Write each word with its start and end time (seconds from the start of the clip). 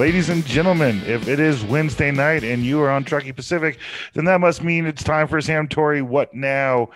Ladies 0.00 0.30
and 0.30 0.46
gentlemen, 0.46 1.02
if 1.04 1.28
it 1.28 1.38
is 1.38 1.62
Wednesday 1.62 2.10
night 2.10 2.42
and 2.42 2.64
you 2.64 2.80
are 2.80 2.88
on 2.88 3.04
Truckee 3.04 3.32
Pacific, 3.32 3.78
then 4.14 4.24
that 4.24 4.40
must 4.40 4.64
mean 4.64 4.86
it's 4.86 5.04
time 5.04 5.28
for 5.28 5.42
Santori 5.42 6.00
What 6.00 6.32
Now? 6.32 6.88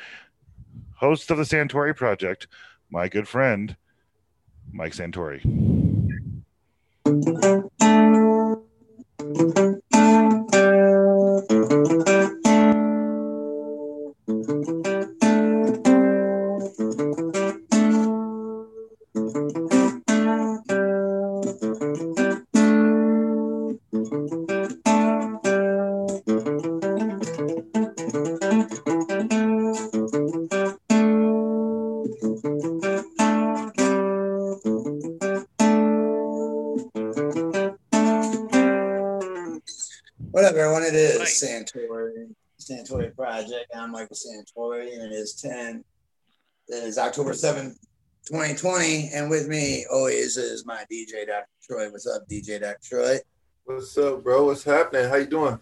Host 0.95 1.31
of 1.31 1.37
the 1.37 1.43
Santori 1.43 1.95
Project, 1.95 2.47
my 2.89 3.11
good 3.11 3.29
friend, 3.29 3.77
Mike 4.73 4.95
Santori. 4.95 5.43
Project. 43.35 43.73
I'm 43.75 43.91
Michael 43.91 44.15
Santori, 44.15 44.95
and 44.95 45.13
it 45.13 45.17
is 45.17 45.35
10. 45.43 45.83
It 46.69 46.75
is 46.85 46.99
October 46.99 47.33
7th, 47.33 47.75
2020. 48.29 49.11
And 49.13 49.29
with 49.29 49.49
me 49.49 49.85
always 49.93 50.37
is 50.37 50.65
my 50.65 50.85
DJ, 50.91 51.27
Dr. 51.27 51.49
Troy. 51.61 51.91
What's 51.91 52.07
up, 52.07 52.23
DJ 52.31 52.61
Dr. 52.61 52.79
Troy? 52.85 53.17
What's 53.65 53.99
up, 53.99 54.23
bro? 54.23 54.45
What's 54.47 54.63
happening? 54.63 55.09
How 55.09 55.17
you 55.17 55.27
doing? 55.27 55.59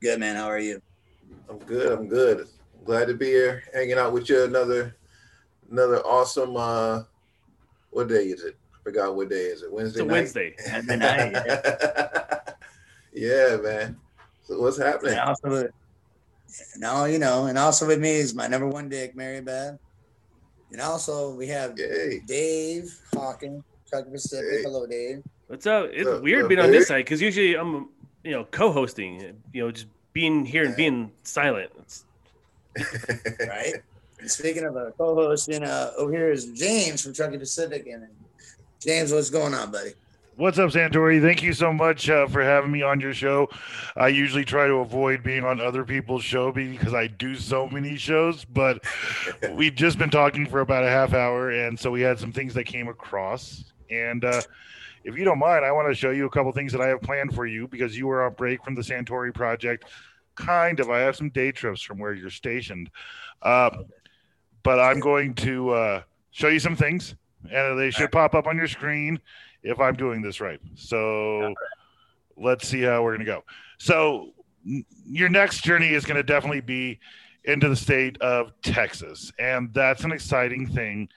Good, 0.00 0.20
man. 0.20 0.36
How 0.36 0.46
are 0.46 0.60
you? 0.60 0.80
I'm 1.50 1.58
good. 1.58 1.90
I'm 1.90 2.06
good. 2.06 2.46
Glad 2.84 3.08
to 3.08 3.14
be 3.14 3.26
here, 3.26 3.64
hanging 3.74 3.98
out 3.98 4.12
with 4.12 4.28
you. 4.28 4.44
Another, 4.44 4.94
another 5.72 6.06
awesome. 6.06 6.56
uh 6.56 7.02
What 7.90 8.10
day 8.10 8.26
is 8.26 8.44
it? 8.44 8.56
I 8.74 8.78
Forgot 8.84 9.16
what 9.16 9.28
day 9.28 9.46
is 9.46 9.64
it? 9.64 9.72
Wednesday. 9.72 10.02
It's 10.02 10.04
a 10.04 10.06
night? 10.06 10.12
Wednesday. 10.12 10.54
Wednesday 10.70 10.96
night, 10.98 12.54
yeah, 13.12 13.56
man. 13.60 13.96
So 14.44 14.60
what's 14.60 14.78
happening? 14.78 15.18
And 16.74 16.84
also, 16.84 17.04
no, 17.04 17.04
you 17.06 17.18
know, 17.18 17.46
and 17.46 17.58
also 17.58 17.86
with 17.86 18.00
me 18.00 18.10
is 18.10 18.34
my 18.34 18.46
number 18.46 18.66
one 18.68 18.88
dick, 18.88 19.16
Mary 19.16 19.40
Beth. 19.40 19.78
And 20.70 20.80
also 20.80 21.34
we 21.34 21.46
have 21.48 21.78
Yay. 21.78 22.20
Dave 22.26 22.98
Hawkins, 23.14 23.62
Truck 23.88 24.10
Pacific. 24.10 24.46
Hey. 24.50 24.62
Hello, 24.62 24.86
Dave. 24.86 25.22
What's 25.48 25.66
up? 25.66 25.90
It's 25.92 26.04
Look, 26.04 26.22
weird 26.22 26.42
look, 26.42 26.48
being 26.48 26.60
on 26.60 26.70
this 26.70 26.88
side 26.88 27.04
because 27.04 27.20
usually 27.20 27.54
I'm, 27.54 27.88
you 28.24 28.32
know, 28.32 28.44
co-hosting. 28.44 29.42
You 29.52 29.64
know, 29.64 29.70
just 29.70 29.86
being 30.12 30.44
here 30.44 30.64
and 30.64 30.76
being 30.76 31.12
silent. 31.24 31.70
It's, 31.78 32.04
right? 33.40 33.74
And 34.18 34.30
speaking 34.30 34.64
of 34.64 34.76
a 34.76 34.92
co-host, 34.92 35.48
and 35.48 35.64
uh, 35.64 35.90
over 35.98 36.12
here 36.12 36.30
is 36.30 36.46
James 36.52 37.02
from 37.02 37.12
Truckee 37.12 37.38
Pacific. 37.38 37.86
And 37.86 38.06
James, 38.80 39.12
what's 39.12 39.30
going 39.30 39.52
on, 39.52 39.70
buddy? 39.70 39.92
What's 40.36 40.58
up, 40.58 40.70
Santori? 40.70 41.20
Thank 41.20 41.42
you 41.42 41.52
so 41.52 41.74
much 41.74 42.08
uh, 42.08 42.26
for 42.26 42.42
having 42.42 42.72
me 42.72 42.80
on 42.80 43.00
your 43.00 43.12
show. 43.12 43.50
I 43.96 44.08
usually 44.08 44.46
try 44.46 44.66
to 44.66 44.76
avoid 44.76 45.22
being 45.22 45.44
on 45.44 45.60
other 45.60 45.84
people's 45.84 46.24
show 46.24 46.50
because 46.50 46.94
I 46.94 47.08
do 47.08 47.34
so 47.34 47.68
many 47.68 47.98
shows, 47.98 48.46
but 48.46 48.82
we've 49.52 49.74
just 49.74 49.98
been 49.98 50.08
talking 50.08 50.46
for 50.46 50.60
about 50.60 50.84
a 50.84 50.88
half 50.88 51.12
hour, 51.12 51.50
and 51.50 51.78
so 51.78 51.90
we 51.90 52.00
had 52.00 52.18
some 52.18 52.32
things 52.32 52.54
that 52.54 52.64
came 52.64 52.88
across. 52.88 53.72
And 53.90 54.24
uh, 54.24 54.40
if 55.04 55.18
you 55.18 55.26
don't 55.26 55.38
mind, 55.38 55.66
I 55.66 55.72
want 55.72 55.88
to 55.88 55.94
show 55.94 56.12
you 56.12 56.24
a 56.24 56.30
couple 56.30 56.50
things 56.52 56.72
that 56.72 56.80
I 56.80 56.88
have 56.88 57.02
planned 57.02 57.34
for 57.34 57.44
you 57.44 57.68
because 57.68 57.94
you 57.98 58.06
were 58.06 58.24
on 58.24 58.32
break 58.32 58.64
from 58.64 58.74
the 58.74 58.82
Santori 58.82 59.34
project. 59.34 59.84
Kind 60.34 60.80
of. 60.80 60.88
I 60.88 61.00
have 61.00 61.14
some 61.14 61.28
day 61.28 61.52
trips 61.52 61.82
from 61.82 61.98
where 61.98 62.14
you're 62.14 62.30
stationed. 62.30 62.88
Uh, 63.42 63.68
but 64.62 64.80
I'm 64.80 64.98
going 64.98 65.34
to 65.34 65.70
uh, 65.72 66.02
show 66.30 66.48
you 66.48 66.58
some 66.58 66.74
things, 66.74 67.16
and 67.50 67.78
they 67.78 67.90
should 67.90 68.10
pop 68.10 68.34
up 68.34 68.46
on 68.46 68.56
your 68.56 68.68
screen 68.68 69.20
if 69.62 69.80
I'm 69.80 69.94
doing 69.94 70.22
this 70.22 70.40
right. 70.40 70.60
So 70.74 71.54
let's 72.36 72.66
see 72.66 72.82
how 72.82 73.02
we're 73.02 73.16
going 73.16 73.26
to 73.26 73.32
go. 73.32 73.44
So 73.78 74.32
your 75.04 75.28
next 75.28 75.64
journey 75.64 75.88
is 75.88 76.04
going 76.04 76.16
to 76.16 76.22
definitely 76.22 76.60
be 76.60 77.00
into 77.44 77.68
the 77.68 77.76
state 77.76 78.20
of 78.20 78.52
Texas, 78.62 79.32
and 79.38 79.72
that's 79.74 80.04
an 80.04 80.12
exciting 80.12 80.68
thing 80.68 81.08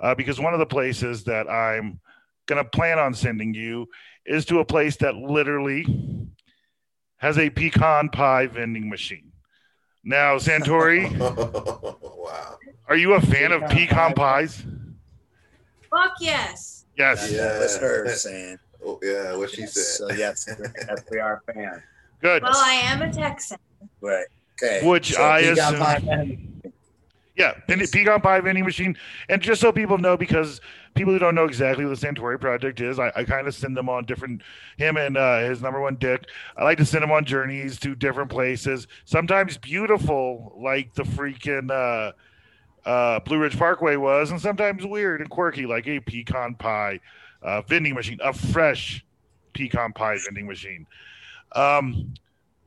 uh, 0.00 0.14
because 0.14 0.40
one 0.40 0.54
of 0.54 0.58
the 0.58 0.66
places 0.66 1.24
that 1.24 1.48
I'm 1.48 2.00
going 2.46 2.62
to 2.62 2.68
plan 2.70 2.98
on 2.98 3.12
sending 3.12 3.52
you 3.54 3.88
is 4.24 4.44
to 4.46 4.60
a 4.60 4.64
place 4.64 4.96
that 4.96 5.14
literally 5.14 5.86
has 7.18 7.38
a 7.38 7.50
pecan 7.50 8.08
pie 8.08 8.46
vending 8.46 8.88
machine. 8.88 9.32
Now, 10.04 10.36
Santori, 10.36 11.10
wow. 11.18 12.58
are 12.88 12.96
you 12.96 13.14
a 13.14 13.20
fan 13.20 13.52
of 13.52 13.62
Pecan 13.62 13.76
pecan 13.76 14.14
pie. 14.14 14.42
pies? 14.42 14.64
Fuck 15.90 16.12
yes. 16.20 16.75
Yes. 16.96 17.30
Yeah. 17.30 17.58
That's 17.58 17.76
her 17.78 18.08
saying. 18.08 18.58
Oh, 18.84 18.98
yeah, 19.02 19.36
what 19.36 19.50
she 19.50 19.66
said. 19.66 19.82
So 19.82 20.10
yes, 20.12 20.46
yes, 20.48 21.02
we 21.10 21.18
are 21.18 21.42
fans. 21.52 21.82
Good. 22.20 22.42
Well, 22.42 22.52
I 22.54 22.74
am 22.74 23.02
a 23.02 23.12
Texan. 23.12 23.58
Right. 24.00 24.26
Okay. 24.62 24.86
Which 24.86 25.12
So 25.14 25.22
I 25.22 25.42
pecan 25.42 25.74
assume- 25.74 26.72
Yeah, 27.36 27.52
and 27.68 27.80
pecan 27.90 28.20
pie 28.20 28.40
vending 28.40 28.64
machine. 28.64 28.96
And 29.28 29.42
just 29.42 29.60
so 29.60 29.70
people 29.72 29.98
know, 29.98 30.16
because 30.16 30.60
people 30.94 31.12
who 31.12 31.18
don't 31.18 31.34
know 31.34 31.44
exactly 31.44 31.84
what 31.84 31.98
the 31.98 32.06
Santori 32.06 32.40
project 32.40 32.80
is, 32.80 32.98
I, 32.98 33.12
I 33.14 33.24
kind 33.24 33.46
of 33.46 33.54
send 33.54 33.76
them 33.76 33.88
on 33.90 34.06
different 34.06 34.40
him 34.78 34.96
and 34.96 35.16
uh, 35.18 35.40
his 35.40 35.60
number 35.60 35.80
one 35.80 35.96
dick. 35.96 36.26
I 36.56 36.64
like 36.64 36.78
to 36.78 36.86
send 36.86 37.02
them 37.02 37.10
on 37.12 37.24
journeys 37.26 37.78
to 37.80 37.94
different 37.94 38.30
places, 38.30 38.86
sometimes 39.04 39.58
beautiful, 39.58 40.54
like 40.58 40.94
the 40.94 41.02
freaking 41.02 41.70
uh, 41.70 42.12
uh, 42.86 43.20
Blue 43.20 43.38
Ridge 43.38 43.58
Parkway 43.58 43.96
was, 43.96 44.30
and 44.30 44.40
sometimes 44.40 44.86
weird 44.86 45.20
and 45.20 45.28
quirky, 45.28 45.66
like 45.66 45.86
a 45.86 46.00
pecan 46.00 46.54
pie 46.54 47.00
uh, 47.42 47.60
vending 47.62 47.94
machine, 47.94 48.18
a 48.24 48.32
fresh 48.32 49.04
pecan 49.52 49.92
pie 49.92 50.16
vending 50.24 50.46
machine. 50.46 50.86
Um, 51.54 52.14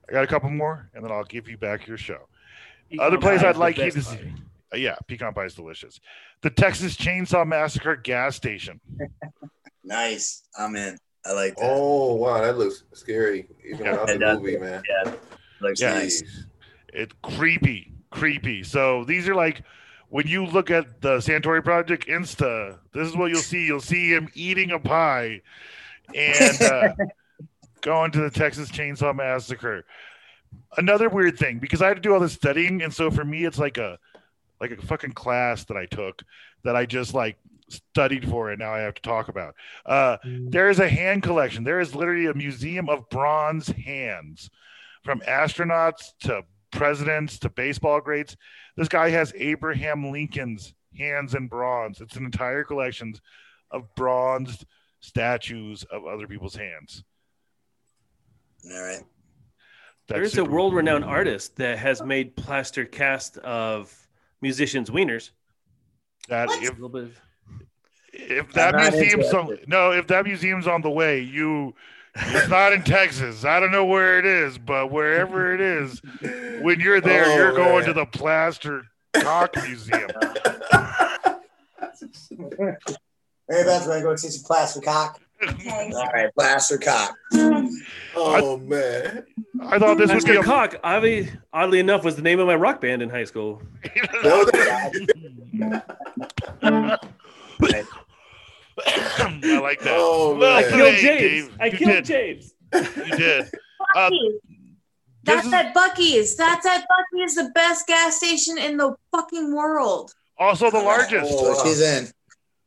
I 0.08 0.12
got 0.12 0.24
a 0.24 0.28
couple 0.28 0.50
more, 0.52 0.90
and 0.94 1.04
then 1.04 1.12
I'll 1.12 1.24
give 1.24 1.48
you 1.50 1.58
back 1.58 1.88
your 1.88 1.98
show. 1.98 2.28
Other 3.00 3.18
place 3.18 3.42
I'd 3.44 3.58
like 3.58 3.78
you 3.78 3.90
to 3.92 4.02
see. 4.02 4.16
pie. 4.18 4.34
Uh, 4.74 4.78
yeah, 4.78 4.96
pecan 5.08 5.34
pie 5.34 5.46
is 5.46 5.56
delicious. 5.56 6.00
The 6.42 6.50
Texas 6.52 6.96
Chainsaw 6.96 7.46
Massacre 7.48 7.96
gas 7.96 8.36
station. 8.36 8.80
Nice. 9.84 10.44
I'm 10.58 10.76
in. 10.76 10.98
I 11.26 11.32
like 11.34 11.56
that. 11.56 11.64
Oh 11.66 12.16
wow, 12.16 12.42
that 12.42 12.58
looks 12.58 12.84
scary. 12.94 13.48
Even 13.66 13.86
Yeah, 13.86 13.92
without 13.94 14.08
the 14.08 14.18
does. 14.20 14.40
movie, 14.40 14.58
man. 14.58 14.84
Yeah. 14.88 15.14
Looks 15.62 15.82
Yeah. 15.82 15.94
nice. 15.96 16.24
It's 16.94 17.14
creepy, 17.24 17.92
creepy. 18.12 18.64
So 18.64 19.04
these 19.06 19.28
are 19.28 19.36
like 19.36 19.64
when 20.10 20.28
you 20.28 20.46
look 20.46 20.72
at 20.72 21.02
the 21.02 21.18
Santori 21.18 21.64
Project 21.64 22.08
Insta. 22.08 22.78
This 22.94 23.08
is 23.08 23.16
what 23.16 23.32
you'll 23.32 23.40
see. 23.40 23.66
You'll 23.66 23.80
see 23.80 24.10
him 24.10 24.30
eating 24.34 24.72
a 24.72 24.80
pie 24.80 25.42
and 26.14 26.62
uh, 26.62 26.94
going 27.82 28.12
to 28.12 28.22
the 28.22 28.32
Texas 28.32 28.70
Chainsaw 28.70 29.16
Massacre. 29.16 29.86
Another 30.78 31.10
weird 31.10 31.38
thing 31.38 31.60
because 31.60 31.82
I 31.82 31.88
had 31.88 31.96
to 31.98 32.02
do 32.02 32.14
all 32.14 32.20
this 32.20 32.34
studying, 32.34 32.82
and 32.82 32.94
so 32.94 33.12
for 33.12 33.24
me, 33.24 33.46
it's 33.46 33.60
like 33.60 33.78
a 33.78 34.00
like 34.60 34.72
a 34.72 34.82
fucking 34.82 35.14
class 35.14 35.64
that 35.66 35.78
I 35.78 35.86
took 35.86 36.24
that 36.64 36.76
I 36.76 36.86
just 36.86 37.14
like 37.14 37.38
studied 37.70 38.28
for, 38.28 38.50
and 38.50 38.60
now 38.60 38.74
I 38.74 38.80
have 38.80 38.96
to 38.96 39.02
talk 39.02 39.30
about. 39.30 39.56
Uh, 39.86 40.18
there 40.26 40.70
is 40.70 40.80
a 40.80 40.90
hand 40.90 41.22
collection. 41.24 41.64
There 41.64 41.80
is 41.80 41.94
literally 41.94 42.26
a 42.26 42.34
museum 42.34 42.90
of 42.90 43.08
bronze 43.10 43.68
hands, 43.68 44.50
from 45.04 45.22
astronauts 45.22 46.14
to 46.22 46.44
presidents 46.72 47.40
to 47.40 47.50
baseball 47.50 48.02
greats. 48.02 48.36
This 48.76 48.88
guy 48.88 49.10
has 49.10 49.34
Abraham 49.36 50.12
Lincoln's 50.12 50.74
hands 50.98 51.36
in 51.36 51.48
bronze. 51.48 52.02
It's 52.02 52.16
an 52.16 52.26
entire 52.26 52.64
collection 52.64 53.14
of 53.72 53.94
bronzed 53.96 54.66
statues 55.00 55.84
of 55.92 56.06
other 56.06 56.28
people's 56.28 56.56
hands. 56.56 57.04
All 58.66 58.82
right. 58.82 59.04
That's 60.08 60.20
There's 60.20 60.34
a 60.34 60.36
super- 60.38 60.52
world-renowned 60.52 61.06
artist 61.06 61.56
that 61.58 61.78
has 61.78 62.02
made 62.02 62.36
plaster 62.36 62.84
cast 62.86 63.38
of 63.38 63.96
musicians' 64.42 64.90
wieners. 64.90 65.32
that 66.30 66.48
What? 66.48 66.62
A 66.62 66.66
if 66.66 66.72
little 66.72 66.90
bit. 66.90 67.04
Of, 67.04 67.22
if 68.12 68.52
that 68.54 68.76
I'm 68.76 68.92
museum's 68.92 69.32
on, 69.34 69.58
no, 69.68 69.92
if 69.92 70.08
that 70.08 70.26
museum's 70.26 70.68
on 70.68 70.82
the 70.82 70.90
way, 70.90 71.22
you 71.22 71.76
it's 72.28 72.50
not 72.50 72.74
in 72.74 72.84
Texas. 72.84 73.46
I 73.46 73.60
don't 73.60 73.72
know 73.72 73.86
where 73.86 74.20
it 74.20 74.26
is, 74.26 74.58
but 74.58 74.92
wherever 74.92 75.54
it 75.54 75.62
is, 75.62 76.02
when 76.62 76.80
you're 76.80 77.02
there, 77.02 77.26
Oh, 77.28 77.36
you're 77.36 77.54
going 77.54 77.80
man. 77.80 77.88
to 77.88 77.94
the 77.94 78.06
plaster 78.06 78.84
cock 79.14 79.56
museum. 79.64 80.10
Hey, 83.50 83.64
that's 83.64 83.88
when 83.88 83.98
I 83.98 84.02
go 84.02 84.12
to 84.12 84.18
see 84.18 84.30
some 84.30 84.44
plaster 84.44 84.82
cock. 84.82 85.20
All 85.42 86.10
right, 86.14 86.30
plaster 86.36 86.78
cock. 86.78 87.16
Oh 88.16 88.58
man. 88.58 89.24
I 89.62 89.80
thought 89.80 89.98
this 89.98 90.12
would 90.12 90.26
be 90.26 90.34
Plaster 90.34 90.40
a 90.42 90.44
Cock, 90.44 90.76
oddly, 90.84 91.30
oddly 91.54 91.80
enough, 91.80 92.04
was 92.04 92.16
the 92.16 92.22
name 92.22 92.40
of 92.40 92.48
my 92.48 92.56
rock 92.56 92.82
band 92.82 93.02
in 93.02 93.10
high 93.10 93.24
school. 93.24 93.62
That 99.42 99.48
was- 99.48 99.58
I 99.58 99.60
like 99.60 99.80
that. 99.82 99.96
Oh, 99.98 100.36
Well. 100.38 100.58
I 100.58 100.62
killed 100.64 100.74
played, 100.74 101.00
James. 101.00 101.22
Dave. 101.48 101.58
I 101.60 101.70
killed 101.70 101.92
did. 101.92 102.06
James. 102.06 102.54
You 102.74 103.18
did. 103.18 103.46
Uh, 103.96 104.10
That's 105.24 105.48
is 105.48 105.54
at 105.54 105.74
Buc-ee's. 105.74 106.36
That's 106.36 106.66
at 106.66 106.82
Buc-ee's, 106.82 107.34
the 107.36 107.50
best 107.56 107.88
gas 107.88 108.18
station 108.18 108.58
in 108.58 108.78
the 108.78 108.94
fucking 109.12 109.56
world. 109.56 110.14
also 110.38 110.70
the 110.70 110.78
largest. 110.80 111.32
Oh, 111.34 111.54
So 111.56 111.64
she's 111.66 111.82
in. 111.82 112.08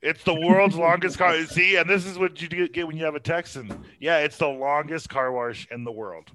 It's 0.00 0.24
the 0.24 0.34
world's 0.34 0.74
longest 0.74 1.18
car. 1.18 1.40
See, 1.44 1.76
and 1.76 1.88
this 1.88 2.04
is 2.06 2.18
what 2.18 2.40
you 2.42 2.48
get 2.68 2.86
when 2.86 2.96
you 2.96 3.04
have 3.04 3.14
a 3.14 3.20
Texan. 3.20 3.84
Yeah, 4.00 4.18
it's 4.18 4.36
the 4.38 4.48
longest 4.48 5.08
car 5.10 5.30
wash 5.30 5.68
in 5.70 5.84
the 5.84 5.92
world. 5.92 6.30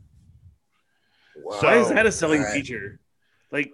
Wow. 1.35 1.59
So- 1.59 1.67
Why 1.67 1.77
is 1.79 1.89
that 1.89 2.05
a 2.05 2.11
selling 2.11 2.41
Alright. 2.41 2.53
feature? 2.55 2.99
Like, 3.51 3.73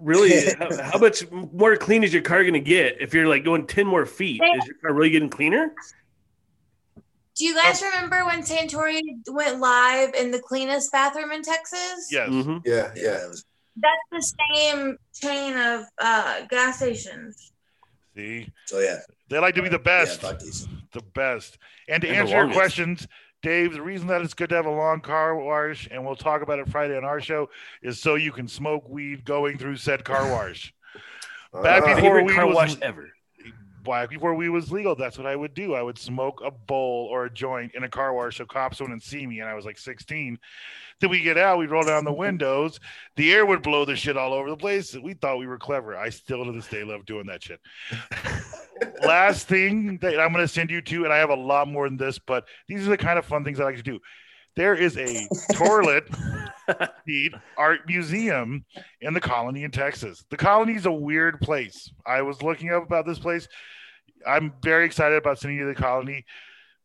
really, 0.00 0.30
how, 0.58 0.82
how 0.92 0.98
much 0.98 1.30
more 1.30 1.76
clean 1.76 2.04
is 2.04 2.12
your 2.12 2.22
car 2.22 2.42
going 2.42 2.54
to 2.54 2.60
get 2.60 3.00
if 3.00 3.14
you're 3.14 3.26
like 3.28 3.44
going 3.44 3.66
10 3.66 3.86
more 3.86 4.06
feet? 4.06 4.40
Is 4.42 4.66
your 4.66 4.76
car 4.82 4.92
really 4.94 5.10
getting 5.10 5.30
cleaner? 5.30 5.72
Do 7.36 7.44
you 7.44 7.54
guys 7.54 7.82
remember 7.82 8.24
when 8.24 8.42
Santori 8.42 9.00
went 9.28 9.60
live 9.60 10.14
in 10.14 10.30
the 10.30 10.38
cleanest 10.40 10.90
bathroom 10.90 11.32
in 11.32 11.42
Texas? 11.42 12.08
Yes. 12.10 12.30
Mhm. 12.30 12.62
yeah, 12.64 12.92
Yeah, 12.96 13.02
yeah. 13.02 13.24
it 13.24 13.28
was- 13.28 13.44
That's 13.76 14.00
the 14.10 14.34
same 14.54 14.96
chain 15.14 15.54
of 15.56 15.84
uh, 15.98 16.46
gas 16.48 16.78
stations. 16.78 17.52
See, 18.14 18.48
so 18.64 18.78
yeah. 18.80 19.00
they 19.28 19.38
like 19.38 19.54
to 19.56 19.62
be 19.62 19.68
the 19.68 19.78
best. 19.78 20.22
Yeah, 20.22 20.32
the 20.92 21.02
best. 21.14 21.58
And 21.86 22.00
to 22.00 22.08
And 22.08 22.16
answer 22.16 22.30
your 22.32 22.40
longest. 22.44 22.58
questions, 22.58 23.06
Dave, 23.42 23.72
the 23.74 23.82
reason 23.82 24.08
that 24.08 24.22
it's 24.22 24.34
good 24.34 24.48
to 24.48 24.56
have 24.56 24.66
a 24.66 24.70
long 24.70 25.00
car 25.00 25.36
wash, 25.36 25.88
and 25.90 26.04
we'll 26.04 26.16
talk 26.16 26.42
about 26.42 26.58
it 26.58 26.68
Friday 26.68 26.96
on 26.96 27.04
our 27.04 27.20
show, 27.20 27.48
is 27.82 28.00
so 28.00 28.14
you 28.14 28.32
can 28.32 28.48
smoke 28.48 28.88
weed 28.88 29.24
going 29.24 29.58
through 29.58 29.76
said 29.76 30.04
car 30.04 30.30
wash. 30.32 30.74
Back 31.62 31.82
Ah, 31.84 31.94
before 31.94 32.22
weed 32.24 32.34
car 32.34 32.46
was- 32.46 32.54
wash 32.56 32.76
ever. 32.82 33.10
Back 33.86 34.10
before 34.10 34.34
we 34.34 34.48
was 34.48 34.72
legal, 34.72 34.94
that's 34.94 35.16
what 35.16 35.26
I 35.26 35.36
would 35.36 35.54
do. 35.54 35.74
I 35.74 35.82
would 35.82 35.98
smoke 35.98 36.42
a 36.44 36.50
bowl 36.50 37.08
or 37.10 37.24
a 37.24 37.32
joint 37.32 37.74
in 37.74 37.84
a 37.84 37.88
car 37.88 38.12
wash 38.12 38.38
so 38.38 38.44
cops 38.44 38.80
wouldn't 38.80 39.02
see 39.02 39.26
me. 39.26 39.40
And 39.40 39.48
I 39.48 39.54
was 39.54 39.64
like 39.64 39.78
16. 39.78 40.38
Then 41.00 41.10
we 41.10 41.20
get 41.20 41.36
out, 41.36 41.58
we 41.58 41.66
roll 41.66 41.84
down 41.84 42.04
the 42.04 42.12
windows, 42.26 42.80
the 43.16 43.32
air 43.32 43.44
would 43.44 43.62
blow 43.62 43.84
the 43.84 43.96
shit 43.96 44.16
all 44.16 44.32
over 44.32 44.48
the 44.48 44.56
place. 44.56 44.96
We 44.96 45.14
thought 45.14 45.38
we 45.38 45.46
were 45.46 45.58
clever. 45.58 45.96
I 45.96 46.08
still 46.08 46.44
to 46.44 46.52
this 46.52 46.68
day 46.68 46.84
love 46.84 47.04
doing 47.04 47.26
that 47.26 47.42
shit. 47.42 47.60
Last 49.04 49.46
thing 49.46 49.98
that 49.98 50.20
I'm 50.20 50.32
going 50.32 50.44
to 50.44 50.48
send 50.48 50.70
you 50.70 50.80
to, 50.80 51.04
and 51.04 51.12
I 51.12 51.18
have 51.18 51.30
a 51.30 51.34
lot 51.34 51.68
more 51.68 51.88
than 51.88 51.96
this, 51.96 52.18
but 52.18 52.46
these 52.66 52.86
are 52.86 52.90
the 52.90 52.96
kind 52.96 53.18
of 53.18 53.24
fun 53.24 53.44
things 53.44 53.60
I 53.60 53.64
like 53.64 53.76
to 53.76 53.82
do. 53.82 54.00
There 54.56 54.74
is 54.74 54.96
a 54.96 55.28
toilet 55.52 56.08
seat 57.06 57.34
art 57.56 57.80
museum 57.86 58.64
in 59.00 59.12
the 59.14 59.20
colony 59.20 59.64
in 59.64 59.70
Texas. 59.70 60.24
The 60.30 60.36
colony 60.36 60.74
is 60.74 60.86
a 60.86 60.92
weird 60.92 61.40
place. 61.40 61.90
I 62.06 62.22
was 62.22 62.42
looking 62.42 62.72
up 62.72 62.82
about 62.82 63.06
this 63.06 63.18
place. 63.18 63.48
I'm 64.26 64.54
very 64.62 64.86
excited 64.86 65.16
about 65.16 65.38
sending 65.38 65.58
you 65.58 65.64
to 65.66 65.74
the 65.74 65.80
colony 65.80 66.24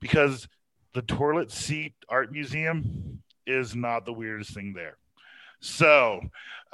because 0.01 0.47
the 0.93 1.01
toilet 1.01 1.49
seat 1.51 1.93
art 2.09 2.31
museum 2.31 3.23
is 3.47 3.73
not 3.73 4.05
the 4.05 4.13
weirdest 4.13 4.53
thing 4.53 4.73
there. 4.73 4.97
So, 5.61 6.19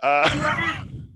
uh, 0.01 0.83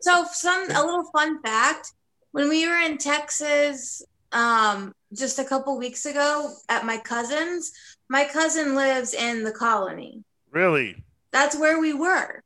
So 0.00 0.24
some 0.32 0.70
a 0.70 0.84
little 0.84 1.04
fun 1.04 1.40
fact: 1.42 1.92
when 2.32 2.48
we 2.48 2.66
were 2.66 2.76
in 2.76 2.98
Texas 2.98 4.02
um, 4.34 4.92
just 5.14 5.38
a 5.38 5.44
couple 5.44 5.78
weeks 5.78 6.04
ago 6.06 6.52
at 6.68 6.84
my 6.84 6.98
cousin's, 6.98 7.72
my 8.08 8.24
cousin 8.24 8.74
lives 8.74 9.14
in 9.14 9.44
the 9.44 9.52
colony. 9.52 10.22
really, 10.50 11.02
That's 11.32 11.56
where 11.56 11.78
we 11.80 11.92
were. 11.94 12.42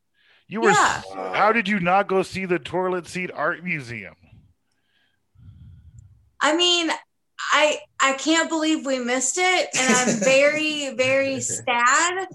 you 0.46 0.60
were. 0.60 0.70
Yeah. 0.70 1.02
How 1.34 1.52
did 1.52 1.66
you 1.66 1.80
not 1.80 2.06
go 2.08 2.22
see 2.22 2.44
the 2.44 2.58
toilet 2.58 3.06
seat 3.08 3.30
art 3.34 3.64
museum? 3.64 4.14
I 6.40 6.56
mean, 6.56 6.90
I 7.52 7.78
I 8.00 8.12
can't 8.14 8.48
believe 8.48 8.86
we 8.86 8.98
missed 8.98 9.38
it, 9.38 9.68
and 9.76 9.94
I'm 9.94 10.16
very 10.24 10.94
very 10.94 11.40
sad. 11.40 12.28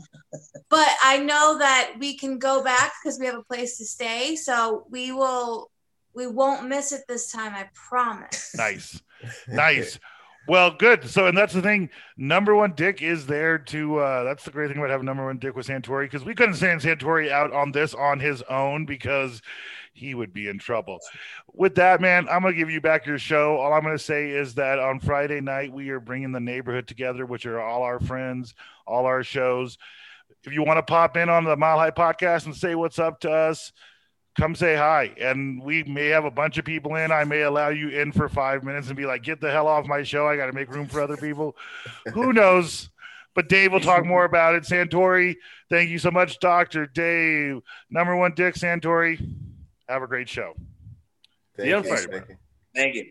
But 0.70 0.90
I 1.04 1.20
know 1.20 1.58
that 1.60 1.94
we 2.00 2.18
can 2.18 2.40
go 2.40 2.64
back 2.64 2.94
because 3.02 3.20
we 3.20 3.28
have 3.28 3.36
a 3.36 3.44
place 3.44 3.78
to 3.78 3.86
stay. 3.86 4.36
So 4.36 4.86
we 4.90 5.12
will. 5.12 5.70
We 6.16 6.28
won't 6.28 6.68
miss 6.68 6.92
it 6.92 7.02
this 7.08 7.32
time. 7.32 7.54
I 7.56 7.70
promise. 7.74 8.54
Nice. 8.56 9.02
Nice. 9.48 10.00
Well, 10.46 10.72
good. 10.72 11.10
So, 11.10 11.28
and 11.28 11.38
that's 11.38 11.54
the 11.54 11.62
thing. 11.62 11.90
Number 12.18 12.54
one 12.54 12.74
Dick 12.74 13.02
is 13.02 13.26
there 13.26 13.58
to. 13.58 14.00
uh 14.00 14.24
That's 14.24 14.44
the 14.44 14.52
great 14.52 14.68
thing 14.68 14.78
about 14.78 14.90
having 14.90 15.06
number 15.06 15.26
one 15.26 15.38
Dick 15.38 15.56
with 15.56 15.68
Santori 15.68 16.04
because 16.04 16.26
we 16.26 16.36
couldn't 16.36 16.56
send 16.56 16.82
Santori 16.82 17.32
out 17.32 17.54
on 17.54 17.72
this 17.72 17.94
on 17.94 18.20
his 18.20 18.42
own 18.50 18.86
because 18.86 19.42
he 19.94 20.14
would 20.16 20.34
be 20.34 20.50
in 20.50 20.60
trouble. 20.60 21.00
With 21.54 21.76
that, 21.76 22.02
man, 22.02 22.28
I'm 22.30 22.42
gonna 22.42 22.56
give 22.56 22.70
you 22.70 22.82
back 22.82 23.06
your 23.06 23.20
show. 23.20 23.56
All 23.58 23.72
I'm 23.72 23.84
gonna 23.84 23.98
say 23.98 24.32
is 24.32 24.56
that 24.56 24.80
on 24.80 25.00
Friday 25.00 25.40
night 25.40 25.72
we 25.72 25.90
are 25.92 26.02
bringing 26.02 26.34
the 26.34 26.42
neighborhood 26.42 26.88
together, 26.88 27.26
which 27.26 27.46
are 27.46 27.62
all 27.62 27.84
our 27.84 28.02
friends, 28.02 28.54
all 28.86 29.06
our 29.06 29.24
shows. 29.24 29.78
If 30.44 30.52
you 30.52 30.64
want 30.64 30.78
to 30.78 30.84
pop 30.84 31.16
in 31.16 31.30
on 31.30 31.46
the 31.46 31.56
Mile 31.56 31.78
High 31.80 31.92
podcast 31.92 32.48
and 32.48 32.56
say 32.56 32.76
what's 32.76 33.00
up 33.00 33.22
to 33.22 33.32
us, 33.32 33.72
come 34.38 34.56
say 34.56 34.76
hi. 34.76 35.12
And 35.20 35.62
we 35.62 35.84
may 35.84 36.08
have 36.08 36.26
a 36.26 36.32
bunch 36.32 36.58
of 36.58 36.66
people 36.66 36.96
in. 36.96 37.12
I 37.12 37.24
may 37.24 37.42
allow 37.42 37.70
you 37.70 37.90
in 37.90 38.12
for 38.12 38.30
five 38.30 38.64
minutes 38.64 38.88
and 38.88 38.98
be 38.98 39.06
like, 39.06 39.24
get 39.24 39.42
the 39.42 39.52
hell 39.52 39.68
off 39.68 39.86
my 39.86 40.04
show. 40.04 40.28
I 40.28 40.36
got 40.36 40.48
to 40.48 40.54
make 40.54 40.70
room 40.74 40.88
for 40.88 41.02
other 41.02 41.18
people. 41.18 41.56
Who 42.14 42.34
knows? 42.34 42.90
But 43.36 43.50
Dave 43.50 43.72
will 43.72 43.80
talk 43.80 44.06
more 44.06 44.26
about 44.26 44.56
it. 44.56 44.64
Santori, 44.64 45.36
thank 45.70 45.90
you 45.90 45.98
so 45.98 46.12
much, 46.12 46.40
Dr. 46.40 46.86
Dave. 46.86 47.62
Number 47.90 48.16
one, 48.16 48.34
Dick 48.36 48.56
Santori. 48.56 49.20
Have 49.90 50.04
a 50.04 50.08
great 50.08 50.30
show. 50.30 50.54
Thank 51.58 51.58
The 51.58 51.68
you, 51.68 51.84
thank 51.84 52.12
you. 52.12 52.38
Thank 52.76 52.96
you. 52.96 53.10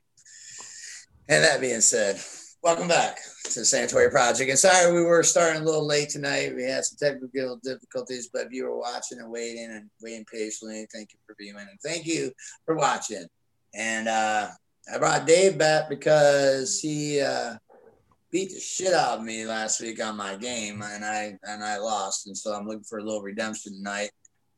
And 1.28 1.44
that 1.44 1.60
being 1.60 1.80
said, 1.80 2.20
welcome 2.62 2.86
back 2.86 3.18
to 3.42 3.58
the 3.58 3.64
Santori 3.64 4.08
Project. 4.08 4.48
And 4.48 4.58
sorry 4.58 4.92
we 4.92 5.02
were 5.02 5.24
starting 5.24 5.62
a 5.62 5.64
little 5.64 5.84
late 5.84 6.10
tonight. 6.10 6.54
We 6.54 6.62
had 6.62 6.84
some 6.84 6.96
technical 6.96 7.56
difficulties, 7.56 8.30
but 8.32 8.46
if 8.46 8.52
you 8.52 8.64
were 8.64 8.78
watching 8.78 9.18
and 9.18 9.32
waiting 9.32 9.68
and 9.72 9.90
waiting 10.00 10.24
patiently, 10.32 10.86
thank 10.94 11.12
you 11.12 11.18
for 11.26 11.34
being 11.40 11.56
in 11.56 11.60
and 11.60 11.80
thank 11.84 12.06
you 12.06 12.30
for 12.64 12.76
watching. 12.76 13.26
And 13.74 14.06
uh, 14.06 14.48
I 14.92 14.98
brought 14.98 15.26
Dave 15.26 15.58
back 15.58 15.88
because 15.88 16.80
he 16.80 17.20
uh, 17.20 17.54
beat 18.30 18.50
the 18.50 18.60
shit 18.60 18.94
out 18.94 19.18
of 19.18 19.24
me 19.24 19.44
last 19.44 19.80
week 19.80 20.02
on 20.02 20.16
my 20.16 20.36
game, 20.36 20.82
and 20.82 21.04
I 21.04 21.36
and 21.42 21.64
I 21.64 21.78
lost. 21.78 22.28
And 22.28 22.36
so 22.36 22.52
I'm 22.52 22.66
looking 22.66 22.84
for 22.84 22.98
a 22.98 23.04
little 23.04 23.22
redemption 23.22 23.74
tonight. 23.74 24.10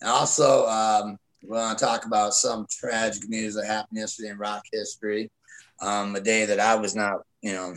And 0.02 0.10
also, 0.10 0.66
um, 0.66 1.16
we 1.42 1.48
want 1.48 1.78
to 1.78 1.84
talk 1.84 2.04
about 2.04 2.34
some 2.34 2.66
tragic 2.70 3.28
news 3.30 3.54
that 3.54 3.66
happened 3.66 3.98
yesterday 3.98 4.28
in 4.28 4.36
rock 4.36 4.64
history 4.72 5.30
um, 5.80 6.14
a 6.16 6.20
day 6.20 6.44
that 6.44 6.60
I 6.60 6.74
was 6.74 6.94
not, 6.94 7.20
you 7.40 7.52
know, 7.52 7.74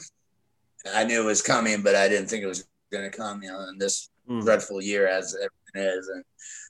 I 0.94 1.04
knew 1.04 1.22
it 1.22 1.26
was 1.26 1.42
coming, 1.42 1.82
but 1.82 1.96
I 1.96 2.08
didn't 2.08 2.28
think 2.28 2.44
it 2.44 2.48
was 2.48 2.66
going 2.92 3.10
to 3.10 3.16
come, 3.16 3.42
you 3.44 3.50
know, 3.52 3.68
in 3.70 3.78
this 3.78 4.10
Mm. 4.30 4.44
dreadful 4.44 4.82
year 4.82 5.08
as 5.08 5.34
everything 5.36 5.98
is. 5.98 6.10
And 6.10 6.22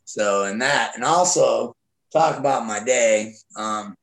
so, 0.05 0.43
in 0.45 0.59
that, 0.59 0.91
and 0.95 1.03
also 1.03 1.75
talk 2.13 2.37
about 2.37 2.67
my 2.67 2.83
day. 2.83 3.33
Um, 3.55 3.95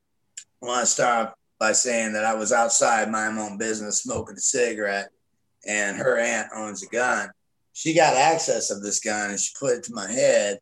I 0.61 0.65
want 0.65 0.81
to 0.81 0.85
start 0.85 1.27
off 1.27 1.33
by 1.57 1.71
saying 1.71 2.13
that 2.13 2.25
I 2.25 2.33
was 2.33 2.51
outside 2.51 3.09
my 3.09 3.27
own 3.27 3.57
business 3.57 4.03
smoking 4.03 4.35
a 4.35 4.41
cigarette, 4.41 5.07
and 5.65 5.95
her 5.97 6.19
aunt 6.19 6.49
owns 6.53 6.83
a 6.83 6.87
gun. 6.87 7.29
She 7.71 7.93
got 7.93 8.15
access 8.15 8.71
of 8.71 8.81
this 8.81 8.99
gun 8.99 9.31
and 9.31 9.39
she 9.39 9.53
put 9.59 9.77
it 9.77 9.83
to 9.85 9.93
my 9.93 10.09
head 10.11 10.59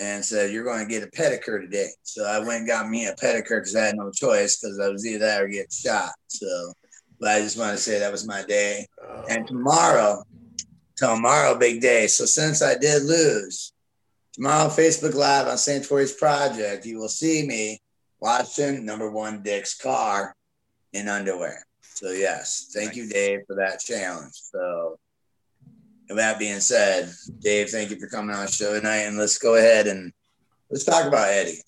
and 0.00 0.24
said, 0.24 0.52
You're 0.52 0.64
going 0.64 0.86
to 0.86 0.90
get 0.90 1.02
a 1.02 1.06
pedicure 1.08 1.60
today. 1.60 1.88
So 2.02 2.24
I 2.24 2.38
went 2.38 2.60
and 2.60 2.66
got 2.68 2.88
me 2.88 3.06
a 3.06 3.14
pedicure 3.14 3.60
because 3.60 3.76
I 3.76 3.86
had 3.86 3.96
no 3.96 4.10
choice 4.10 4.58
because 4.58 4.78
I 4.78 4.88
was 4.88 5.04
either 5.06 5.18
that 5.26 5.42
or 5.42 5.48
get 5.48 5.72
shot. 5.72 6.10
So, 6.28 6.72
but 7.20 7.28
I 7.28 7.40
just 7.40 7.58
want 7.58 7.72
to 7.72 7.82
say 7.82 7.98
that 7.98 8.10
was 8.10 8.26
my 8.26 8.42
day. 8.42 8.88
Oh, 9.06 9.24
And 9.28 9.46
tomorrow, 9.46 10.24
tomorrow, 10.96 11.56
big 11.56 11.80
day. 11.80 12.06
So 12.06 12.24
since 12.24 12.62
I 12.62 12.76
did 12.76 13.02
lose, 13.02 13.72
tomorrow, 14.32 14.68
Facebook 14.68 15.14
Live 15.14 15.46
on 15.46 15.56
Santori's 15.56 16.14
Project, 16.14 16.86
you 16.86 16.98
will 16.98 17.08
see 17.08 17.46
me 17.46 17.80
watching 18.20 18.84
number 18.86 19.10
one 19.10 19.42
Dick's 19.42 19.76
car 19.76 20.34
in 20.94 21.08
underwear. 21.08 21.62
So 21.82 22.10
yes, 22.10 22.70
thank 22.74 22.96
you, 22.96 23.08
Dave, 23.08 23.40
for 23.46 23.56
that 23.56 23.80
challenge. 23.80 24.32
So 24.34 24.98
with 26.08 26.16
that 26.16 26.38
being 26.38 26.60
said, 26.60 27.12
Dave, 27.40 27.68
thank 27.68 27.90
you 27.90 28.00
for 28.00 28.08
coming 28.08 28.34
on 28.34 28.46
the 28.46 28.50
show 28.50 28.72
tonight. 28.74 29.02
And 29.02 29.18
let's 29.18 29.38
go 29.38 29.56
ahead 29.56 29.86
and 29.86 30.10
let's 30.70 30.84
talk 30.84 31.06
about 31.06 31.28
Eddie. 31.28 31.60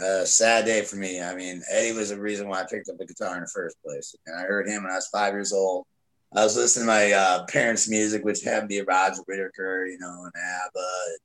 Uh, 0.00 0.24
sad 0.24 0.64
day 0.64 0.82
for 0.82 0.96
me. 0.96 1.20
I 1.20 1.34
mean, 1.34 1.62
Eddie 1.70 1.92
was 1.92 2.10
the 2.10 2.20
reason 2.20 2.48
why 2.48 2.60
I 2.60 2.66
picked 2.66 2.88
up 2.88 2.98
the 2.98 3.06
guitar 3.06 3.34
in 3.36 3.42
the 3.42 3.48
first 3.48 3.76
place. 3.82 4.14
And 4.26 4.38
I 4.38 4.42
heard 4.42 4.68
him 4.68 4.84
when 4.84 4.92
I 4.92 4.96
was 4.96 5.08
five 5.08 5.32
years 5.32 5.52
old. 5.52 5.86
I 6.34 6.44
was 6.44 6.56
listening 6.56 6.86
to 6.86 6.92
my 6.92 7.12
uh, 7.12 7.46
parents' 7.46 7.88
music, 7.88 8.22
which 8.22 8.42
had 8.42 8.60
to 8.60 8.66
be 8.66 8.82
Roger 8.82 9.22
Whittaker, 9.26 9.86
you 9.86 9.98
know, 9.98 10.24
and 10.24 10.32
ABBA, 10.36 10.78
and, 10.78 11.18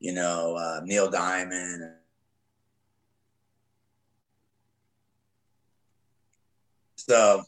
you 0.00 0.14
know, 0.14 0.56
uh, 0.56 0.80
Neil 0.84 1.10
Diamond. 1.10 1.92
So, 6.96 7.44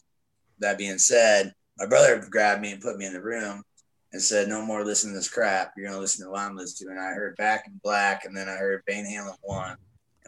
that 0.59 0.79
being 0.79 0.99
said, 0.99 1.55
my 1.79 1.87
brother 1.87 2.23
grabbed 2.31 2.61
me 2.61 2.73
and 2.73 2.83
put 2.83 2.99
me 2.99 3.07
in 3.07 3.14
the 3.14 3.23
room 3.23 3.64
and 4.12 4.21
said, 4.21 4.49
"No 4.49 4.62
more 4.62 4.85
listening 4.85 5.14
to 5.14 5.19
this 5.19 5.29
crap. 5.29 5.73
You're 5.76 5.88
gonna 5.88 6.00
listen 6.00 6.26
to 6.26 6.31
what 6.31 6.43
I'm 6.43 6.57
listening 6.57 6.88
to." 6.88 6.97
And 6.97 7.00
I 7.00 7.14
heard 7.14 7.37
Back 7.37 7.67
in 7.67 7.81
Black, 7.83 8.26
and 8.26 8.37
then 8.37 8.49
I 8.49 8.57
heard 8.57 8.83
Van 8.87 9.05
Halen 9.05 9.37
one. 9.43 9.76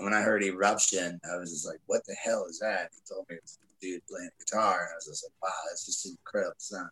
And 0.03 0.11
when 0.11 0.21
I 0.21 0.25
heard 0.25 0.43
Eruption, 0.43 1.21
I 1.33 1.37
was 1.37 1.53
just 1.53 1.65
like, 1.65 1.79
"What 1.87 2.05
the 2.07 2.15
hell 2.15 2.47
is 2.47 2.59
that?" 2.59 2.91
He 2.93 3.01
told 3.09 3.25
me 3.29 3.37
it 3.37 3.43
was 3.43 3.57
a 3.63 3.81
dude 3.81 4.05
playing 4.09 4.31
guitar. 4.41 4.81
And 4.81 4.89
I 4.93 4.97
was 4.97 5.07
just 5.07 5.25
like, 5.25 5.33
wow, 5.41 5.57
that's 5.69 5.87
just 5.87 6.07
incredible 6.07 6.55
sound. 6.59 6.91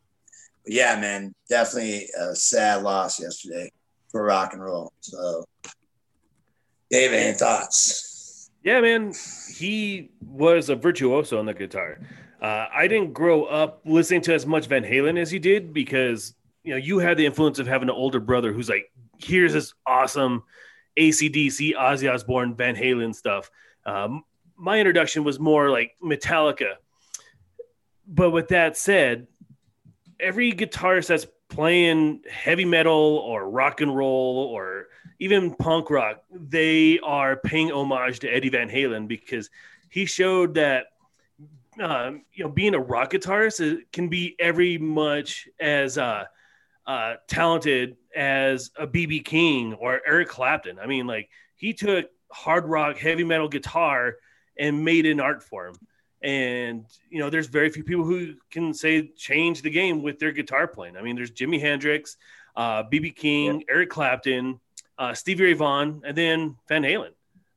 But 0.64 0.73
yeah, 0.73 0.95
man, 1.00 1.35
definitely 1.49 2.07
a 2.17 2.37
sad 2.37 2.85
loss 2.85 3.21
yesterday 3.21 3.73
for 4.12 4.23
rock 4.23 4.52
and 4.52 4.62
roll. 4.62 4.93
So, 5.00 5.45
David, 6.88 7.19
any 7.19 7.37
thoughts? 7.37 8.50
Yeah, 8.62 8.81
man, 8.81 9.12
he 9.57 10.12
was 10.25 10.69
a 10.69 10.76
virtuoso 10.76 11.40
on 11.40 11.47
the 11.47 11.55
guitar. 11.55 11.99
Uh, 12.40 12.67
I 12.73 12.87
didn't 12.87 13.12
grow 13.12 13.45
up 13.45 13.81
listening 13.85 14.21
to 14.23 14.35
as 14.35 14.47
much 14.47 14.67
Van 14.67 14.85
Halen 14.85 15.19
as 15.19 15.33
you 15.33 15.40
did 15.40 15.75
because 15.75 16.35
you 16.62 16.71
know 16.73 16.76
you 16.76 17.00
had 17.00 17.17
the 17.17 17.26
influence 17.26 17.59
of 17.59 17.67
having 17.67 17.88
an 17.88 17.95
older 17.97 18.21
brother 18.21 18.52
who's 18.52 18.69
like, 18.69 18.93
here's 19.19 19.52
this 19.52 19.75
awesome 19.85 20.45
ACDC, 21.00 21.75
Ozzy 21.75 22.12
Osbourne, 22.12 22.54
Van 22.54 22.76
Halen 22.76 23.14
stuff. 23.14 23.50
Um, 23.87 24.25
my 24.57 24.78
introduction 24.78 25.25
was 25.25 25.40
more 25.40 25.71
like 25.71 25.97
Metallica. 26.02 26.75
But 28.07 28.30
with 28.30 28.49
that 28.49 28.76
said, 28.76 29.26
every 30.19 30.52
guitarist 30.52 31.07
that's 31.07 31.26
playing 31.49 32.23
heavy 32.30 32.66
metal 32.66 32.92
or 33.25 33.49
rock 33.49 33.80
and 33.80 33.97
roll 33.97 34.50
or 34.52 34.88
even 35.19 35.54
punk 35.54 35.90
rock, 35.90 36.23
they 36.30 36.99
are 37.00 37.37
paying 37.37 37.73
homage 37.73 38.21
to 38.21 38.28
Eddie 38.28 38.50
Van 38.50 38.69
Halen 38.69 39.09
because 39.09 39.49
he 39.88 40.04
showed 40.04 40.54
that 40.54 40.87
um, 41.80 42.23
you 42.35 42.45
know 42.45 42.50
being 42.50 42.75
a 42.75 42.78
rock 42.78 43.12
guitarist 43.12 43.80
can 43.92 44.09
be 44.09 44.37
every 44.38 44.76
much 44.76 45.49
as 45.59 45.97
uh, 45.97 46.25
uh, 46.87 47.15
talented 47.29 47.97
as 48.15 48.71
a 48.77 48.87
BB 48.87 49.25
King 49.25 49.75
or 49.75 50.01
Eric 50.07 50.29
Clapton. 50.29 50.79
I 50.79 50.87
mean, 50.87 51.07
like 51.07 51.29
he 51.57 51.73
took 51.73 52.07
hard 52.33 52.67
rock, 52.67 52.99
heavy 52.99 53.25
metal 53.25 53.49
guitar 53.49 54.17
and 54.59 54.85
made 54.85 55.07
an 55.07 55.21
art 55.21 55.43
form. 55.43 55.75
And 56.23 56.85
you 57.09 57.19
know, 57.19 57.31
there's 57.31 57.47
very 57.47 57.71
few 57.71 57.85
people 57.85 58.05
who 58.05 58.35
can 58.51 58.75
say 58.75 59.09
change 59.17 59.63
the 59.63 59.71
game 59.71 60.03
with 60.03 60.19
their 60.19 60.33
guitar 60.33 60.67
playing. 60.67 60.97
I 60.97 61.03
mean, 61.03 61.17
there's 61.17 61.31
Jimi 61.31 61.61
Hendrix, 61.61 62.17
uh 62.57 62.83
BB 62.85 63.11
uh, 63.11 63.15
King, 63.17 63.61
yeah. 63.61 63.75
Eric 63.75 63.91
Clapton, 63.91 64.61
uh, 64.99 65.15
Stevie 65.15 65.45
Ray 65.45 65.53
Vaughan, 65.55 66.03
and 66.05 66.17
then 66.17 66.57
Van 66.69 66.83
Halen. 66.83 67.13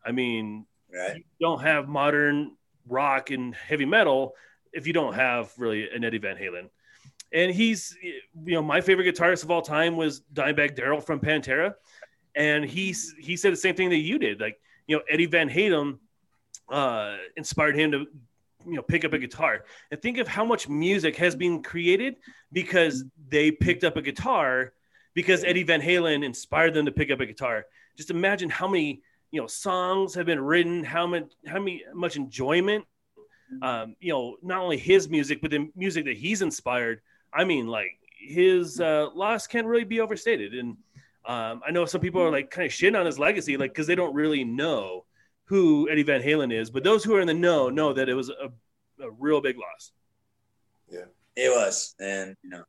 I 0.06 0.12
mean, 0.12 0.66
right. 0.94 1.18
you 1.18 1.24
don't 1.42 1.62
have 1.62 1.88
modern 1.88 2.56
rock 2.88 3.32
and 3.32 3.56
heavy 3.56 3.86
metal 3.86 4.36
if 4.72 4.88
you 4.88 4.94
don't 4.94 5.14
have 5.14 5.52
really 5.58 5.90
an 5.90 6.04
Eddie 6.04 6.18
Van 6.18 6.38
Halen. 6.38 6.70
And 7.34 7.52
he's, 7.52 7.98
you 8.02 8.54
know, 8.54 8.62
my 8.62 8.80
favorite 8.80 9.14
guitarist 9.14 9.44
of 9.44 9.50
all 9.50 9.62
time 9.62 9.98
was 9.98 10.22
Dimebag 10.34 10.76
Darrell 10.76 11.02
from 11.02 11.20
Pantera, 11.20 11.74
and 12.36 12.64
he's 12.64 13.16
he 13.20 13.36
said 13.36 13.52
the 13.52 13.58
same 13.58 13.76
thing 13.76 13.90
that 13.90 13.98
you 13.98 14.20
did. 14.20 14.40
Like, 14.40 14.60
you 14.88 14.96
know, 14.96 15.04
Eddie 15.10 15.26
Van 15.26 15.50
Halen 15.50 15.98
uh, 16.70 17.18
inspired 17.36 17.76
him 17.76 17.92
to, 17.92 18.06
you 18.66 18.76
know, 18.76 18.84
pick 18.84 19.04
up 19.04 19.14
a 19.14 19.18
guitar. 19.18 19.66
And 19.92 20.02
think 20.02 20.20
of 20.20 20.28
how 20.28 20.46
much 20.46 20.70
music 20.70 21.16
has 21.18 21.36
been 21.36 21.64
created 21.64 22.18
because 22.52 23.04
they 23.30 23.52
picked 23.52 23.84
up 23.84 23.98
a 23.98 24.02
guitar 24.02 24.74
because 25.16 25.44
Eddie 25.44 25.64
Van 25.64 25.82
Halen 25.82 26.24
inspired 26.24 26.74
them 26.74 26.86
to 26.86 26.92
pick 26.92 27.12
up 27.12 27.20
a 27.20 27.26
guitar. 27.26 27.66
Just 27.98 28.12
imagine 28.12 28.50
how 28.50 28.68
many 28.68 29.02
you 29.32 29.42
know 29.42 29.48
songs 29.48 30.14
have 30.14 30.28
been 30.28 30.40
written, 30.40 30.84
how 30.84 31.08
much 31.08 31.32
how 31.48 31.60
many 31.60 31.84
much 31.94 32.16
enjoyment. 32.16 32.86
Um, 33.62 33.96
you 34.00 34.12
know, 34.12 34.38
not 34.42 34.60
only 34.60 34.78
his 34.78 35.10
music, 35.10 35.40
but 35.42 35.52
the 35.52 35.70
music 35.76 36.06
that 36.06 36.18
he's 36.18 36.42
inspired 36.42 37.02
I 37.36 37.44
mean, 37.44 37.68
like 37.68 37.98
his 38.20 38.80
uh, 38.80 39.10
loss 39.14 39.48
can't 39.48 39.68
really 39.68 39.84
be 39.84 40.00
overstated. 40.00 40.54
And 40.54 40.78
um, 41.26 41.62
I 41.66 41.72
know 41.72 41.86
some 41.86 42.02
people 42.02 42.22
are 42.22 42.32
like 42.32 42.52
kind 42.52 42.66
of 42.66 42.72
shitting 42.72 43.00
on 43.00 43.06
his 43.06 43.20
legacy, 43.20 43.58
like 43.58 43.72
because 43.72 43.88
they 43.88 43.96
don't 43.96 44.14
really 44.14 44.44
know 44.44 45.06
who 45.46 45.90
Eddie 45.90 46.04
Van 46.04 46.22
Halen 46.22 46.54
is. 46.54 46.70
But 46.70 46.84
those 46.84 47.04
who 47.04 47.16
are 47.16 47.22
in 47.22 47.28
the 47.28 47.34
know 47.34 47.70
know 47.70 47.94
that 47.94 48.10
it 48.10 48.14
was 48.14 48.30
a, 48.30 48.52
a 49.04 49.12
real 49.20 49.42
big 49.42 49.58
loss. 49.58 49.92
Yeah, 50.90 51.06
it 51.36 51.50
was, 51.50 51.96
and 52.00 52.36
you 52.44 52.50
know, 52.50 52.64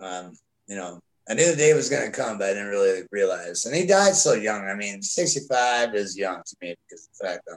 um, 0.00 0.36
you 0.66 0.76
know, 0.76 1.00
I 1.28 1.34
knew 1.34 1.50
the 1.50 1.56
day 1.56 1.74
was 1.74 1.88
going 1.88 2.10
to 2.10 2.16
come, 2.16 2.38
but 2.38 2.50
I 2.50 2.54
didn't 2.54 2.68
really 2.68 3.02
realize. 3.10 3.64
And 3.64 3.74
he 3.74 3.86
died 3.86 4.14
so 4.14 4.34
young. 4.34 4.68
I 4.68 4.74
mean, 4.74 5.02
65 5.02 5.94
is 5.94 6.16
young 6.16 6.42
to 6.44 6.56
me 6.60 6.74
because 6.88 7.08
the 7.08 7.26
fact 7.26 7.48
I'm 7.50 7.56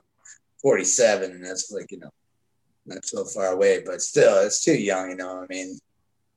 47, 0.61 1.31
and 1.31 1.45
that's 1.45 1.71
like 1.71 1.91
you 1.91 1.99
know, 1.99 2.11
not 2.85 3.05
so 3.05 3.25
far 3.25 3.47
away, 3.47 3.81
but 3.85 4.01
still, 4.01 4.39
it's 4.45 4.63
too 4.63 4.75
young. 4.75 5.09
You 5.09 5.15
know, 5.15 5.43
I 5.43 5.45
mean, 5.49 5.79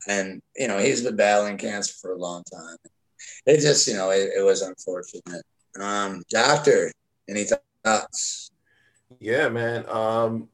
and 0.07 0.41
you 0.57 0.69
know 0.69 0.79
he's 0.79 1.03
been 1.03 1.17
battling 1.17 1.57
cancer 1.57 1.95
for 2.01 2.13
a 2.13 2.19
long 2.19 2.43
time. 2.53 2.77
It 3.47 3.61
just 3.61 3.87
you 3.89 3.95
know 3.95 4.11
it, 4.11 4.31
it 4.39 4.43
was 4.43 4.63
unfortunate. 4.63 5.43
Um, 5.81 6.23
doctor, 6.31 6.91
any 7.29 7.45
thoughts? 7.85 8.51
Yeah, 9.21 9.49
man. 9.49 9.85
Um, 9.89 10.49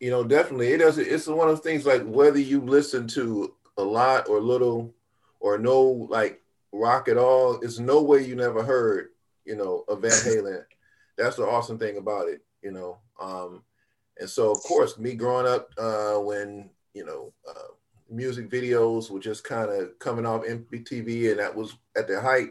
you 0.00 0.10
know, 0.10 0.24
definitely 0.24 0.68
it 0.68 0.78
does. 0.78 0.98
It's 0.98 1.26
one 1.26 1.48
of 1.48 1.56
those 1.56 1.64
things 1.64 1.86
like 1.86 2.04
whether 2.04 2.38
you 2.38 2.60
listen 2.60 3.06
to 3.08 3.54
a 3.76 3.82
lot 3.82 4.28
or 4.28 4.40
little, 4.40 4.94
or 5.40 5.58
no 5.58 5.82
like 6.10 6.40
rock 6.72 7.08
at 7.08 7.16
all. 7.16 7.60
It's 7.60 7.78
no 7.78 8.02
way 8.02 8.24
you 8.24 8.36
never 8.36 8.62
heard 8.62 9.10
you 9.44 9.56
know 9.56 9.84
of 9.88 10.02
Van 10.02 10.10
Halen. 10.10 10.64
That's 11.16 11.36
the 11.36 11.44
awesome 11.44 11.78
thing 11.78 11.96
about 11.98 12.28
it. 12.28 12.42
You 12.62 12.72
know. 12.72 12.98
Um, 13.20 13.62
and 14.20 14.28
so, 14.28 14.50
of 14.50 14.58
course, 14.62 14.98
me 14.98 15.14
growing 15.14 15.46
up 15.46 15.70
uh, 15.78 16.14
when 16.14 16.70
you 16.94 17.04
know 17.04 17.32
uh, 17.48 17.72
music 18.10 18.50
videos 18.50 19.10
were 19.10 19.20
just 19.20 19.44
kind 19.44 19.70
of 19.70 19.98
coming 19.98 20.26
off 20.26 20.44
MTV, 20.44 21.30
and 21.30 21.38
that 21.40 21.54
was 21.54 21.76
at 21.96 22.08
their 22.08 22.20
height. 22.20 22.50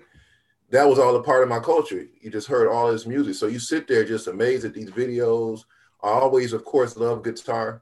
That 0.69 0.87
was 0.87 0.99
all 0.99 1.15
a 1.15 1.23
part 1.23 1.43
of 1.43 1.49
my 1.49 1.59
culture. 1.59 2.05
You 2.21 2.29
just 2.29 2.47
heard 2.47 2.67
all 2.67 2.91
this 2.91 3.05
music, 3.05 3.35
so 3.35 3.47
you 3.47 3.59
sit 3.59 3.87
there 3.87 4.03
just 4.03 4.27
amazed 4.27 4.65
at 4.65 4.73
these 4.73 4.91
videos. 4.91 5.61
I 6.03 6.09
always, 6.09 6.53
of 6.53 6.65
course, 6.65 6.97
love 6.97 7.23
guitar, 7.23 7.81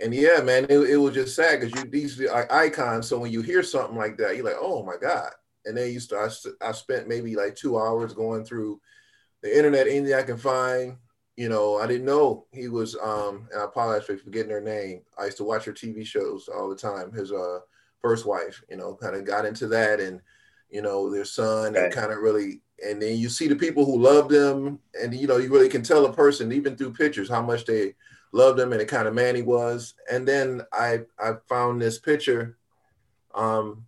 and 0.00 0.14
yeah, 0.14 0.40
man, 0.42 0.66
it, 0.68 0.78
it 0.78 0.96
was 0.96 1.14
just 1.14 1.34
sad 1.34 1.60
because 1.60 1.74
you 1.74 1.90
these 1.90 2.20
are 2.24 2.50
icons. 2.52 3.08
So 3.08 3.18
when 3.18 3.32
you 3.32 3.42
hear 3.42 3.62
something 3.62 3.96
like 3.96 4.16
that, 4.18 4.36
you're 4.36 4.44
like, 4.44 4.56
oh 4.60 4.84
my 4.84 4.96
god. 4.96 5.30
And 5.64 5.76
then 5.76 5.92
you 5.92 6.00
start. 6.00 6.32
I 6.62 6.72
spent 6.72 7.08
maybe 7.08 7.34
like 7.34 7.56
two 7.56 7.78
hours 7.78 8.14
going 8.14 8.44
through 8.44 8.80
the 9.42 9.56
internet, 9.56 9.86
anything 9.86 10.14
I 10.14 10.22
can 10.22 10.38
find, 10.38 10.96
you 11.38 11.48
know, 11.48 11.76
I 11.78 11.86
didn't 11.86 12.04
know 12.04 12.46
he 12.50 12.66
was. 12.66 12.96
Um, 12.96 13.48
and 13.52 13.62
I 13.62 13.64
apologize 13.66 14.04
for 14.04 14.18
forgetting 14.18 14.50
her 14.50 14.60
name. 14.60 15.02
I 15.16 15.26
used 15.26 15.36
to 15.36 15.44
watch 15.44 15.66
her 15.66 15.72
TV 15.72 16.04
shows 16.04 16.48
all 16.48 16.68
the 16.68 16.74
time. 16.74 17.12
His 17.12 17.30
uh, 17.30 17.60
first 18.02 18.26
wife, 18.26 18.60
you 18.68 18.76
know, 18.76 18.96
kind 19.00 19.14
of 19.14 19.24
got 19.24 19.44
into 19.44 19.68
that, 19.68 20.00
and 20.00 20.20
you 20.68 20.82
know, 20.82 21.08
their 21.08 21.24
son, 21.24 21.76
okay. 21.76 21.84
and 21.84 21.94
kind 21.94 22.10
of 22.10 22.18
really. 22.18 22.60
And 22.84 23.00
then 23.00 23.18
you 23.18 23.28
see 23.28 23.46
the 23.46 23.54
people 23.54 23.84
who 23.84 24.02
love 24.02 24.28
them, 24.28 24.80
and 25.00 25.14
you 25.14 25.28
know, 25.28 25.36
you 25.36 25.48
really 25.48 25.68
can 25.68 25.84
tell 25.84 26.06
a 26.06 26.12
person 26.12 26.50
even 26.50 26.76
through 26.76 26.94
pictures 26.94 27.28
how 27.28 27.42
much 27.42 27.64
they 27.64 27.94
loved 28.32 28.58
him 28.58 28.72
and 28.72 28.80
the 28.80 28.84
kind 28.84 29.06
of 29.06 29.14
man 29.14 29.36
he 29.36 29.42
was. 29.42 29.94
And 30.10 30.26
then 30.26 30.62
I 30.72 31.02
I 31.20 31.34
found 31.48 31.80
this 31.80 32.00
picture, 32.00 32.58
um, 33.36 33.84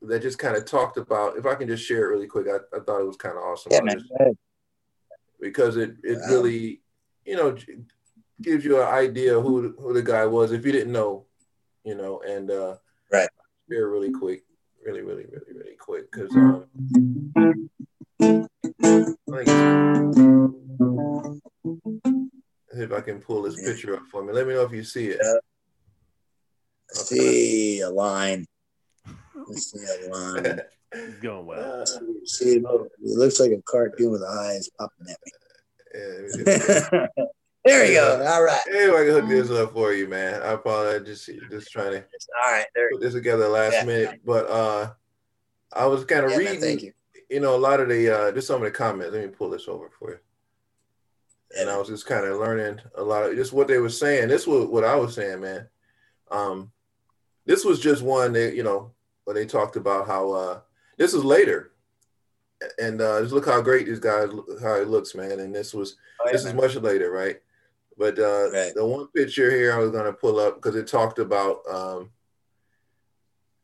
that 0.00 0.22
just 0.22 0.38
kind 0.38 0.56
of 0.56 0.64
talked 0.64 0.96
about. 0.96 1.36
If 1.36 1.44
I 1.44 1.56
can 1.56 1.68
just 1.68 1.84
share 1.84 2.06
it 2.06 2.14
really 2.14 2.26
quick, 2.26 2.46
I, 2.48 2.74
I 2.74 2.80
thought 2.80 3.02
it 3.02 3.06
was 3.06 3.18
kind 3.18 3.36
of 3.36 3.42
awesome. 3.42 3.70
Yeah, 3.70 3.82
man 3.82 4.02
because 5.40 5.76
it 5.76 5.96
it 6.02 6.18
wow. 6.18 6.28
really 6.28 6.80
you 7.24 7.36
know 7.36 7.56
gives 8.40 8.64
you 8.64 8.80
an 8.80 8.88
idea 8.88 9.40
who 9.40 9.74
who 9.78 9.92
the 9.92 10.02
guy 10.02 10.26
was 10.26 10.52
if 10.52 10.64
you 10.64 10.72
didn't 10.72 10.92
know, 10.92 11.26
you 11.84 11.94
know, 11.94 12.20
and 12.26 12.50
uh, 12.50 12.76
right 13.12 13.28
here 13.68 13.88
really 13.88 14.10
quick, 14.10 14.44
really 14.84 15.02
really 15.02 15.26
really 15.26 15.52
really 15.54 15.76
quick 15.76 16.10
because 16.10 16.34
um, 16.36 16.66
if 22.72 22.92
I 22.92 23.00
can 23.00 23.20
pull 23.20 23.42
this 23.42 23.62
picture 23.62 23.96
up 23.96 24.02
for 24.10 24.24
me, 24.24 24.32
let 24.32 24.46
me 24.46 24.54
know 24.54 24.62
if 24.62 24.72
you 24.72 24.84
see 24.84 25.08
it. 25.08 25.20
Okay. 26.96 27.04
See 27.04 27.80
a 27.80 27.90
line. 27.90 28.46
See 29.52 29.78
a 29.78 30.08
line. 30.10 30.60
It's 30.92 31.20
going 31.20 31.46
well. 31.46 31.82
Uh, 31.82 31.86
see, 32.24 32.56
it 32.56 32.64
looks 33.00 33.38
like 33.38 33.52
a 33.52 33.62
cartoon 33.62 34.10
with 34.10 34.22
eyes 34.22 34.68
popping 34.78 35.06
at 35.08 35.18
me. 35.24 35.32
Yeah, 35.94 37.06
there 37.64 37.86
we 37.86 37.94
go. 37.94 38.24
All 38.26 38.42
right. 38.42 38.60
Hey, 38.66 38.88
I 38.88 39.04
can 39.04 39.12
hook 39.12 39.28
this 39.28 39.50
up 39.50 39.72
for 39.72 39.92
you, 39.92 40.08
man. 40.08 40.42
I 40.42 40.52
apologize. 40.52 41.06
Just, 41.06 41.30
just 41.50 41.70
trying 41.70 41.92
to 41.92 42.04
all 42.42 42.52
right 42.52 42.66
there. 42.74 42.90
put 42.90 43.02
this 43.02 43.14
together 43.14 43.48
last 43.48 43.74
yeah. 43.74 43.84
minute, 43.84 44.20
but 44.24 44.48
uh, 44.48 44.92
I 45.72 45.86
was 45.86 46.04
kind 46.04 46.24
of 46.24 46.32
yeah, 46.32 46.38
reading. 46.38 46.54
Man, 46.54 46.62
thank 46.62 46.82
you. 46.82 46.92
You 47.28 47.40
know, 47.40 47.54
a 47.54 47.58
lot 47.58 47.80
of 47.80 47.88
the 47.88 48.10
uh, 48.10 48.32
just 48.32 48.46
some 48.46 48.56
of 48.56 48.62
the 48.62 48.70
comments. 48.70 49.12
Let 49.12 49.22
me 49.22 49.28
pull 49.28 49.50
this 49.50 49.68
over 49.68 49.90
for 49.98 50.10
you. 50.12 50.18
And 51.58 51.68
I 51.68 51.76
was 51.76 51.88
just 51.88 52.06
kind 52.06 52.24
of 52.24 52.38
learning 52.38 52.80
a 52.94 53.02
lot 53.02 53.24
of 53.24 53.34
just 53.34 53.52
what 53.52 53.68
they 53.68 53.78
were 53.78 53.88
saying. 53.90 54.28
This 54.28 54.46
was 54.46 54.66
what 54.66 54.84
I 54.84 54.96
was 54.96 55.14
saying, 55.14 55.40
man. 55.40 55.68
Um, 56.30 56.72
this 57.44 57.64
was 57.64 57.80
just 57.80 58.02
one 58.02 58.32
that 58.32 58.54
you 58.54 58.62
know 58.62 58.92
where 59.24 59.34
they 59.34 59.44
talked 59.46 59.76
about 59.76 60.06
how 60.06 60.30
uh 60.32 60.60
this 61.00 61.14
is 61.14 61.24
later, 61.24 61.72
and 62.78 63.00
uh, 63.00 63.22
just 63.22 63.32
look 63.32 63.46
how 63.46 63.62
great 63.62 63.86
these 63.86 63.98
guys 63.98 64.28
how 64.62 64.74
it 64.74 64.88
looks, 64.88 65.14
man. 65.14 65.40
And 65.40 65.54
this 65.54 65.72
was 65.72 65.96
oh, 66.20 66.24
yeah, 66.26 66.32
this 66.32 66.44
man. 66.44 66.54
is 66.54 66.60
much 66.60 66.76
later, 66.76 67.10
right? 67.10 67.40
But 67.96 68.18
uh, 68.18 68.50
right. 68.50 68.72
the 68.74 68.84
one 68.84 69.08
picture 69.08 69.50
here 69.50 69.72
I 69.72 69.78
was 69.78 69.90
gonna 69.90 70.12
pull 70.12 70.38
up 70.38 70.56
because 70.56 70.76
it 70.76 70.86
talked 70.86 71.18
about 71.18 71.62
um 71.68 72.10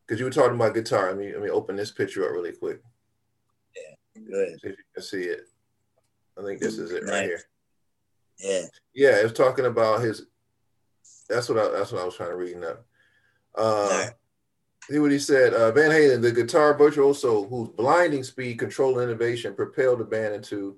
because 0.07 0.19
you 0.19 0.25
were 0.25 0.33
talking 0.33 0.55
about 0.55 0.73
guitar. 0.73 1.09
Let 1.09 1.19
me 1.19 1.33
let 1.35 1.43
me 1.43 1.51
open 1.51 1.77
this 1.77 1.91
picture 1.91 2.25
up 2.25 2.33
really 2.33 2.53
quick. 2.53 2.81
Yeah, 3.77 4.23
good. 4.25 4.61
See 4.61 4.69
if 4.69 4.79
you 4.79 4.85
can 4.95 5.03
see 5.03 5.23
it. 5.25 5.43
I 6.39 6.43
think 6.43 6.61
this 6.61 6.79
is 6.79 6.91
it 6.91 7.05
nice. 7.05 7.13
right 7.13 7.25
here. 7.25 7.41
Yeah. 8.39 8.63
Yeah, 8.95 9.21
it 9.21 9.25
was 9.25 9.35
talking 9.35 9.67
about 9.67 10.01
his 10.01 10.23
That's 11.29 11.51
what 11.51 11.59
I, 11.59 11.69
that's 11.71 11.93
what 11.93 12.01
I 12.01 12.07
was 12.07 12.17
trying 12.17 12.31
to 12.31 12.37
read 12.37 12.57
now. 12.57 12.77
Uh, 13.55 14.09
See 14.89 15.01
what 15.01 15.11
he 15.11 15.19
said. 15.19 15.53
Uh, 15.53 15.73
Van 15.73 15.91
Halen, 15.91 16.23
the 16.23 16.31
guitar 16.31 16.77
virtuoso 16.77 17.45
whose 17.45 17.71
blinding 17.71 18.23
speed, 18.23 18.59
control, 18.59 18.99
and 18.99 19.11
innovation 19.11 19.55
propelled 19.55 19.99
the 19.99 20.05
band 20.05 20.35
into 20.35 20.77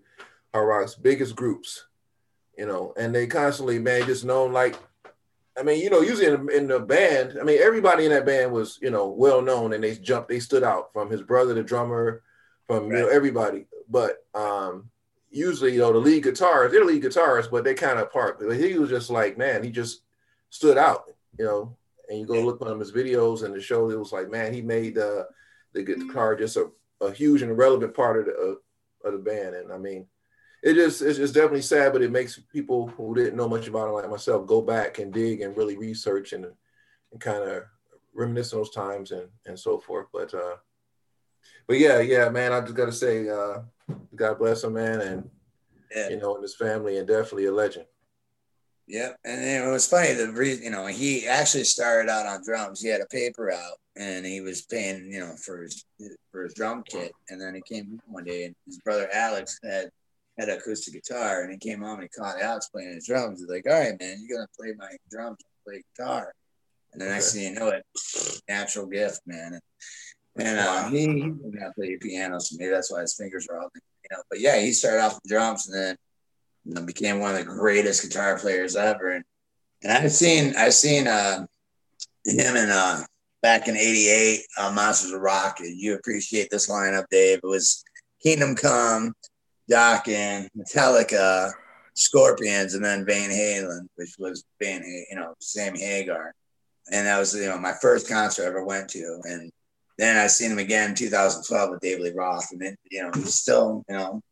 hard 0.55 0.69
rock's 0.69 0.95
biggest 0.95 1.37
groups. 1.37 1.85
You 2.57 2.67
know, 2.67 2.95
and 2.97 3.15
they 3.15 3.27
constantly, 3.27 3.79
man, 3.79 4.07
just 4.07 4.25
known 4.25 4.53
like, 4.53 4.77
I 5.59 5.63
mean, 5.63 5.81
you 5.83 5.91
know, 5.91 6.01
usually 6.01 6.27
in, 6.27 6.51
in 6.51 6.69
the 6.69 6.81
band, 6.81 7.37
I 7.39 7.45
mean, 7.45 7.61
everybody 7.61 8.05
in 8.05 8.11
that 8.11 8.25
band 8.25 8.53
was, 8.53 8.79
you 8.81 8.91
know, 8.91 9.09
well 9.09 9.43
known, 9.43 9.75
and 9.75 9.85
they 9.85 9.95
jumped, 9.97 10.29
they 10.29 10.41
stood 10.41 10.63
out 10.63 10.93
from 10.93 11.11
his 11.11 11.23
brother, 11.23 11.53
the 11.53 11.63
drummer, 11.63 12.23
from 12.67 12.89
right. 12.89 12.99
you 12.99 13.05
know 13.05 13.09
everybody. 13.11 13.67
But 13.89 14.25
um, 14.35 14.91
usually, 15.31 15.75
you 15.75 15.81
know, 15.81 15.93
the 15.93 15.99
lead 15.99 16.25
guitarist, 16.25 16.71
they're 16.71 16.81
the 16.81 16.87
lead 16.87 17.03
guitarists, 17.03 17.51
but 17.51 17.65
they 17.65 17.75
kind 17.75 17.99
of 17.99 18.07
apart. 18.07 18.39
But 18.41 18.57
he 18.57 18.79
was 18.79 18.91
just 18.91 19.11
like, 19.11 19.37
man, 19.37 19.63
he 19.63 19.71
just 19.71 20.03
stood 20.51 20.79
out. 20.79 21.11
You 21.39 21.45
know, 21.45 21.77
and 22.09 22.19
you 22.19 22.27
go 22.27 22.41
look 22.41 22.61
on 22.63 22.79
his 22.79 22.93
videos 22.93 23.43
and 23.43 23.55
the 23.55 23.61
show, 23.61 23.91
it 23.91 23.99
was 23.99 24.13
like, 24.13 24.31
man, 24.31 24.53
he 24.53 24.63
made 24.63 24.99
uh, 24.99 25.25
the 25.75 25.83
guitar 25.83 26.35
just 26.35 26.57
a, 26.57 26.71
a 27.01 27.13
huge 27.13 27.43
and 27.43 27.57
relevant 27.57 27.95
part 27.95 28.19
of 28.19 28.27
the 28.27 28.33
uh, 28.33 29.09
of 29.09 29.13
the 29.13 29.19
band. 29.19 29.55
And 29.55 29.73
I 29.73 29.79
mean, 29.79 30.07
it 30.63 30.75
just 30.75 31.03
it's, 31.03 31.19
it's 31.19 31.33
definitely 31.33 31.63
sad, 31.63 31.93
but 31.93 32.03
it 32.03 32.11
makes 32.11 32.41
people 32.53 32.89
who 32.89 33.15
didn't 33.15 33.37
know 33.37 33.49
much 33.49 33.69
about 33.69 33.89
it, 33.89 33.93
like 33.93 34.11
myself, 34.11 34.47
go 34.47 34.61
back 34.61 34.99
and 34.99 35.13
dig 35.13 35.41
and 35.43 35.57
really 35.57 35.77
research 35.77 36.33
and 36.33 36.47
and 37.13 37.21
kind 37.21 37.43
of 37.43 37.63
reminisce 38.15 38.51
those 38.51 38.71
times 38.71 39.13
and 39.13 39.29
and 39.47 39.59
so 39.59 39.79
forth. 39.79 40.07
But 40.13 40.33
uh, 40.35 40.57
but 41.67 41.79
yeah, 41.79 42.01
yeah, 42.01 42.29
man, 42.31 42.53
I 42.53 42.61
just 42.61 42.75
got 42.75 42.87
to 42.87 42.93
say, 42.93 43.29
uh, 43.29 43.61
God 44.15 44.39
bless 44.39 44.65
him, 44.65 44.73
man, 44.73 45.01
and 45.01 45.31
yeah. 45.95 46.09
you 46.09 46.17
know, 46.17 46.35
and 46.35 46.43
his 46.43 46.57
family, 46.57 46.99
and 46.99 47.07
definitely 47.07 47.47
a 47.47 47.53
legend. 47.53 47.87
Yep, 48.89 49.19
and 49.27 49.45
it 49.45 49.71
was 49.71 49.87
funny. 49.87 50.15
The 50.15 50.33
reason, 50.33 50.65
you 50.65 50.71
know, 50.71 50.87
he 50.87 51.29
actually 51.29 51.65
started 51.65 52.11
out 52.11 52.25
on 52.25 52.43
drums. 52.43 52.81
He 52.81 52.89
had 52.89 53.03
a 53.03 53.07
paper 53.07 53.53
out, 53.53 53.77
and 53.97 54.25
he 54.25 54.41
was 54.41 54.63
paying, 54.63 55.13
you 55.13 55.21
know, 55.21 55.35
for 55.45 55.63
his 55.63 55.85
for 56.33 56.45
his 56.45 56.55
drum 56.55 56.83
kit. 56.89 57.13
And 57.29 57.39
then 57.39 57.55
he 57.55 57.61
came 57.61 58.01
one 58.07 58.25
day, 58.25 58.45
and 58.45 58.55
his 58.65 58.79
brother 58.79 59.07
Alex 59.13 59.59
had 59.63 59.91
had 60.39 60.49
acoustic 60.49 60.95
guitar, 60.95 61.43
and 61.43 61.53
he 61.53 61.59
came 61.59 61.83
home 61.83 62.01
and 62.01 62.05
he 62.05 62.09
caught 62.09 62.41
Alex 62.41 62.71
playing 62.71 62.95
his 62.95 63.07
drums. 63.07 63.41
He's 63.41 63.51
like, 63.51 63.67
"All 63.69 63.79
right, 63.79 64.01
man, 64.01 64.25
you're 64.27 64.39
gonna 64.39 64.49
play 64.59 64.73
my 64.79 64.97
drums, 65.11 65.37
play 65.67 65.83
guitar." 65.95 66.33
And 66.93 67.03
the 67.03 67.07
next 67.07 67.35
thing 67.35 67.43
you 67.43 67.61
know, 67.61 67.69
it 67.69 67.85
natural 68.49 68.87
gift, 68.87 69.21
man. 69.27 69.61
And, 70.37 70.49
and 70.49 70.59
uh, 70.59 70.89
he, 70.89 71.01
he 71.01 71.31
to 71.31 71.73
play 71.77 71.99
piano, 72.01 72.39
so 72.41 72.57
maybe 72.59 72.71
that's 72.71 72.91
why 72.91 73.03
his 73.03 73.15
fingers 73.15 73.49
are 73.51 73.61
all, 73.61 73.71
you 73.75 74.17
know. 74.17 74.23
But 74.31 74.41
yeah, 74.41 74.59
he 74.59 74.73
started 74.73 75.03
off 75.03 75.17
with 75.17 75.31
drums, 75.31 75.69
and 75.69 75.77
then 75.77 75.97
became 76.87 77.21
one 77.21 77.35
of 77.35 77.39
the 77.39 77.45
greatest 77.45 78.03
guitar 78.03 78.39
players 78.39 78.77
ever. 78.77 79.11
And, 79.11 79.25
and 79.83 79.93
I've 79.93 80.13
seen 80.13 80.55
I've 80.57 80.75
seen 80.75 81.07
uh, 81.07 81.47
him 82.25 82.57
in 82.57 82.71
uh, 82.71 83.03
back 83.43 83.69
in 83.69 83.77
'88 83.77 84.41
uh, 84.59 84.73
Monsters 84.73 85.13
of 85.13 85.21
Rock. 85.21 85.61
And 85.61 85.79
you 85.79 85.95
appreciate 85.95 86.51
this 86.51 86.69
lineup, 86.69 87.05
Dave. 87.11 87.41
It 87.43 87.47
was 87.47 87.83
Kingdom 88.23 88.55
Come, 88.55 89.15
Dokken, 89.71 90.49
Metallica, 90.57 91.53
Scorpions, 91.95 92.75
and 92.75 92.85
then 92.85 93.07
Van 93.07 93.31
Halen, 93.31 93.89
which 93.97 94.15
was 94.19 94.45
Van, 94.61 94.83
you 95.11 95.17
know, 95.17 95.35
Sammy 95.41 95.81
Hagar. 95.81 96.35
And 96.91 97.07
that 97.07 97.19
was 97.19 97.35
you 97.35 97.47
know 97.47 97.59
my 97.59 97.75
first 97.81 98.09
concert 98.09 98.45
I 98.45 98.47
ever 98.47 98.65
went 98.65 98.89
to. 98.91 99.21
And 99.25 99.51
then 99.99 100.17
I 100.17 100.29
seen 100.29 100.53
him 100.53 100.59
again 100.59 100.91
in 100.91 100.97
2012 100.97 101.71
with 101.71 101.81
David 101.81 102.03
Lee 102.03 102.13
Roth, 102.13 102.53
and 102.53 102.61
then 102.61 102.77
you 102.91 103.03
know 103.03 103.11
he's 103.15 103.35
still 103.35 103.85
you 103.89 103.97
know 103.97 104.23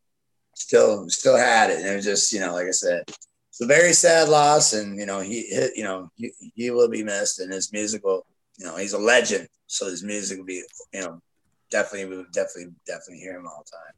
still 0.57 1.09
still 1.09 1.37
had 1.37 1.69
it. 1.69 1.79
And 1.79 1.87
it 1.87 1.95
was 1.95 2.05
just, 2.05 2.33
you 2.33 2.39
know, 2.39 2.53
like 2.53 2.67
I 2.67 2.71
said, 2.71 3.03
it's 3.49 3.61
a 3.61 3.65
very 3.65 3.93
sad 3.93 4.29
loss. 4.29 4.73
And, 4.73 4.97
you 4.97 5.05
know, 5.05 5.19
he, 5.19 5.43
hit 5.43 5.71
you 5.75 5.83
know, 5.83 6.09
he, 6.15 6.31
he 6.55 6.71
will 6.71 6.89
be 6.89 7.03
missed 7.03 7.39
and 7.39 7.51
his 7.53 7.71
musical, 7.71 8.25
you 8.57 8.65
know, 8.65 8.75
he's 8.75 8.93
a 8.93 8.97
legend. 8.97 9.47
So 9.67 9.85
his 9.85 10.03
music 10.03 10.37
will 10.37 10.45
be, 10.45 10.63
you 10.93 11.01
know, 11.01 11.21
definitely, 11.69 12.09
we 12.09 12.17
would 12.17 12.31
definitely, 12.31 12.73
definitely 12.85 13.19
hear 13.19 13.37
him 13.37 13.47
all 13.47 13.63
the 13.65 13.71
time. 13.71 13.93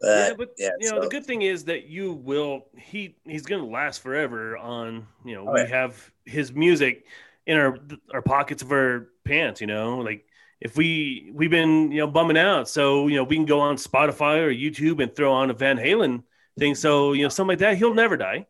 But, 0.00 0.28
yeah, 0.28 0.34
but 0.36 0.48
yeah, 0.58 0.70
you 0.78 0.90
know, 0.92 1.00
the 1.00 1.08
good 1.08 1.26
thing 1.26 1.42
is 1.42 1.64
that 1.64 1.88
you 1.88 2.12
will 2.12 2.66
he 2.76 3.16
he's 3.24 3.44
gonna 3.44 3.66
last 3.66 4.00
forever 4.00 4.56
on 4.56 5.08
you 5.24 5.34
know, 5.34 5.48
oh, 5.48 5.54
we 5.54 5.60
yeah. 5.60 5.66
have 5.66 6.12
his 6.24 6.52
music 6.52 7.04
in 7.46 7.56
our 7.58 7.78
our 8.14 8.22
pockets 8.22 8.62
of 8.62 8.70
our 8.70 9.08
pants, 9.24 9.60
you 9.60 9.66
know, 9.66 9.98
like 9.98 10.24
if 10.60 10.76
we 10.76 11.30
we've 11.34 11.50
been 11.50 11.92
you 11.92 11.98
know 11.98 12.06
bumming 12.06 12.38
out, 12.38 12.68
so 12.68 13.06
you 13.08 13.16
know 13.16 13.24
we 13.24 13.36
can 13.36 13.44
go 13.44 13.60
on 13.60 13.76
Spotify 13.76 14.38
or 14.38 14.52
YouTube 14.52 15.02
and 15.02 15.14
throw 15.14 15.32
on 15.32 15.50
a 15.50 15.54
Van 15.54 15.78
Halen 15.78 16.22
thing. 16.58 16.74
So 16.74 17.12
you 17.12 17.22
know 17.22 17.28
something 17.28 17.52
like 17.52 17.58
that, 17.60 17.78
he'll 17.78 17.94
never 17.94 18.16
die. 18.16 18.46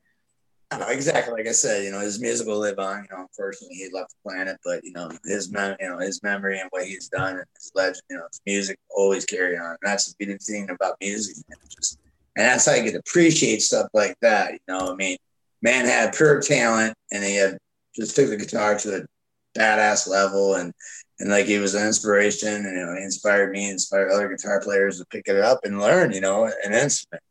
Know, 0.71 0.87
exactly 0.89 1.33
like 1.33 1.47
I 1.47 1.53
said, 1.53 1.85
you 1.85 1.91
know 1.91 2.01
his 2.01 2.21
music 2.21 2.47
will 2.47 2.59
live 2.59 2.79
on. 2.79 3.05
You 3.05 3.17
know, 3.17 3.23
unfortunately 3.23 3.77
he 3.77 3.89
left 3.93 4.11
the 4.11 4.31
planet, 4.31 4.59
but 4.65 4.85
you 4.85 4.93
know 4.93 5.11
his 5.25 5.51
mem- 5.51 5.77
you 5.81 5.89
know 5.89 5.99
his 5.99 6.23
memory 6.23 6.61
and 6.61 6.69
what 6.71 6.85
he's 6.85 7.09
done 7.09 7.37
and 7.37 7.45
his 7.55 7.73
legend, 7.75 8.03
you 8.11 8.17
know, 8.17 8.27
his 8.31 8.41
music 8.45 8.79
always 8.91 9.25
carry 9.25 9.57
on. 9.57 9.71
And 9.71 9.79
that's 9.83 10.07
the 10.07 10.15
beautiful 10.19 10.45
thing 10.45 10.69
about 10.71 10.97
music, 11.01 11.37
man. 11.49 11.59
Just 11.71 11.99
and 12.37 12.47
that's 12.47 12.67
how 12.67 12.75
you 12.75 12.91
can 12.91 13.01
appreciate 13.01 13.63
stuff 13.63 13.89
like 13.95 14.17
that. 14.21 14.53
You 14.53 14.59
know, 14.69 14.93
I 14.93 14.95
mean, 14.95 15.17
man 15.63 15.87
had 15.87 16.15
pure 16.15 16.41
talent, 16.41 16.95
and 17.11 17.25
he 17.25 17.37
had 17.37 17.59
just 17.97 18.15
took 18.15 18.29
the 18.29 18.37
guitar 18.37 18.79
to 18.79 18.99
a 18.99 19.59
badass 19.59 20.07
level, 20.07 20.55
and 20.55 20.73
and 21.21 21.31
like 21.31 21.47
he 21.47 21.59
was 21.59 21.75
an 21.75 21.87
inspiration 21.87 22.55
and 22.55 22.79
you 22.79 22.87
know 22.87 22.95
he 22.95 23.03
inspired 23.03 23.51
me 23.51 23.71
inspired 23.71 24.11
other 24.11 24.29
guitar 24.29 24.61
players 24.61 24.99
to 24.99 25.07
pick 25.07 25.29
it 25.29 25.37
up 25.37 25.61
and 25.65 25.81
learn 25.81 26.13
you 26.13 26.21
know 26.21 26.45
an 26.65 26.73
instrument 26.73 27.23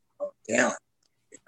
you 0.47 0.57
know, 0.57 0.61
talent 0.63 0.77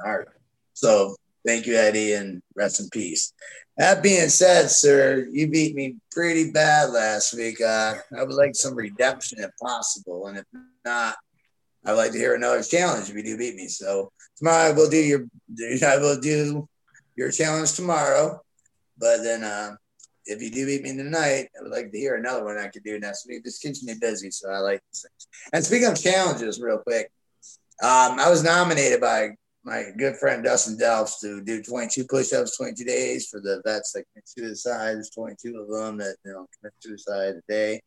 art. 0.04 0.30
So 0.74 1.16
thank 1.46 1.66
you 1.66 1.76
eddie 1.76 2.14
and 2.14 2.42
rest 2.56 2.80
in 2.80 2.90
peace. 2.90 3.34
That 3.78 4.04
being 4.04 4.30
said 4.30 4.70
sir 4.70 5.28
you 5.32 5.50
beat 5.50 5.76
me 5.76 5.98
pretty 6.12 6.52
bad 6.52 6.92
last 6.92 7.34
week. 7.34 7.62
Uh, 7.62 7.96
i 8.18 8.24
would 8.24 8.36
like 8.36 8.56
some 8.56 8.76
redemption 8.76 9.40
if 9.40 9.52
possible 9.62 10.28
and 10.28 10.38
if 10.38 10.46
not 10.86 11.16
i'd 11.86 11.94
like 11.94 12.12
to 12.12 12.18
hear 12.18 12.36
another 12.36 12.64
challenge 12.64 13.10
if 13.10 13.16
you 13.16 13.24
do 13.24 13.38
beat 13.38 13.56
me. 13.56 13.68
So 13.68 14.12
tomorrow 14.38 14.70
i 14.70 14.72
will 14.72 14.90
do 14.90 14.98
your 14.98 15.26
i 15.86 15.98
will 15.98 16.20
do 16.20 16.68
your 17.16 17.32
challenge 17.32 17.74
tomorrow 17.74 18.42
but 19.00 19.24
then 19.24 19.44
uh, 19.44 19.76
if 20.30 20.42
you 20.42 20.52
do 20.52 20.66
beat 20.66 20.84
me 20.84 20.96
tonight, 20.96 21.50
I 21.58 21.64
would 21.64 21.72
like 21.72 21.92
to 21.92 21.98
hear 21.98 22.16
another 22.16 22.46
one 22.46 22.58
I 22.58 22.68
could 22.68 22.84
do 22.84 23.00
next 23.00 23.28
week. 23.28 23.44
This 23.44 23.60
keeps 23.60 23.84
me 23.84 23.96
busy, 24.00 24.32
so 24.32 24.50
I 24.50 24.60
like 24.60 24.82
these 24.92 25.02
things. 25.02 25.28
And 25.54 25.64
speaking 25.66 25.88
of 25.88 26.02
challenges, 26.02 26.62
real 26.62 26.78
quick, 26.78 27.12
um, 27.82 28.20
I 28.20 28.30
was 28.30 28.44
nominated 28.44 29.02
by 29.02 29.32
my 29.64 29.86
good 29.98 30.16
friend 30.18 30.44
Dustin 30.44 30.78
Delps 30.78 31.20
to 31.22 31.42
do 31.42 31.62
22 31.64 32.06
push-ups, 32.06 32.58
22 32.58 32.84
days 32.84 33.28
for 33.28 33.40
the 33.40 33.62
vets 33.66 33.92
that 33.94 34.06
commit 34.14 34.28
suicide. 34.30 34.96
There's 34.96 35.10
22 35.10 35.58
of 35.58 35.68
them 35.68 35.98
that 35.98 36.16
you 36.24 36.32
know 36.32 36.46
commit 36.60 36.74
suicide 36.80 37.36
a 37.36 37.42
day. 37.52 37.82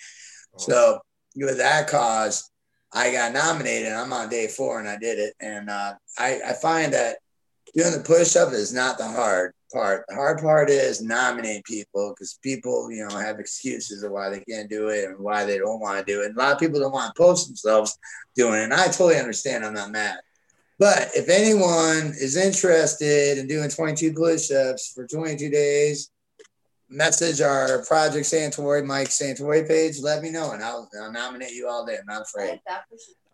Oh. 0.55 0.59
So 0.59 1.01
with 1.37 1.59
that 1.59 1.89
cause, 1.89 2.51
I 2.93 3.13
got 3.13 3.33
nominated. 3.33 3.93
I'm 3.93 4.13
on 4.13 4.29
day 4.29 4.49
four, 4.49 4.81
and 4.81 4.89
I 4.89 4.99
did 4.99 5.19
it. 5.19 5.35
And 5.41 5.71
uh, 5.71 5.95
I, 6.19 6.41
I 6.47 6.53
find 6.55 6.93
that 6.93 7.19
doing 7.75 7.93
the 7.93 8.01
push-up 8.01 8.53
is 8.53 8.73
not 8.73 8.99
the 8.99 9.07
hard 9.07 9.55
part. 9.73 10.05
The 10.09 10.15
hard 10.15 10.41
part 10.41 10.69
is 10.69 11.03
nominating 11.03 11.63
people 11.63 12.11
because 12.11 12.39
people, 12.43 12.91
you 12.91 13.07
know, 13.07 13.17
have 13.17 13.41
excuses 13.41 14.03
of 14.03 14.13
why 14.13 14.29
they 14.29 14.41
can't 14.41 14.69
do 14.69 14.89
it 14.89 15.05
and 15.05 15.19
why 15.19 15.45
they 15.45 15.59
don't 15.59 15.81
want 15.81 15.99
to 15.99 16.13
do 16.13 16.23
it. 16.23 16.27
And 16.27 16.37
a 16.37 16.39
lot 16.39 16.53
of 16.53 16.59
people 16.59 16.81
don't 16.81 16.93
want 16.93 17.15
to 17.15 17.23
post 17.23 17.49
themselves 17.49 17.99
doing 18.37 18.61
it. 18.61 18.65
And 18.65 18.75
I 18.75 18.87
totally 18.87 19.19
understand. 19.19 19.65
I'm 19.65 19.75
not 19.75 19.91
mad. 19.91 20.19
But 20.79 21.11
if 21.15 21.29
anyone 21.29 22.13
is 22.19 22.37
interested 22.37 23.39
in 23.39 23.47
doing 23.47 23.71
22 23.71 24.13
push-ups 24.15 24.93
for 24.93 25.07
22 25.07 25.49
days, 25.49 26.11
message 26.91 27.41
our 27.41 27.85
Project 27.85 28.27
Santori, 28.27 28.85
Mike 28.85 29.09
Santori 29.09 29.67
page. 29.67 30.01
Let 30.01 30.23
me 30.23 30.31
know, 30.31 30.53
and 30.53 30.63
I'll, 30.63 30.89
I'll 31.01 31.13
nominate 31.13 31.53
you 31.53 31.69
all 31.69 31.87
day. 31.87 31.97
I'm 31.99 32.07
not 32.07 32.23
afraid. 32.23 32.61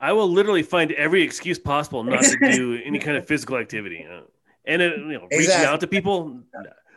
I 0.01 0.13
will 0.13 0.29
literally 0.29 0.63
find 0.63 0.93
every 0.93 1.23
excuse 1.23 1.59
possible 1.59 2.05
not 2.05 2.23
to 2.23 2.53
do 2.53 2.81
any 2.85 2.99
kind 2.99 3.17
of 3.17 3.27
physical 3.27 3.57
activity. 3.57 3.99
You 4.03 4.09
know? 4.09 4.23
and 4.69 4.83
it, 4.83 4.99
you 4.99 5.07
know, 5.07 5.27
exactly. 5.31 5.39
reaching 5.39 5.65
out 5.65 5.81
to 5.81 5.87
people. 5.87 6.41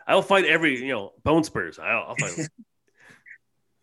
I'll 0.06 0.22
find 0.22 0.46
every 0.46 0.80
you 0.80 0.92
know 0.92 1.12
bone 1.24 1.42
spurs. 1.42 1.78
I'll, 1.78 2.08
I'll 2.08 2.16
fight. 2.16 2.48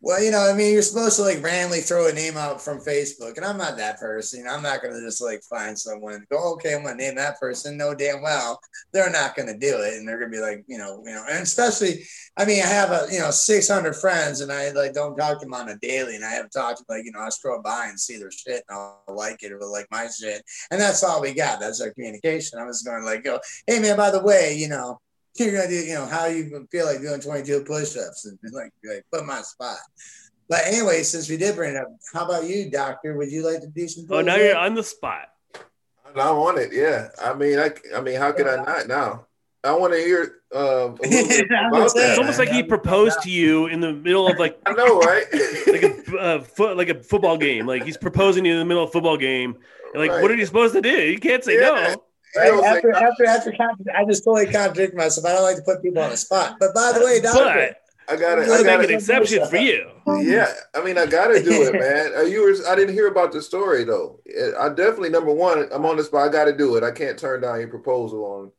Well, 0.01 0.23
you 0.23 0.31
know, 0.31 0.49
I 0.49 0.53
mean, 0.53 0.71
you're 0.71 0.81
supposed 0.81 1.17
to 1.17 1.23
like 1.23 1.43
randomly 1.43 1.81
throw 1.81 2.07
a 2.07 2.13
name 2.13 2.37
out 2.37 2.61
from 2.61 2.79
Facebook, 2.79 3.35
and 3.35 3.45
I'm 3.45 3.57
not 3.57 3.75
that 3.77 3.99
person. 3.99 4.45
I'm 4.49 4.63
not 4.63 4.81
going 4.81 4.93
to 4.93 5.01
just 5.01 5.21
like 5.21 5.41
find 5.43 5.77
someone 5.77 6.25
go, 6.31 6.53
okay, 6.53 6.73
I'm 6.73 6.83
going 6.83 6.97
to 6.97 7.03
name 7.03 7.15
that 7.15 7.37
person. 7.37 7.75
No, 7.75 7.93
damn 7.93 8.21
well, 8.21 8.61
they're 8.93 9.11
not 9.11 9.35
going 9.35 9.49
to 9.49 9.57
do 9.57 9.81
it, 9.81 9.95
and 9.95 10.07
they're 10.07 10.17
going 10.17 10.31
to 10.31 10.37
be 10.37 10.41
like, 10.41 10.63
you 10.67 10.77
know, 10.77 11.03
you 11.05 11.11
know, 11.11 11.25
and 11.29 11.43
especially, 11.43 12.05
I 12.37 12.45
mean, 12.45 12.63
I 12.63 12.67
have 12.67 12.91
a 12.91 13.07
you 13.11 13.19
know 13.19 13.29
600 13.29 13.93
friends, 13.93 14.39
and 14.39 14.53
I 14.53 14.69
like 14.71 14.93
don't 14.93 15.17
talk 15.17 15.39
to 15.39 15.45
them 15.45 15.53
on 15.53 15.67
a 15.67 15.77
daily, 15.79 16.15
and 16.15 16.23
I 16.23 16.31
have 16.31 16.49
talked 16.49 16.77
to 16.77 16.85
like 16.87 17.03
you 17.03 17.11
know 17.11 17.19
I 17.19 17.27
scroll 17.27 17.61
by 17.61 17.87
and 17.89 17.99
see 17.99 18.17
their 18.17 18.31
shit, 18.31 18.63
and 18.69 18.77
I'll 18.77 19.03
like 19.09 19.43
it 19.43 19.51
or 19.51 19.59
like 19.65 19.87
my 19.91 20.07
shit, 20.07 20.41
and 20.71 20.79
that's 20.79 21.03
all 21.03 21.21
we 21.21 21.33
got. 21.33 21.59
That's 21.59 21.81
our 21.81 21.91
communication. 21.91 22.57
I 22.57 22.63
was 22.63 22.83
going 22.83 23.01
to 23.01 23.05
like 23.05 23.25
go, 23.25 23.41
hey 23.67 23.79
man, 23.79 23.97
by 23.97 24.11
the 24.11 24.23
way, 24.23 24.55
you 24.55 24.69
know 24.69 25.01
you're 25.37 25.51
gonna 25.51 25.67
do, 25.67 25.75
you 25.75 25.93
know, 25.93 26.05
how 26.05 26.25
you 26.25 26.67
feel 26.71 26.85
like 26.85 27.01
doing 27.01 27.21
22 27.21 27.63
push-ups 27.63 28.25
and 28.25 28.37
like, 28.51 28.71
like 28.83 29.05
put 29.11 29.25
my 29.25 29.41
spot. 29.41 29.77
But 30.49 30.61
anyway, 30.65 31.03
since 31.03 31.29
we 31.29 31.37
did 31.37 31.55
bring 31.55 31.75
it 31.75 31.77
up, 31.77 31.87
how 32.11 32.25
about 32.25 32.45
you, 32.45 32.71
doctor? 32.71 33.15
Would 33.15 33.31
you 33.31 33.45
like 33.45 33.61
to 33.61 33.67
do 33.67 33.87
some? 33.87 34.05
Oh, 34.09 34.21
now 34.21 34.35
you're 34.35 34.57
on 34.57 34.73
the 34.73 34.83
spot. 34.83 35.27
I 36.15 36.31
want 36.31 36.57
it. 36.57 36.73
Yeah. 36.73 37.09
I 37.23 37.35
mean, 37.35 37.59
I, 37.59 37.71
I 37.95 38.01
mean, 38.01 38.15
how 38.15 38.31
could 38.31 38.47
I 38.47 38.55
not 38.63 38.87
now? 38.87 39.27
I 39.63 39.73
want 39.73 39.93
to 39.93 39.99
hear 39.99 40.37
uh, 40.55 40.59
a 40.59 40.89
bit 41.01 41.45
about 41.51 41.93
that. 41.93 42.09
It's 42.09 42.17
almost 42.17 42.39
like 42.39 42.49
he 42.49 42.63
proposed 42.63 43.21
to 43.23 43.29
you 43.29 43.67
in 43.67 43.79
the 43.79 43.93
middle 43.93 44.27
of 44.27 44.39
like 44.39 44.57
I 44.65 44.71
know, 44.73 44.99
right? 44.99 45.25
like 45.67 45.83
a 45.83 46.17
uh, 46.17 46.41
foot 46.41 46.77
like 46.77 46.89
a 46.89 47.03
football 47.03 47.37
game. 47.37 47.67
Like 47.67 47.83
he's 47.83 47.97
proposing 47.97 48.43
to 48.45 48.49
you 48.49 48.55
in 48.55 48.59
the 48.59 48.65
middle 48.65 48.83
of 48.83 48.89
a 48.89 48.91
football 48.91 49.17
game. 49.17 49.55
And 49.93 50.01
like, 50.01 50.11
Right. 50.11 50.21
what 50.21 50.31
are 50.31 50.35
you 50.35 50.45
supposed 50.45 50.73
to 50.75 50.81
do? 50.81 50.89
You 50.89 51.19
can't 51.19 51.43
say 51.43 51.55
Yeah. 51.55 51.93
no. 51.95 52.03
You 52.35 52.41
know, 52.41 52.57
it's 52.59 52.67
after, 52.67 52.93
like, 52.93 53.01
after, 53.01 53.25
after, 53.25 53.51
contra- 53.51 53.97
I 53.97 54.05
just 54.05 54.23
totally 54.23 54.51
contradict 54.51 54.95
myself. 54.95 55.25
I 55.25 55.33
don't 55.33 55.43
like 55.43 55.55
to 55.57 55.63
put 55.63 55.81
people 55.81 56.01
on 56.01 56.11
the 56.11 56.17
spot. 56.17 56.57
But 56.59 56.73
by 56.75 56.91
the 56.93 57.03
way, 57.03 57.19
doctor, 57.21 57.75
I 58.07 58.15
gotta, 58.15 58.41
I 58.41 58.45
I 58.45 58.57
make 58.57 58.65
gotta, 58.65 58.83
an 58.85 58.93
exception 58.93 59.47
for 59.47 59.57
you. 59.57 59.89
yeah. 60.21 60.51
I 60.75 60.83
mean, 60.83 60.97
I 60.97 61.05
gotta 61.05 61.43
do 61.43 61.63
it, 61.63 61.73
man. 61.73 62.11
Uh, 62.17 62.21
you 62.21 62.43
were, 62.43 62.55
I 62.67 62.75
didn't 62.75 62.93
hear 62.93 63.07
about 63.07 63.31
the 63.31 63.41
story 63.41 63.83
though. 63.83 64.19
Uh, 64.29 64.59
I 64.59 64.69
definitely 64.69 65.09
number 65.09 65.31
one, 65.33 65.67
I'm 65.71 65.85
on 65.85 65.97
the 65.97 66.03
spot. 66.03 66.27
I 66.27 66.31
gotta 66.31 66.55
do 66.55 66.75
it. 66.75 66.83
I 66.83 66.91
can't 66.91 67.17
turn 67.17 67.41
down 67.41 67.59
your 67.59 67.69
proposal 67.69 68.23
on. 68.25 68.51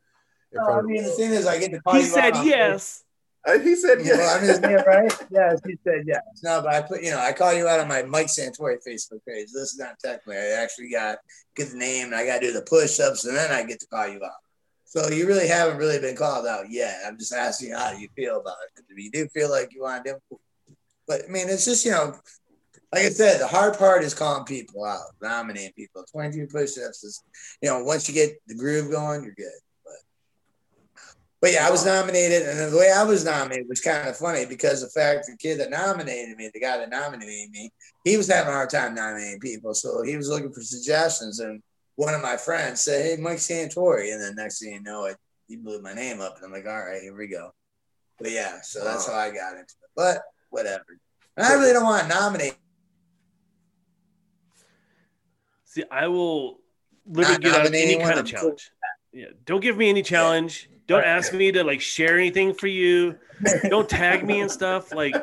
In 0.53 0.61
No, 0.61 0.69
I 0.73 0.83
mean, 0.83 1.03
the 1.05 1.11
thing 1.11 1.33
is, 1.33 1.47
I 1.47 1.59
get 1.59 1.71
to 1.73 1.81
call 1.81 1.95
He 1.95 2.01
you 2.01 2.07
said 2.07 2.35
out 2.35 2.41
on 2.41 2.47
yes. 2.47 3.05
Uh, 3.47 3.59
he 3.59 3.75
said 3.75 3.99
Facebook. 3.99 4.19
Well, 4.19 4.37
I'm 4.37 4.45
yes. 4.45 4.59
just 4.59 4.71
yeah, 4.71 4.83
right. 4.83 5.13
Yes, 5.31 5.61
he 5.67 5.77
said 5.83 6.05
yes. 6.07 6.21
No, 6.43 6.61
but 6.63 6.75
I 6.75 6.83
put, 6.83 7.03
you 7.03 7.11
know, 7.11 7.19
I 7.19 7.33
call 7.33 7.55
you 7.55 7.69
out 7.69 7.81
on 7.81 7.89
my 7.89 8.03
Mike 8.03 8.27
Santori 8.27 8.77
Facebook 8.87 9.25
page. 9.27 9.49
This 9.53 9.73
is 9.73 9.79
not 9.79 9.99
technically. 9.99 10.37
I 10.37 10.63
actually 10.63 10.91
got 10.91 11.19
get 11.57 11.71
the 11.71 11.77
name, 11.77 12.07
and 12.07 12.15
I 12.15 12.27
got 12.27 12.41
to 12.41 12.49
do 12.49 12.53
the 12.53 12.63
push-ups, 12.63 13.25
and 13.25 13.37
then 13.37 13.51
I 13.51 13.63
get 13.65 13.81
to 13.81 13.87
call 13.87 14.09
you 14.09 14.23
out. 14.23 14.33
So 14.85 15.09
you 15.09 15.27
really 15.27 15.49
haven't 15.49 15.79
really 15.79 16.01
been 16.01 16.17
called 16.17 16.47
out 16.47 16.69
yet. 16.69 17.01
I'm 17.07 17.17
just 17.17 17.33
asking 17.33 17.71
you 17.71 17.77
how 17.77 17.93
you 17.93 18.09
feel 18.17 18.41
about 18.41 18.57
it. 18.77 18.85
If 18.89 18.99
you 18.99 19.11
do 19.11 19.29
feel 19.29 19.49
like 19.49 19.73
you 19.73 19.83
want 19.83 20.05
to 20.05 20.19
do, 20.31 20.39
but 21.07 21.23
I 21.27 21.31
mean, 21.31 21.49
it's 21.49 21.65
just 21.65 21.85
you 21.85 21.93
know, 21.93 22.15
like 22.93 23.05
I 23.05 23.09
said, 23.09 23.41
the 23.41 23.47
hard 23.47 23.79
part 23.79 24.03
is 24.03 24.15
calling 24.15 24.45
people 24.45 24.85
out, 24.85 25.15
nominating 25.23 25.73
people. 25.73 26.05
22 26.13 26.49
push-ups 26.49 27.05
is, 27.05 27.23
you 27.63 27.71
know, 27.71 27.85
once 27.85 28.09
you 28.09 28.15
get 28.15 28.33
the 28.49 28.55
groove 28.55 28.91
going, 28.91 29.23
you're 29.23 29.35
good. 29.35 29.47
But, 31.41 31.53
yeah, 31.53 31.67
I 31.67 31.71
was 31.71 31.87
nominated, 31.87 32.43
and 32.43 32.71
the 32.71 32.77
way 32.77 32.93
I 32.93 33.03
was 33.03 33.25
nominated 33.25 33.67
was 33.69 33.81
kind 33.81 34.09
of 34.09 34.17
funny 34.17 34.45
because 34.45 34.83
the 34.83 34.91
fact 34.91 35.27
the 35.27 35.37
kid 35.39 35.59
that 35.61 35.71
nominated 35.71 36.37
me, 36.37 36.51
the 36.53 36.61
guy 36.61 36.77
that 36.77 36.91
nominated 36.91 37.51
me, 37.51 37.71
he 38.05 38.19
was 38.19 38.29
having 38.29 38.53
a 38.53 38.55
hard 38.55 38.69
time 38.69 38.95
nominating 38.95 39.41
people, 39.41 39.73
so 39.73 40.03
he 40.03 40.17
was 40.17 40.29
looking 40.29 40.53
for 40.53 40.61
suggestions, 40.61 41.41
and 41.41 41.63
one 41.97 42.13
of 42.13 42.21
my 42.21 42.37
friends 42.37 42.83
said, 42.83 43.05
"Hey, 43.05 43.23
Mike 43.23 43.39
Santori," 43.39 44.13
and 44.13 44.23
then 44.23 44.35
next 44.35 44.61
thing 44.61 44.75
you 44.75 44.83
know, 44.83 45.07
it 45.07 45.17
he 45.49 45.57
blew 45.57 45.81
my 45.81 45.95
name 45.95 46.21
up, 46.21 46.37
and 46.37 46.45
I'm 46.45 46.53
like, 46.53 46.67
"All 46.67 46.85
right, 46.85 47.01
here 47.01 47.17
we 47.17 47.27
go." 47.27 47.53
But 48.19 48.33
yeah, 48.33 48.61
so 48.63 48.85
that's 48.85 49.07
how 49.07 49.15
I 49.15 49.31
got 49.31 49.53
into 49.53 49.63
it. 49.63 49.91
But 49.97 50.23
whatever. 50.51 50.85
And 51.37 51.47
I 51.47 51.55
really 51.55 51.73
don't 51.73 51.85
want 51.85 52.03
to 52.03 52.09
nominate. 52.09 52.57
See, 55.65 55.85
I 55.91 56.09
will 56.09 56.61
literally 57.07 57.39
Not 57.39 57.43
get 57.43 57.55
out 57.55 57.67
of 57.67 57.75
any 57.75 57.97
kind 57.99 58.19
of 58.19 58.27
challenge. 58.27 58.71
Yeah, 59.13 59.27
don't 59.45 59.61
give 59.61 59.77
me 59.77 59.89
any 59.89 60.03
challenge. 60.03 60.69
Don't 60.91 61.05
ask 61.05 61.33
me 61.33 61.53
to 61.53 61.63
like 61.63 61.81
share 61.81 62.19
anything 62.19 62.53
for 62.53 62.67
you. 62.67 63.17
Don't 63.69 63.89
tag 63.89 64.27
me 64.27 64.41
and 64.41 64.51
stuff. 64.51 64.93
Like, 64.93 65.15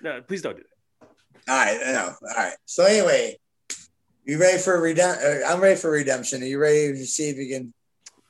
no, 0.00 0.22
please 0.22 0.42
don't 0.42 0.56
do 0.56 0.62
that. 0.62 1.08
All 1.48 1.56
right, 1.56 1.80
no, 1.86 2.14
all 2.28 2.36
right. 2.36 2.54
So 2.64 2.84
anyway, 2.84 3.36
you 4.24 4.38
ready 4.38 4.58
for 4.58 4.80
redemption? 4.80 5.42
Uh, 5.44 5.48
I'm 5.52 5.60
ready 5.60 5.74
for 5.74 5.90
redemption. 5.90 6.40
Are 6.40 6.46
you 6.46 6.60
ready 6.60 6.92
to 6.92 7.04
see 7.04 7.30
if 7.30 7.36
you 7.36 7.48
can 7.52 7.74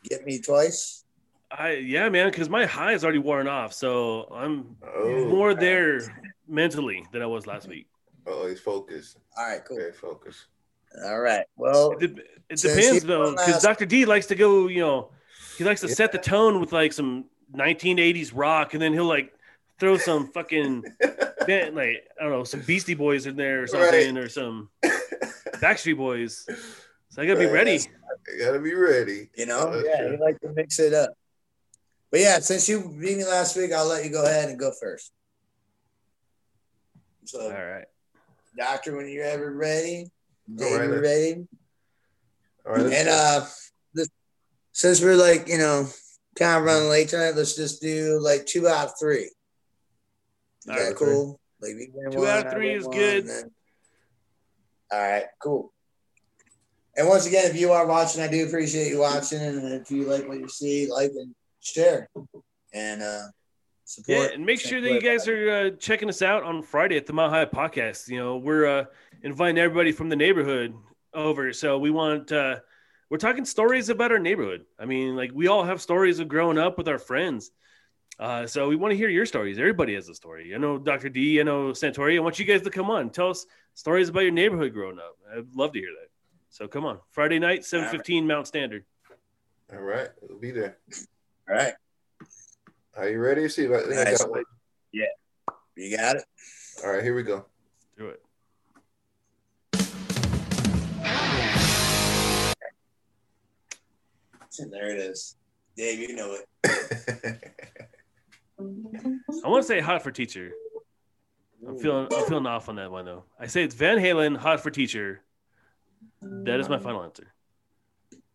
get 0.02 0.24
me 0.24 0.40
twice? 0.40 1.04
I 1.50 1.72
yeah, 1.72 2.08
man, 2.08 2.30
because 2.30 2.48
my 2.48 2.64
high 2.64 2.92
is 2.94 3.04
already 3.04 3.18
worn 3.18 3.46
off, 3.46 3.74
so 3.74 4.32
I'm 4.34 4.74
Oh, 4.96 5.26
more 5.28 5.52
there 5.52 6.00
mentally 6.48 7.04
than 7.12 7.20
I 7.20 7.26
was 7.26 7.46
last 7.46 7.68
week. 7.68 7.86
oh, 8.26 8.48
he's 8.48 8.60
focused. 8.60 9.18
All 9.36 9.46
right, 9.46 9.62
cool. 9.62 9.76
Very 9.76 9.92
focused. 9.92 10.46
All 11.04 11.20
right. 11.20 11.44
Well, 11.56 11.92
It, 12.00 12.14
de- 12.14 12.22
it 12.48 12.60
depends 12.60 13.04
though, 13.04 13.32
because 13.32 13.62
Dr. 13.62 13.84
D 13.84 14.06
likes 14.06 14.24
to 14.28 14.34
go, 14.34 14.68
you 14.68 14.80
know, 14.80 15.10
he 15.62 15.68
likes 15.68 15.80
to 15.82 15.88
set 15.88 16.12
the 16.12 16.18
tone 16.18 16.60
with 16.60 16.72
like 16.72 16.92
some 16.92 17.26
1980s 17.54 18.32
rock, 18.34 18.74
and 18.74 18.82
then 18.82 18.92
he'll 18.92 19.04
like 19.06 19.32
throw 19.78 19.96
some 19.96 20.26
fucking 20.32 20.82
band, 21.46 21.74
like 21.76 22.08
I 22.20 22.24
don't 22.24 22.32
know, 22.32 22.44
some 22.44 22.60
Beastie 22.60 22.94
Boys 22.94 23.26
in 23.26 23.36
there 23.36 23.62
or 23.62 23.66
something, 23.66 24.16
or 24.18 24.28
some 24.28 24.68
Backstreet 25.60 25.96
Boys. 25.96 26.46
So 27.10 27.22
I 27.22 27.26
gotta 27.26 27.38
be 27.40 27.46
ready. 27.46 27.78
that's- 27.78 27.88
You 28.32 28.44
gotta 28.44 28.58
be 28.60 28.74
ready. 28.74 29.30
you 29.36 29.46
know, 29.46 29.72
That's 29.72 29.86
yeah, 29.86 30.02
true. 30.02 30.12
you 30.12 30.18
like 30.18 30.40
to 30.40 30.52
mix 30.54 30.78
it 30.78 30.94
up. 30.94 31.10
But 32.10 32.20
yeah, 32.20 32.38
since 32.40 32.68
you 32.68 32.80
beat 33.00 33.16
me 33.18 33.24
last 33.24 33.56
week, 33.56 33.72
I'll 33.72 33.86
let 33.88 34.04
you 34.04 34.10
go 34.10 34.24
ahead 34.24 34.48
and 34.48 34.58
go 34.58 34.70
first. 34.80 35.12
So, 37.24 37.40
All 37.40 37.50
right. 37.64 37.84
doctor, 38.56 38.96
when 38.96 39.08
you're 39.08 39.24
ever 39.24 39.50
ready, 39.52 40.10
Dave, 40.54 40.72
All 40.72 40.78
right, 40.78 40.84
you 40.84 40.90
then. 40.92 41.00
ready? 41.02 41.46
All 42.66 42.72
right. 42.72 42.82
let's- 42.82 42.96
And 42.96 43.08
uh, 43.08 43.40
this, 43.40 43.71
since 44.72 45.00
we're 45.02 45.16
like, 45.16 45.48
you 45.48 45.58
know, 45.58 45.86
kind 46.38 46.58
of 46.58 46.64
running 46.64 46.88
late 46.88 47.08
tonight, 47.08 47.34
let's 47.36 47.54
just 47.56 47.80
do 47.82 48.18
like 48.20 48.46
two 48.46 48.66
out 48.68 48.88
of 48.88 48.92
three. 48.98 49.30
Is 49.30 49.32
All 50.68 50.76
that 50.76 50.84
right. 50.88 50.96
cool? 50.96 51.40
Like 51.60 51.72
Two 52.12 52.18
one, 52.18 52.28
out 52.28 52.46
of 52.46 52.52
three 52.52 52.74
is 52.74 52.84
one, 52.86 52.96
good. 52.96 53.26
then- 53.26 53.50
All 54.90 54.98
right, 55.00 55.24
cool. 55.40 55.72
And 56.96 57.08
once 57.08 57.26
again, 57.26 57.46
if 57.50 57.58
you 57.58 57.72
are 57.72 57.86
watching, 57.86 58.22
I 58.22 58.28
do 58.28 58.46
appreciate 58.46 58.88
you 58.88 58.98
watching. 59.00 59.40
And 59.40 59.72
if 59.72 59.90
you 59.90 60.04
like 60.04 60.28
what 60.28 60.38
you 60.38 60.48
see, 60.48 60.90
like 60.90 61.10
and 61.12 61.34
share 61.60 62.10
and 62.74 63.02
uh, 63.02 63.22
support. 63.84 64.18
Yeah, 64.18 64.34
and 64.34 64.44
make 64.44 64.60
sure 64.60 64.80
that 64.80 64.92
you 64.92 65.00
guys 65.00 65.26
are 65.26 65.50
uh, 65.50 65.70
checking 65.78 66.10
us 66.10 66.20
out 66.20 66.42
on 66.42 66.62
Friday 66.62 66.96
at 66.98 67.06
the 67.06 67.14
Mile 67.14 67.30
High 67.30 67.46
Podcast. 67.46 68.08
You 68.08 68.18
know, 68.18 68.36
we're 68.36 68.66
uh, 68.66 68.84
inviting 69.22 69.56
everybody 69.56 69.90
from 69.92 70.10
the 70.10 70.16
neighborhood 70.16 70.74
over. 71.14 71.52
So 71.54 71.78
we 71.78 71.90
want 71.90 72.30
uh, 72.30 72.56
we're 73.12 73.18
talking 73.18 73.44
stories 73.44 73.90
about 73.90 74.10
our 74.10 74.18
neighborhood. 74.18 74.64
I 74.78 74.86
mean, 74.86 75.14
like 75.16 75.32
we 75.34 75.46
all 75.46 75.64
have 75.64 75.82
stories 75.82 76.18
of 76.18 76.28
growing 76.28 76.56
up 76.56 76.78
with 76.78 76.88
our 76.88 76.98
friends. 76.98 77.50
Uh, 78.18 78.46
so 78.46 78.70
we 78.70 78.74
want 78.76 78.92
to 78.92 78.96
hear 78.96 79.10
your 79.10 79.26
stories. 79.26 79.58
Everybody 79.58 79.94
has 79.96 80.08
a 80.08 80.14
story. 80.14 80.54
I 80.54 80.56
know 80.56 80.78
Dr. 80.78 81.10
D. 81.10 81.38
I 81.38 81.42
know 81.42 81.72
Santori. 81.72 82.16
I 82.16 82.20
want 82.20 82.38
you 82.38 82.46
guys 82.46 82.62
to 82.62 82.70
come 82.70 82.88
on, 82.88 83.10
tell 83.10 83.28
us 83.28 83.44
stories 83.74 84.08
about 84.08 84.20
your 84.20 84.32
neighborhood 84.32 84.72
growing 84.72 84.98
up. 84.98 85.18
I'd 85.30 85.54
love 85.54 85.74
to 85.74 85.78
hear 85.78 85.90
that. 86.00 86.08
So 86.48 86.66
come 86.66 86.86
on, 86.86 87.00
Friday 87.10 87.38
night, 87.38 87.66
seven 87.66 87.86
fifteen 87.90 88.26
Mount 88.26 88.46
Standard. 88.46 88.82
All 89.70 89.82
right, 89.82 90.08
we'll 90.22 90.38
be 90.38 90.50
there. 90.50 90.78
All 91.50 91.54
right, 91.54 91.74
Are 92.96 93.10
you 93.10 93.18
ready? 93.18 93.46
See 93.50 93.64
if 93.66 93.72
I, 93.72 93.74
I 93.74 93.80
think 93.82 93.92
I 94.00 94.04
Nice. 94.04 94.22
got 94.22 94.30
one. 94.30 94.44
you 95.76 95.96
got 95.98 96.16
it. 96.16 96.24
All 96.82 96.92
right, 96.92 97.02
here 97.02 97.14
we 97.14 97.24
go. 97.24 97.44
There 104.58 104.90
it 104.90 104.98
is. 104.98 105.36
Dave, 105.76 105.98
you 106.00 106.14
know 106.14 106.36
it. 106.36 107.40
I 109.44 109.48
want 109.48 109.62
to 109.62 109.66
say 109.66 109.80
hot 109.80 110.02
for 110.02 110.10
teacher. 110.10 110.52
I'm 111.66 111.78
feeling 111.78 112.06
I'm 112.12 112.26
feeling 112.26 112.46
off 112.46 112.68
on 112.68 112.76
that 112.76 112.90
one 112.90 113.04
though. 113.04 113.24
I 113.38 113.46
say 113.46 113.62
it's 113.62 113.74
Van 113.74 113.98
Halen, 113.98 114.36
hot 114.36 114.60
for 114.60 114.70
teacher. 114.70 115.22
That 116.20 116.60
is 116.60 116.68
my 116.68 116.78
final 116.78 117.02
answer. 117.02 117.32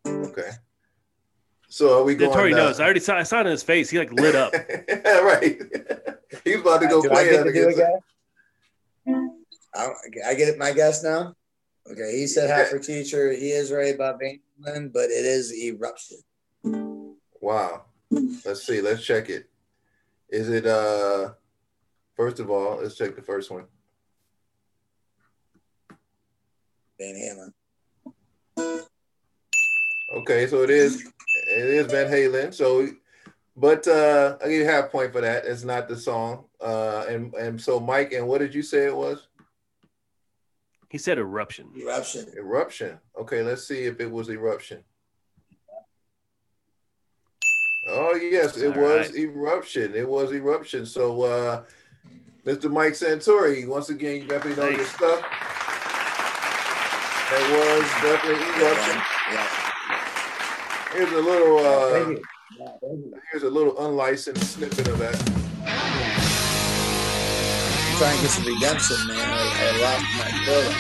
okay. 0.08 0.50
So 1.70 2.00
are 2.00 2.04
we 2.04 2.14
Yeah, 2.14 2.20
going? 2.20 2.34
Tori 2.34 2.54
uh, 2.54 2.58
knows. 2.58 2.80
I 2.80 2.86
already 2.86 3.00
saw 3.02 3.18
I 3.18 3.24
saw 3.24 3.40
it 3.40 3.46
in 3.46 3.52
his 3.52 3.64
face. 3.64 3.90
He 3.90 4.00
like 4.00 4.12
lit 4.14 4.36
up. 4.36 4.54
right. 5.06 5.62
He's 6.44 6.62
about 6.62 6.82
to 6.82 6.88
go 6.88 7.02
do 7.02 7.10
I 7.12 7.14
play 7.14 7.30
get 7.30 7.38
that 7.38 7.44
to 7.44 7.54
do 7.54 7.70
it, 7.70 7.74
against. 7.74 8.04
I, 9.76 9.90
I 10.30 10.34
get 10.34 10.48
it. 10.50 10.58
My 10.58 10.72
guess 10.72 11.04
now. 11.04 11.36
Okay, 11.92 12.18
he 12.18 12.28
said 12.28 12.50
hot 12.50 12.68
for 12.68 12.80
teacher. 12.80 13.32
He 13.32 13.52
is 13.52 13.72
right 13.72 13.96
about 13.96 14.20
Van 14.20 14.40
Halen, 14.62 14.92
but 14.92 15.06
it 15.06 15.26
is 15.26 15.54
eruption. 15.54 16.18
Wow. 17.40 17.86
Let's 18.12 18.66
see. 18.66 18.82
Let's 18.82 19.06
check 19.06 19.30
it. 19.30 19.50
Is 20.30 20.50
it 20.50 20.66
uh 20.66 21.34
first 22.16 22.40
of 22.40 22.50
all, 22.50 22.80
let's 22.82 22.98
check 22.98 23.16
the 23.16 23.22
first 23.22 23.50
one. 23.50 23.66
Van 27.00 27.16
Halen. 27.16 27.54
Okay, 30.18 30.48
so 30.48 30.64
it 30.64 30.70
is 30.70 31.06
it 31.06 31.66
is 31.66 31.92
Van 31.92 32.12
Halen. 32.12 32.54
So 32.54 32.90
but 33.56 33.88
uh 33.88 34.38
I'll 34.42 34.50
give 34.50 34.60
you 34.60 34.66
half 34.66 34.92
point 34.92 35.14
for 35.14 35.22
that. 35.22 35.46
It's 35.46 35.64
not 35.64 35.88
the 35.88 35.96
song. 35.96 36.46
Uh 36.60 37.06
and 37.08 37.34
and 37.36 37.62
so 37.62 37.80
Mike, 37.80 38.12
and 38.12 38.28
what 38.28 38.40
did 38.40 38.54
you 38.54 38.64
say 38.64 38.86
it 38.88 38.96
was? 38.96 39.28
He 40.90 40.98
said 40.98 41.18
eruption. 41.18 41.70
Eruption. 41.78 42.28
Eruption. 42.38 43.00
Okay, 43.20 43.44
let's 43.44 43.68
see 43.68 43.84
if 43.84 44.00
it 44.00 44.10
was 44.10 44.30
eruption. 44.30 44.84
Oh 47.90 48.16
yes, 48.16 48.58
it 48.58 48.76
All 48.76 48.84
was 48.84 49.08
right. 49.10 49.16
eruption. 49.16 49.94
It 49.96 50.08
was 50.08 50.32
eruption. 50.32 50.86
So 50.86 51.24
uh 51.24 51.64
Mr. 52.46 52.72
Mike 52.72 52.94
Santori, 52.94 53.68
once 53.68 53.90
again, 53.90 54.22
you 54.22 54.28
definitely 54.28 54.62
know 54.64 54.70
your 54.70 54.86
stuff. 54.86 55.22
That 57.30 57.44
was 57.52 57.84
definitely 58.02 58.48
eruption. 58.62 59.02
Yeah. 59.34 59.48
Here's 60.94 61.12
a 61.12 61.22
little 61.22 61.58
uh 61.60 62.10
you. 62.10 62.24
Yeah, 62.58 62.66
thank 62.82 63.00
you. 63.06 63.14
here's 63.32 63.44
a 63.44 63.50
little 63.50 63.78
unlicensed 63.86 64.54
snippet 64.54 64.88
of 64.88 65.00
that. 65.00 65.47
I'm 67.98 68.04
trying 68.04 68.18
to 68.18 68.22
get 68.22 68.32
some 68.32 68.46
redemption, 68.46 69.08
man. 69.08 69.18
I, 69.18 69.34
I 69.60 69.72
lost 69.82 70.06
my 70.20 70.30
feeling. 70.46 70.78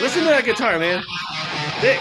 Listen 0.00 0.22
to 0.22 0.28
that 0.30 0.44
guitar, 0.46 0.78
man. 0.78 1.04
Dick. 1.82 2.00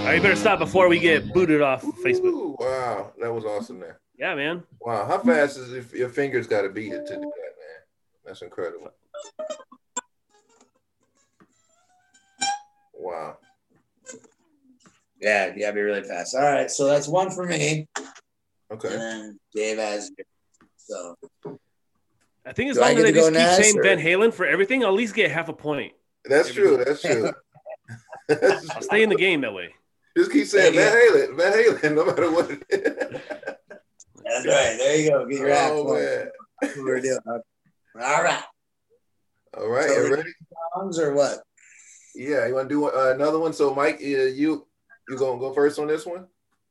All 0.00 0.04
right, 0.04 0.16
you 0.16 0.20
better 0.20 0.36
stop 0.36 0.58
before 0.58 0.90
we 0.90 0.98
get 0.98 1.32
booted 1.32 1.62
off 1.62 1.82
Facebook. 2.04 2.24
Ooh, 2.26 2.56
wow, 2.60 3.14
that 3.18 3.32
was 3.32 3.46
awesome 3.46 3.78
man. 3.78 3.94
Yeah, 4.18 4.34
man. 4.34 4.64
Wow, 4.82 5.06
how 5.06 5.16
fast 5.20 5.56
is 5.56 5.72
if 5.72 5.94
your 5.94 6.10
fingers 6.10 6.46
got 6.46 6.60
to 6.60 6.68
beat 6.68 6.92
it 6.92 7.06
to 7.06 7.14
do 7.14 7.20
that, 7.20 7.22
man? 7.22 7.80
That's 8.26 8.42
incredible. 8.42 8.90
Wow. 12.92 13.38
Yeah, 15.20 15.54
you 15.54 15.60
gotta 15.60 15.72
be 15.74 15.80
really 15.80 16.02
fast. 16.02 16.34
All 16.34 16.42
right, 16.42 16.70
so 16.70 16.86
that's 16.86 17.08
one 17.08 17.30
for 17.30 17.44
me, 17.46 17.88
Okay. 17.98 18.08
and 18.70 18.72
Okay. 18.72 18.88
then 18.96 19.40
Dave 19.54 19.78
has. 19.78 20.10
So 20.76 21.16
I 22.46 22.52
think 22.52 22.70
as 22.70 22.76
Do 22.76 22.82
long 22.82 22.94
get 22.96 23.04
as 23.04 23.04
I 23.04 23.08
to 23.08 23.12
just 23.14 23.26
keep 23.28 23.34
next, 23.34 23.56
saying 23.56 23.78
or- 23.78 23.82
Van 23.82 23.98
Halen 23.98 24.34
for 24.34 24.44
everything, 24.46 24.82
I'll 24.82 24.90
at 24.90 24.94
least 24.96 25.14
get 25.14 25.30
half 25.30 25.48
a 25.48 25.52
point. 25.54 25.92
That's 26.26 26.52
true. 26.52 26.82
That's 26.84 27.00
true. 27.02 27.30
I'll 28.30 28.82
stay 28.82 29.02
in 29.02 29.08
the 29.10 29.16
game 29.16 29.40
that 29.42 29.52
way. 29.54 29.74
Just 30.16 30.30
keep 30.32 30.46
saying 30.46 30.74
There 30.74 30.90
Van 30.90 31.28
Halen, 31.28 31.36
Van 31.36 31.52
Halen, 31.52 31.94
no 31.94 32.04
matter 32.06 32.30
what 32.30 32.50
it 32.50 32.62
is. 32.70 33.20
that's 34.24 34.46
right. 34.46 34.76
There 34.78 34.96
you 34.96 35.10
go. 35.10 35.26
Get 35.26 35.38
your 35.40 35.48
half 35.50 35.70
Oh, 35.72 35.84
point. 35.84 36.02
man. 36.04 36.28
That's 36.60 36.76
what 36.76 36.84
we're 36.84 37.00
doing. 37.00 37.18
All 37.26 38.22
right, 38.22 38.42
All 39.56 39.68
right, 39.68 39.88
So 39.90 40.02
you 40.06 40.14
ready? 40.14 40.30
songs 40.74 40.98
or 40.98 41.14
what? 41.14 41.42
Yeah, 42.14 42.46
you 42.46 42.54
want 42.54 42.68
to 42.68 42.74
do 42.74 42.86
uh, 42.86 43.12
another 43.14 43.38
one? 43.38 43.52
So, 43.52 43.74
Mike, 43.74 43.96
uh, 43.96 44.06
you 44.06 44.66
you 45.08 45.16
gonna 45.16 45.38
go 45.40 45.52
first 45.52 45.78
on 45.78 45.86
this 45.86 46.06
one, 46.06 46.26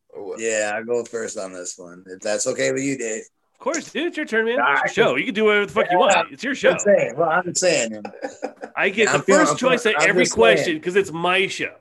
or 0.09 0.25
what? 0.29 0.39
Yeah, 0.39 0.71
I'll 0.75 0.85
go 0.85 1.03
first 1.03 1.37
on 1.37 1.53
this 1.53 1.77
one. 1.77 2.03
If 2.07 2.19
that's 2.21 2.47
okay 2.47 2.71
with 2.71 2.83
you, 2.83 2.97
Dave. 2.97 3.23
Of 3.53 3.59
course, 3.59 3.91
dude, 3.91 4.07
it's 4.07 4.17
your 4.17 4.25
turn, 4.25 4.45
man. 4.45 4.59
All 4.59 4.71
It's 4.73 4.81
right. 4.81 4.97
your 4.97 5.05
show. 5.07 5.15
You 5.15 5.25
can 5.25 5.33
do 5.35 5.45
whatever 5.45 5.65
the 5.67 5.71
fuck 5.71 5.85
you 5.91 5.97
want. 5.97 6.31
It's 6.33 6.43
your 6.43 6.53
show. 6.55 6.71
I'm 6.71 6.79
saying. 6.79 7.13
Well, 7.15 7.29
I'm 7.29 7.55
saying. 7.55 8.03
I 8.75 8.89
get 8.89 9.07
I'm 9.09 9.19
the 9.19 9.23
feeling- 9.23 9.41
first 9.41 9.51
I'm 9.53 9.57
choice 9.57 9.85
at 9.85 10.03
every 10.07 10.25
question 10.27 10.75
because 10.75 10.95
it's 10.97 11.11
my 11.11 11.47
show. 11.47 11.73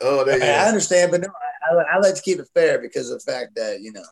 Oh, 0.00 0.24
there 0.24 0.38
you 0.38 0.44
I 0.44 0.62
go. 0.62 0.68
understand, 0.68 1.10
but 1.10 1.20
no, 1.22 1.28
I, 1.28 1.74
I, 1.76 1.82
I 1.94 1.98
like 1.98 2.14
to 2.14 2.22
keep 2.22 2.38
it 2.38 2.48
fair 2.54 2.78
because 2.80 3.10
of 3.10 3.24
the 3.24 3.32
fact 3.32 3.54
that 3.56 3.80
you 3.80 3.92
know 3.92 4.02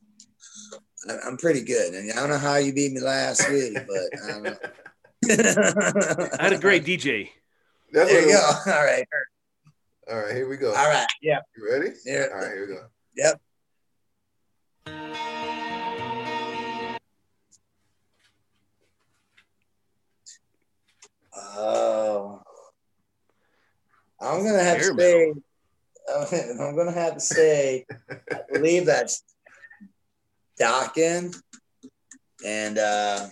I, 1.09 1.19
I'm 1.27 1.37
pretty 1.37 1.63
good, 1.63 1.95
and 1.95 2.11
I 2.13 2.17
don't 2.17 2.31
know 2.31 2.39
how 2.39 2.57
you 2.57 2.73
beat 2.73 2.93
me 2.93 3.01
last 3.01 3.49
week, 3.51 3.75
but 3.75 4.21
I 4.25 4.31
don't 4.31 4.43
know. 4.43 4.57
I 6.39 6.43
had 6.43 6.53
a 6.53 6.59
great 6.59 6.85
DJ. 6.85 7.29
That's 7.93 8.11
There 8.11 8.27
you 8.27 8.33
go. 8.33 8.41
All 8.73 8.85
right. 8.85 9.07
All 10.11 10.19
right, 10.19 10.35
here 10.35 10.49
we 10.49 10.57
go. 10.57 10.75
All 10.75 10.89
right. 10.89 11.07
Yeah. 11.21 11.39
You 11.57 11.71
ready? 11.71 11.91
Yeah. 12.05 12.27
All 12.33 12.41
right, 12.41 12.53
here 12.53 12.67
we 12.67 12.75
go. 12.75 12.87
Yep. 13.17 13.41
Oh. 21.57 22.43
I'm 24.21 24.45
gonna 24.45 24.63
have 24.63 24.79
Hair 24.79 24.93
to 24.93 25.01
say. 25.01 25.33
I'm 26.61 26.77
gonna 26.77 26.93
have 26.93 27.15
to 27.15 27.21
say. 27.21 27.85
I 28.11 28.41
believe 28.53 28.87
that's 28.87 29.23
Dokken, 30.61 31.37
and 32.45 32.79
uh, 32.79 33.29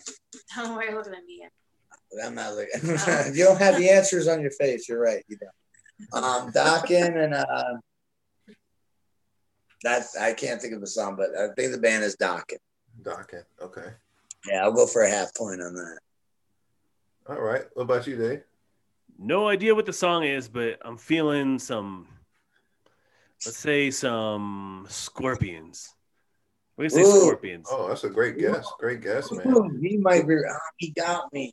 Don't 0.57 0.75
worry, 0.75 0.95
looking 0.95 1.15
at 1.15 1.25
me. 1.25 1.47
I'm 2.25 2.35
not 2.35 2.55
looking. 2.55 2.71
if 2.83 3.37
you 3.37 3.45
don't 3.45 3.59
have 3.59 3.77
the 3.77 3.91
answers 3.91 4.29
on 4.29 4.41
your 4.41 4.51
face, 4.53 4.89
you're 4.89 5.01
right. 5.01 5.25
You 5.29 5.37
don't. 5.37 5.51
Um, 6.13 6.53
Dokken 6.53 7.25
and 7.25 7.35
uh, 7.35 7.75
that's 9.83 10.17
I 10.17 10.33
can't 10.33 10.61
think 10.61 10.75
of 10.75 10.81
the 10.81 10.87
song, 10.87 11.17
but 11.17 11.31
I 11.37 11.49
think 11.55 11.73
the 11.73 11.79
band 11.79 12.05
is 12.05 12.17
Dokken. 12.17 12.59
Dokken. 13.03 13.45
Okay. 13.63 13.93
Yeah, 14.49 14.63
I'll 14.63 14.73
go 14.73 14.87
for 14.87 15.03
a 15.03 15.11
half 15.11 15.35
point 15.35 15.63
on 15.63 15.75
that. 15.75 15.99
All 17.29 17.41
right. 17.41 17.65
What 17.75 17.83
about 17.83 18.07
you, 18.07 18.17
Dave? 18.17 18.43
No 19.19 19.49
idea 19.49 19.75
what 19.75 19.87
the 19.87 19.93
song 19.93 20.25
is, 20.25 20.49
but 20.49 20.79
I'm 20.83 20.97
feeling 20.97 21.59
some, 21.59 22.09
let's 23.45 23.59
say 23.59 23.91
some 23.91 24.87
scorpions. 24.89 25.95
We're 26.77 26.89
gonna 26.89 27.05
say 27.05 27.11
Ooh. 27.11 27.21
scorpions. 27.21 27.69
Oh, 27.71 27.89
that's 27.89 28.05
a 28.05 28.09
great 28.09 28.39
guess. 28.39 28.67
Great 28.79 29.03
guess, 29.03 29.31
man. 29.31 29.47
Ooh, 29.49 29.79
he 29.83 29.99
might 29.99 30.27
be. 30.27 30.37
oh, 30.37 30.57
he 30.79 30.91
got 30.91 31.31
me. 31.33 31.53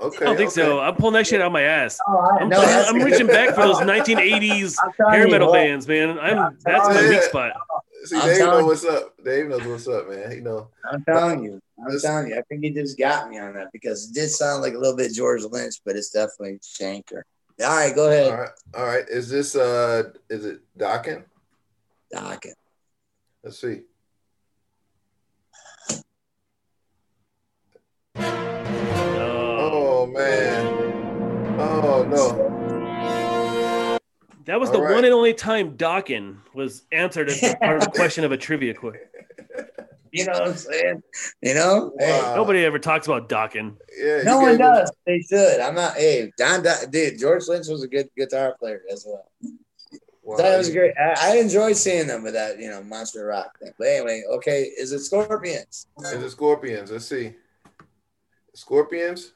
Okay. 0.00 0.24
I 0.24 0.28
don't 0.28 0.36
think 0.36 0.50
okay. 0.50 0.62
so. 0.62 0.80
I'm 0.80 0.94
pulling 0.96 1.14
that 1.14 1.26
shit 1.26 1.40
out 1.40 1.48
of 1.48 1.52
my 1.52 1.62
ass. 1.62 1.98
Oh, 2.08 2.16
I, 2.18 2.42
I'm, 2.42 2.48
no, 2.48 2.60
I'm 2.60 2.96
reaching 3.02 3.26
back 3.26 3.54
for 3.54 3.62
those 3.62 3.76
1980s 3.78 4.76
I'm 5.06 5.12
hair 5.12 5.28
metal 5.28 5.52
well, 5.52 5.62
bands, 5.62 5.86
man. 5.86 6.18
I'm 6.18 6.58
that's 6.64 6.88
my 6.88 7.00
Yeah. 7.00 7.08
weak 7.10 7.22
spot. 7.22 7.52
See, 8.04 8.16
I'm 8.16 8.26
Dave 8.26 8.38
telling 8.38 8.52
know 8.52 8.58
you. 8.60 8.66
what's 8.66 8.84
up. 8.84 9.14
Dave 9.24 9.48
knows 9.48 9.64
what's 9.64 9.86
up, 9.88 10.08
man. 10.08 10.32
You 10.32 10.40
know. 10.40 10.68
I'm 10.90 11.04
telling 11.04 11.44
you. 11.44 11.60
I'm 11.84 11.92
This- 11.92 12.02
telling 12.02 12.28
you. 12.28 12.36
I 12.38 12.42
think 12.42 12.64
he 12.64 12.70
just 12.70 12.98
got 12.98 13.28
me 13.30 13.38
on 13.38 13.54
that 13.54 13.68
because 13.72 14.08
it 14.08 14.14
did 14.14 14.30
sound 14.30 14.62
like 14.62 14.74
a 14.74 14.78
little 14.78 14.96
bit 14.96 15.12
George 15.12 15.42
Lynch, 15.44 15.76
but 15.84 15.94
it's 15.94 16.10
definitely 16.10 16.58
Shanker. 16.62 17.22
All 17.62 17.68
right, 17.68 17.94
go 17.94 18.08
ahead, 18.10 18.32
right. 18.36 18.48
All 18.74 18.84
right. 18.86 19.04
Is 19.08 19.28
this 19.28 19.54
uh 19.54 20.10
is 20.28 20.46
it 20.46 20.60
Dokken? 20.76 21.22
Dokken. 22.12 22.54
Let's 23.44 23.60
see. 23.60 23.82
Right. 34.92 34.96
one 34.96 35.04
and 35.04 35.14
only 35.14 35.34
time 35.34 35.76
Dokken 35.76 36.36
was 36.54 36.84
answered 36.92 37.28
as 37.28 37.40
part 37.60 37.76
of 37.78 37.84
the 37.84 37.90
question 37.90 38.24
of 38.24 38.32
a 38.32 38.36
trivia 38.36 38.74
quiz. 38.74 38.96
You 40.12 40.26
know 40.26 40.32
what 40.32 40.48
I'm 40.48 40.56
saying? 40.56 41.02
You 41.40 41.54
know? 41.54 41.92
Hey, 41.98 42.32
Nobody 42.36 42.64
ever 42.66 42.78
talks 42.78 43.06
about 43.06 43.28
Dokken. 43.30 43.76
Yeah. 43.98 44.22
no 44.24 44.36
one 44.40 44.44
gave 44.52 44.60
him- 44.60 44.74
does. 44.74 44.92
They 45.06 45.20
should. 45.20 45.60
I'm 45.60 45.74
not. 45.74 45.94
Hey, 45.94 46.32
Don, 46.36 46.62
Don, 46.62 46.90
dude, 46.90 47.18
George 47.18 47.48
Lynch 47.48 47.66
was 47.68 47.82
a 47.82 47.88
good 47.88 48.10
guitar 48.16 48.54
player 48.58 48.82
as 48.92 49.06
well. 49.08 49.26
Wow, 50.24 50.36
that 50.36 50.56
was 50.58 50.70
great. 50.70 50.92
I, 50.96 51.32
I 51.32 51.36
enjoyed 51.38 51.76
seeing 51.76 52.06
them 52.06 52.22
with 52.22 52.34
that, 52.34 52.58
you 52.60 52.68
know, 52.70 52.82
monster 52.84 53.24
rock 53.26 53.58
thing. 53.58 53.72
But 53.78 53.88
anyway, 53.88 54.22
okay, 54.34 54.62
is 54.78 54.92
it 54.92 55.00
Scorpions? 55.00 55.86
Is 56.04 56.12
it 56.12 56.30
Scorpions? 56.30 56.92
Let's 56.92 57.06
see. 57.06 57.32
Scorpions. 58.54 59.32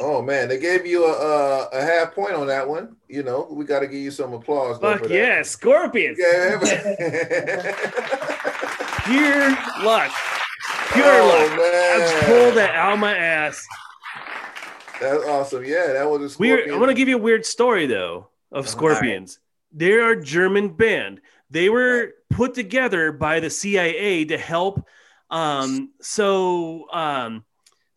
Oh 0.00 0.22
man, 0.22 0.48
they 0.48 0.58
gave 0.58 0.86
you 0.86 1.04
a 1.04 1.12
a, 1.12 1.68
a 1.72 1.82
half 1.82 2.14
point 2.14 2.32
on 2.32 2.46
that 2.46 2.66
one. 2.66 2.96
You 3.08 3.22
know, 3.22 3.46
we 3.50 3.66
got 3.66 3.80
to 3.80 3.86
give 3.86 4.00
you 4.00 4.10
some 4.10 4.32
applause. 4.32 4.80
though, 4.80 4.96
Fuck 4.96 5.10
yeah, 5.10 5.42
Scorpions. 5.42 6.18
Yeah. 6.18 6.58
Pure 9.04 9.50
luck. 9.84 10.10
Pure 10.92 11.06
oh, 11.06 11.28
luck. 11.28 11.50
Man. 11.56 12.00
I 12.00 12.22
pulled 12.24 12.56
that 12.56 12.74
out 12.74 12.94
of 12.94 12.98
my 12.98 13.14
ass. 13.16 13.64
That's 15.00 15.24
awesome. 15.24 15.64
Yeah, 15.64 15.92
that 15.92 16.08
was 16.08 16.36
a 16.36 16.38
Weird. 16.38 16.60
Scorpion. 16.60 16.74
I'm 16.74 16.80
gonna 16.80 16.94
give 16.94 17.08
you 17.08 17.16
a 17.16 17.20
weird 17.20 17.44
story 17.44 17.86
though 17.86 18.28
of 18.52 18.68
Scorpions. 18.68 19.38
They 19.72 19.92
are 19.92 20.12
a 20.12 20.22
German 20.22 20.70
band. 20.70 21.20
They 21.50 21.68
were 21.68 22.14
put 22.30 22.54
together 22.54 23.12
by 23.12 23.40
the 23.40 23.50
CIA 23.50 24.24
to 24.26 24.38
help 24.38 24.86
um, 25.30 25.90
so 26.00 26.86
um, 26.92 27.44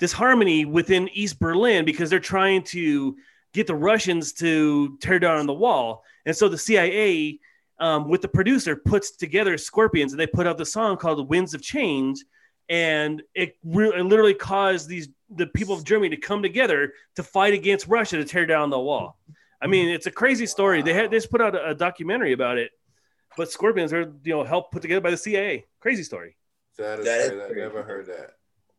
disharmony 0.03 0.65
within 0.65 1.07
East 1.13 1.39
Berlin 1.39 1.85
because 1.85 2.09
they're 2.09 2.19
trying 2.19 2.61
to 2.61 3.15
get 3.53 3.67
the 3.67 3.75
Russians 3.75 4.33
to 4.33 4.97
tear 4.97 5.17
down 5.17 5.45
the 5.45 5.53
wall. 5.53 6.03
And 6.25 6.35
so 6.35 6.49
the 6.49 6.57
CIA, 6.57 7.39
um, 7.79 8.09
with 8.09 8.21
the 8.21 8.27
producer, 8.27 8.75
puts 8.75 9.15
together 9.15 9.57
Scorpions 9.57 10.11
and 10.11 10.19
they 10.19 10.27
put 10.27 10.45
out 10.45 10.57
the 10.57 10.65
song 10.65 10.97
called 10.97 11.29
"Winds 11.29 11.53
of 11.53 11.61
Change." 11.61 12.21
And 12.67 13.23
it, 13.33 13.55
re- 13.63 13.93
it 13.97 14.03
literally 14.03 14.33
caused 14.33 14.89
these 14.89 15.07
the 15.29 15.47
people 15.47 15.73
of 15.73 15.85
Germany 15.85 16.09
to 16.09 16.17
come 16.17 16.41
together 16.43 16.91
to 17.15 17.23
fight 17.23 17.53
against 17.53 17.87
Russia 17.87 18.17
to 18.17 18.25
tear 18.25 18.45
down 18.45 18.69
the 18.69 18.79
wall. 18.79 19.17
I 19.61 19.67
mean, 19.67 19.87
it's 19.87 20.05
a 20.05 20.11
crazy 20.11 20.47
story. 20.47 20.81
They 20.81 20.93
had 20.93 21.11
they 21.11 21.17
just 21.17 21.31
put 21.31 21.39
out 21.39 21.55
a, 21.55 21.69
a 21.69 21.75
documentary 21.75 22.33
about 22.33 22.57
it, 22.57 22.71
but 23.37 23.49
Scorpions 23.49 23.93
are 23.93 24.13
you 24.25 24.33
know 24.33 24.43
helped 24.43 24.73
put 24.73 24.81
together 24.81 24.99
by 24.99 25.11
the 25.11 25.17
CIA. 25.17 25.65
Crazy 25.79 26.03
story. 26.03 26.35
That 26.77 26.99
is, 26.99 27.05
That 27.05 27.19
is 27.21 27.29
crazy. 27.29 27.41
I 27.41 27.47
crazy. 27.47 27.61
never 27.61 27.83
heard 27.83 28.07
that. 28.07 28.31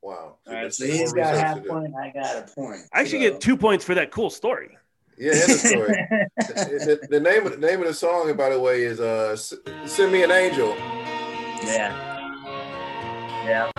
Wow. 0.05 0.37
All 0.47 0.53
right, 0.55 0.71
so 0.73 0.85
some 0.85 0.95
he's 0.95 1.14
more 1.14 1.25
got 1.25 1.35
half 1.35 1.62
to 1.62 1.69
point. 1.69 1.95
I 1.99 2.11
got 2.11 2.37
a 2.37 2.43
point. 2.55 2.81
I 2.93 3.01
actually 3.01 3.25
So- 3.25 3.31
get 3.31 3.40
two 3.40 3.57
points 3.57 3.85
for 3.87 3.95
that 3.95 4.11
cool 4.11 4.29
story. 4.29 4.77
Yeah, 5.17 5.33
and 5.33 5.40
the 5.49 5.55
story. 5.55 6.07
the, 6.37 7.07
the 7.09 7.21
name 7.21 7.47
of 7.47 7.53
the 7.59 7.67
name 7.67 7.81
of 7.81 7.87
the 7.87 7.95
song, 7.95 8.37
by 8.37 8.51
the 8.51 8.61
way, 8.61 8.83
is 8.83 9.01
uh, 9.01 9.31
S- 9.33 9.55
"Send 9.87 10.12
Me 10.12 10.23
an 10.25 10.31
Angel." 10.31 10.75
Yeah. 11.64 11.95
Yeah. 13.47 13.71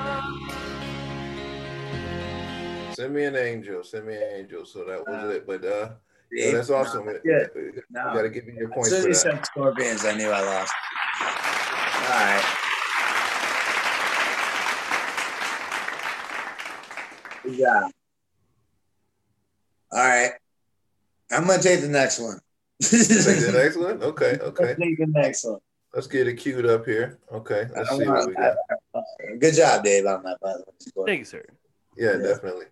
Send 2.94 3.14
me 3.14 3.26
an 3.26 3.36
angel. 3.36 3.84
Send 3.84 4.08
me 4.08 4.16
an 4.16 4.24
angel. 4.38 4.66
So 4.66 4.84
that 4.86 5.06
was 5.06 5.24
Uh, 5.26 5.28
it. 5.36 5.46
But 5.46 5.64
uh, 5.66 5.90
yeah, 6.32 6.52
that's 6.54 6.70
awesome. 6.72 7.06
Yeah. 7.24 7.46
We 7.54 7.62
No. 7.92 8.14
got 8.14 8.22
to 8.24 8.30
give 8.30 8.46
you 8.46 8.54
your 8.54 8.70
As 8.70 8.74
points 8.74 8.90
soon 8.90 9.04
for 9.04 9.10
as 9.10 9.24
you 9.26 9.32
that. 9.32 9.36
said 9.38 9.46
Scorpions, 9.46 10.06
I 10.06 10.16
knew 10.16 10.30
I 10.30 10.42
lost. 10.42 10.74
All 11.22 11.28
right. 12.10 12.65
Good 17.46 17.58
job. 17.60 17.92
All 19.92 20.00
right. 20.00 20.32
I'm 21.32 21.46
gonna 21.48 21.62
take 21.62 21.82
the 21.82 21.88
next 21.88 22.20
one. 22.20 22.40
Take 22.82 22.92
the 23.08 23.52
next 23.64 23.78
one. 23.78 24.02
Okay. 24.04 24.38
Okay. 24.42 24.70
I'll 24.70 24.76
take 24.76 24.98
the 24.98 25.06
next 25.08 25.46
one. 25.46 25.60
Let's 25.94 26.08
get 26.08 26.28
it 26.28 26.36
queued 26.36 26.66
up 26.66 26.86
here. 26.86 27.20
Okay. 27.32 27.68
Let's 27.76 27.90
see 27.92 28.08
what 28.08 28.28
we 28.28 28.34
got. 28.34 28.56
I- 28.70 28.76
I- 29.00 29.36
Good 29.40 29.56
job, 29.56 29.84
Dave, 29.84 30.06
on 30.06 30.24
that, 30.24 30.38
by 30.42 30.54
the 30.54 30.64
way. 31.02 31.06
Thank 31.06 31.20
you, 31.20 31.26
sir. 31.26 31.44
Yeah, 31.98 32.14
Yeah. 32.14 32.18
definitely. 32.18 32.66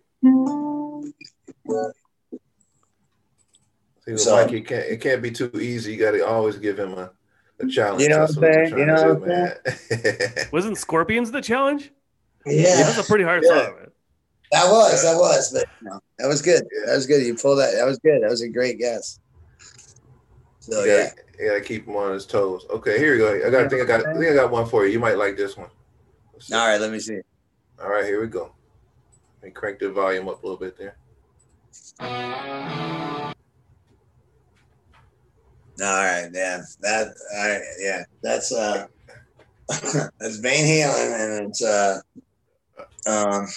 See, 4.04 4.16
So- 4.18 4.36
Mike, 4.36 4.52
it 4.52 4.66
can't 4.66 4.86
it 4.86 5.00
can't 5.00 5.22
be 5.22 5.30
too 5.30 5.50
easy. 5.60 5.92
You 5.92 5.98
got 5.98 6.10
to 6.12 6.26
always 6.26 6.56
give 6.58 6.78
him 6.78 6.92
a, 6.94 7.10
a 7.60 7.66
challenge. 7.66 8.02
You 8.02 8.10
know 8.10 8.20
what 8.20 8.30
I'm 8.30 8.34
saying? 8.42 8.64
You 8.78 8.84
trying 8.84 8.86
to 8.88 8.94
know 8.94 9.14
do, 9.14 9.20
what 9.20 9.28
man. 9.28 10.46
Wasn't 10.52 10.76
Scorpions 10.78 11.30
the 11.30 11.40
challenge? 11.40 11.90
Yeah, 12.46 12.76
That's 12.82 12.98
a 12.98 13.04
pretty 13.04 13.24
hard 13.24 13.42
Yeah. 13.44 13.66
song. 13.66 13.76
Man. 13.76 13.90
That 14.54 14.70
was 14.70 15.02
that 15.02 15.16
was, 15.16 15.52
but 15.52 15.66
no, 15.82 16.00
that 16.18 16.28
was 16.28 16.40
good. 16.40 16.62
That 16.86 16.94
was 16.94 17.06
good. 17.06 17.26
You 17.26 17.34
pulled 17.34 17.58
that. 17.58 17.74
That 17.74 17.86
was 17.86 17.98
good. 17.98 18.22
That 18.22 18.30
was 18.30 18.42
a 18.42 18.48
great 18.48 18.78
guess. 18.78 19.18
So 20.60 20.84
you, 20.84 20.92
yeah, 20.92 21.08
gotta, 21.08 21.16
you 21.38 21.48
gotta 21.48 21.60
keep 21.60 21.86
him 21.86 21.96
on 21.96 22.12
his 22.12 22.24
toes. 22.24 22.64
Okay, 22.70 22.98
here 22.98 23.12
we 23.12 23.18
go. 23.18 23.46
I 23.46 23.50
got. 23.50 23.64
I 23.64 23.68
think 23.68 23.82
I 23.82 23.84
got. 23.84 24.06
I 24.06 24.14
think 24.14 24.26
I 24.26 24.34
got 24.34 24.50
one 24.50 24.66
for 24.66 24.86
you. 24.86 24.92
You 24.92 25.00
might 25.00 25.18
like 25.18 25.36
this 25.36 25.56
one. 25.56 25.68
All 26.52 26.68
right. 26.68 26.80
Let 26.80 26.92
me 26.92 27.00
see. 27.00 27.20
All 27.82 27.90
right, 27.90 28.04
here 28.04 28.20
we 28.20 28.28
go. 28.28 28.52
Let 29.42 29.48
me 29.48 29.50
crank 29.50 29.80
the 29.80 29.90
volume 29.90 30.28
up 30.28 30.42
a 30.42 30.46
little 30.46 30.60
bit 30.60 30.78
there. 30.78 30.96
All 35.80 36.04
right, 36.04 36.30
yeah, 36.32 36.60
that, 36.82 37.08
all 37.36 37.48
right, 37.48 37.62
yeah, 37.80 38.04
that's 38.22 38.52
uh, 38.52 38.86
that's 40.20 40.36
Van 40.36 40.64
Halen, 40.64 41.38
and 41.38 41.48
it's 41.48 41.64
uh, 41.64 41.98
um, 43.06 43.48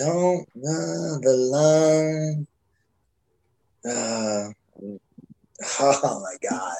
don't 0.00 0.46
know 0.54 1.18
the 1.20 1.36
line. 1.52 2.46
Uh, 3.84 4.48
oh 5.80 6.20
my 6.22 6.36
God, 6.48 6.76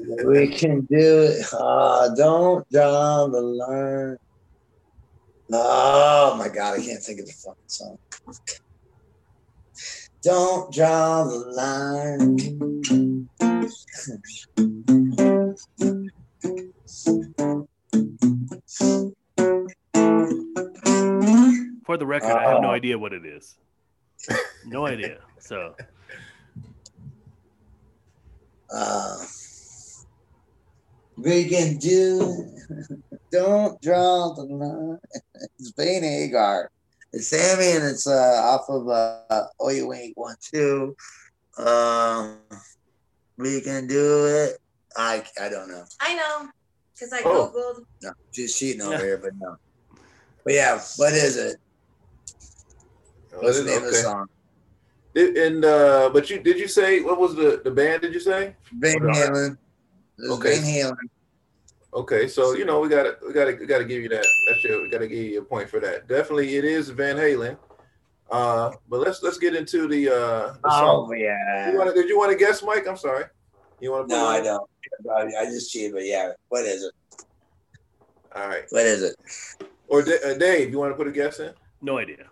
we 0.24 0.48
can 0.48 0.80
do 0.90 1.22
it. 1.22 1.46
Uh, 1.52 2.14
don't 2.16 2.68
draw 2.70 3.28
the 3.28 3.40
line. 3.40 4.16
Oh 5.52 6.34
my 6.36 6.48
God, 6.48 6.80
I 6.80 6.82
can't 6.82 7.00
think 7.02 7.20
of 7.20 7.26
the 7.26 7.32
fucking 7.32 7.68
song. 7.68 7.98
Don't 10.24 10.72
draw 10.72 11.22
the 11.22 11.38
line. 11.54 12.56
For 21.96 22.00
the 22.00 22.06
record, 22.06 22.28
I 22.28 22.42
have 22.50 22.60
no 22.60 22.68
Oh. 22.68 22.72
idea 22.72 22.98
what 22.98 23.14
it 23.14 23.24
is. 23.24 23.56
No 24.66 24.84
idea. 24.86 25.16
So 25.40 25.74
Uh, 28.70 29.16
we 31.16 31.48
can 31.48 31.78
do. 31.78 32.52
Don't 33.32 33.80
draw 33.80 34.34
the 34.34 34.42
line. 34.42 34.98
It's 35.58 35.72
Van 35.74 36.02
Hagar. 36.02 36.68
It's 37.14 37.28
Sammy, 37.28 37.70
and 37.76 37.84
it's 37.84 38.06
uh, 38.06 38.42
off 38.44 38.68
of 38.68 38.88
uh, 38.90 39.46
Oh 39.58 39.70
You 39.70 39.90
Ain't 39.94 40.18
One 40.18 40.36
Two. 40.52 40.94
Um, 41.56 42.40
we 43.38 43.62
can 43.62 43.86
do 43.86 44.26
it. 44.26 44.58
I 44.98 45.24
I 45.40 45.48
don't 45.48 45.68
know. 45.68 45.84
I 46.02 46.14
know 46.14 46.50
because 46.94 47.12
I 47.14 47.22
Oh. 47.24 47.50
googled. 47.54 47.84
No, 48.02 48.12
just 48.34 48.58
cheating 48.58 48.82
over 48.82 48.98
Yeah. 48.98 49.02
here, 49.02 49.18
but 49.18 49.30
no. 49.38 49.56
But 50.44 50.52
yeah, 50.54 50.78
what 50.98 51.14
is 51.14 51.38
it? 51.38 51.56
What's 53.40 53.58
the 53.58 53.64
this- 53.64 53.74
name 53.78 53.84
of 53.84 53.90
the 53.90 53.96
song? 53.98 54.26
Did- 55.14 55.36
And 55.36 55.64
uh, 55.64 56.10
but 56.12 56.28
you 56.30 56.40
did 56.40 56.58
you 56.58 56.68
say 56.68 57.00
what 57.00 57.18
was 57.18 57.34
the 57.34 57.60
the 57.64 57.70
band? 57.70 58.02
Did 58.02 58.12
you 58.14 58.20
say? 58.20 58.54
Van 58.74 58.96
Halen. 59.00 59.56
Okay. 60.30 60.58
Van 60.58 60.64
Halen. 60.64 60.96
Okay, 61.94 62.28
so 62.28 62.52
you 62.54 62.66
know 62.66 62.80
we 62.80 62.88
got 62.90 63.04
to 63.04 63.16
we 63.26 63.32
got 63.32 63.46
to 63.46 63.54
we 63.56 63.64
got 63.66 63.78
to 63.78 63.84
give 63.86 64.02
you 64.02 64.08
that. 64.10 64.26
That's 64.48 64.64
your, 64.64 64.82
we 64.82 64.90
got 64.90 64.98
to 64.98 65.08
give 65.08 65.18
you 65.18 65.40
a 65.40 65.44
point 65.44 65.70
for 65.70 65.80
that. 65.80 66.06
Definitely, 66.08 66.56
it 66.56 66.64
is 66.64 66.90
Van 66.90 67.16
Halen. 67.16 67.56
Uh, 68.30 68.72
but 68.90 69.00
let's 69.00 69.22
let's 69.22 69.38
get 69.38 69.54
into 69.54 69.88
the 69.88 70.08
uh. 70.10 70.54
The 70.62 70.70
song. 70.70 71.06
Oh 71.08 71.12
yeah. 71.14 71.70
You 71.72 71.78
wanna, 71.78 71.94
did 71.94 72.08
you 72.10 72.18
want 72.18 72.32
to 72.32 72.36
guess, 72.36 72.62
Mike? 72.62 72.86
I'm 72.86 72.96
sorry. 72.98 73.24
You 73.80 73.92
want 73.92 74.08
to? 74.10 74.14
No, 74.14 74.26
I 74.26 74.42
don't. 74.42 74.68
I 75.10 75.22
I 75.40 75.44
just 75.46 75.70
cheated, 75.72 75.92
but 75.94 76.04
yeah. 76.04 76.32
What 76.48 76.64
is 76.66 76.82
it? 76.82 76.92
All 78.34 78.48
right. 78.48 78.64
What 78.70 78.84
is 78.84 79.02
it? 79.02 79.16
Or 79.88 80.02
Da- 80.02 80.22
uh, 80.30 80.34
Dave, 80.36 80.70
you 80.70 80.78
want 80.78 80.92
to 80.92 80.96
put 80.96 81.06
a 81.06 81.12
guess 81.12 81.38
in? 81.40 81.52
no 81.80 81.98
idea. 81.98 82.26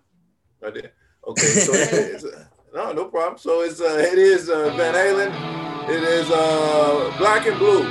I 0.64 0.70
did. 0.70 0.90
Okay, 1.26 1.46
so 1.46 1.72
it's, 1.74 2.24
uh, 2.24 2.44
no, 2.74 2.92
no 2.92 3.04
problem. 3.06 3.38
So 3.38 3.62
it's 3.62 3.80
uh, 3.80 3.96
it 4.12 4.18
is 4.18 4.48
uh, 4.48 4.72
Van 4.76 4.94
Halen. 4.94 5.88
It 5.88 6.02
is 6.02 6.30
uh, 6.30 7.14
Black 7.18 7.46
and 7.46 7.58
Blue. 7.58 7.84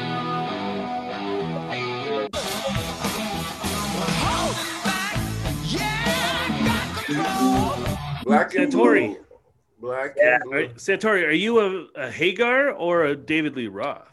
Black 8.24 8.56
and 8.56 8.72
Santori. 8.72 9.08
Blue. 9.08 9.18
Black 9.80 10.14
Yeah. 10.18 10.36
and 10.36 10.44
All 10.44 10.50
Blue. 10.52 10.68
Santori, 10.76 11.28
are 11.28 11.32
you 11.32 11.60
a, 11.60 11.86
a 11.96 12.12
Hagar 12.12 12.72
or 12.72 13.06
a 13.06 13.16
David 13.16 13.56
Lee 13.56 13.68
Roth? 13.68 14.08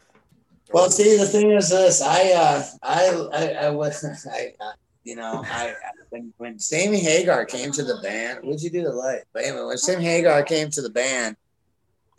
Well, 0.73 0.89
see, 0.89 1.17
the 1.17 1.25
thing 1.25 1.51
is 1.51 1.69
this: 1.69 2.01
I, 2.01 2.31
uh, 2.31 2.63
I, 2.83 3.27
I, 3.33 3.65
I 3.65 3.69
was, 3.71 4.03
I, 4.31 4.53
uh, 4.59 4.71
you 5.03 5.15
know, 5.15 5.43
I 5.45 5.73
when 6.09 6.33
when 6.37 6.59
Sammy 6.59 6.99
Hagar 6.99 7.45
came 7.45 7.71
to 7.71 7.83
the 7.83 7.99
band, 8.03 8.39
what'd 8.43 8.61
you 8.61 8.69
do 8.69 8.83
to 8.83 8.91
light? 8.91 9.23
But 9.33 9.43
anyway, 9.43 9.65
when 9.65 9.77
Sammy 9.77 10.03
Hagar 10.03 10.43
came 10.43 10.69
to 10.71 10.81
the 10.81 10.89
band, 10.89 11.35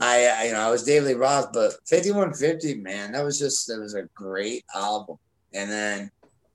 I, 0.01 0.27
I 0.27 0.45
you 0.47 0.53
know, 0.53 0.61
I 0.61 0.71
was 0.71 0.83
David 0.83 1.09
Lee 1.09 1.15
Roth, 1.15 1.53
but 1.53 1.75
fifty 1.87 2.11
one 2.11 2.35
fifty, 2.35 2.75
man, 2.75 3.13
that 3.13 3.25
was 3.25 3.39
just 3.39 3.67
that 3.69 3.81
was 3.81 3.95
a 3.95 4.09
great 4.15 4.65
album. 4.75 5.17
And 5.55 5.71
then, 5.71 6.11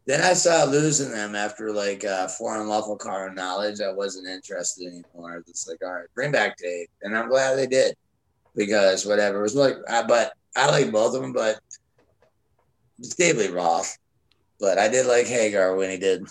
then 0.05 0.21
I 0.21 0.33
saw 0.33 0.63
losing 0.63 1.11
them 1.11 1.35
after 1.35 1.71
like 1.71 2.03
uh, 2.03 2.27
For 2.27 2.59
Unlawful 2.59 2.97
Carnal 2.97 3.35
Knowledge. 3.35 3.79
I 3.79 3.93
wasn't 3.93 4.27
interested 4.27 4.87
anymore. 4.87 5.33
I 5.33 5.37
was 5.37 5.45
just 5.45 5.69
like, 5.69 5.83
all 5.83 5.93
right, 5.93 6.07
bring 6.13 6.31
back 6.31 6.57
Dave, 6.57 6.87
and 7.03 7.17
I'm 7.17 7.29
glad 7.29 7.55
they 7.55 7.67
did 7.67 7.95
because 8.55 9.05
whatever 9.05 9.39
it 9.39 9.43
was 9.43 9.55
like, 9.55 9.75
I, 9.87 10.03
but 10.03 10.33
I 10.55 10.69
like 10.69 10.91
both 10.91 11.15
of 11.15 11.21
them, 11.21 11.31
but 11.31 11.59
it's 12.99 13.17
Lee 13.19 13.47
Roth, 13.47 13.97
but 14.59 14.77
I 14.77 14.87
did 14.87 15.05
like 15.05 15.27
Hagar 15.27 15.75
when 15.75 15.89
he 15.89 15.97
did 15.97 16.23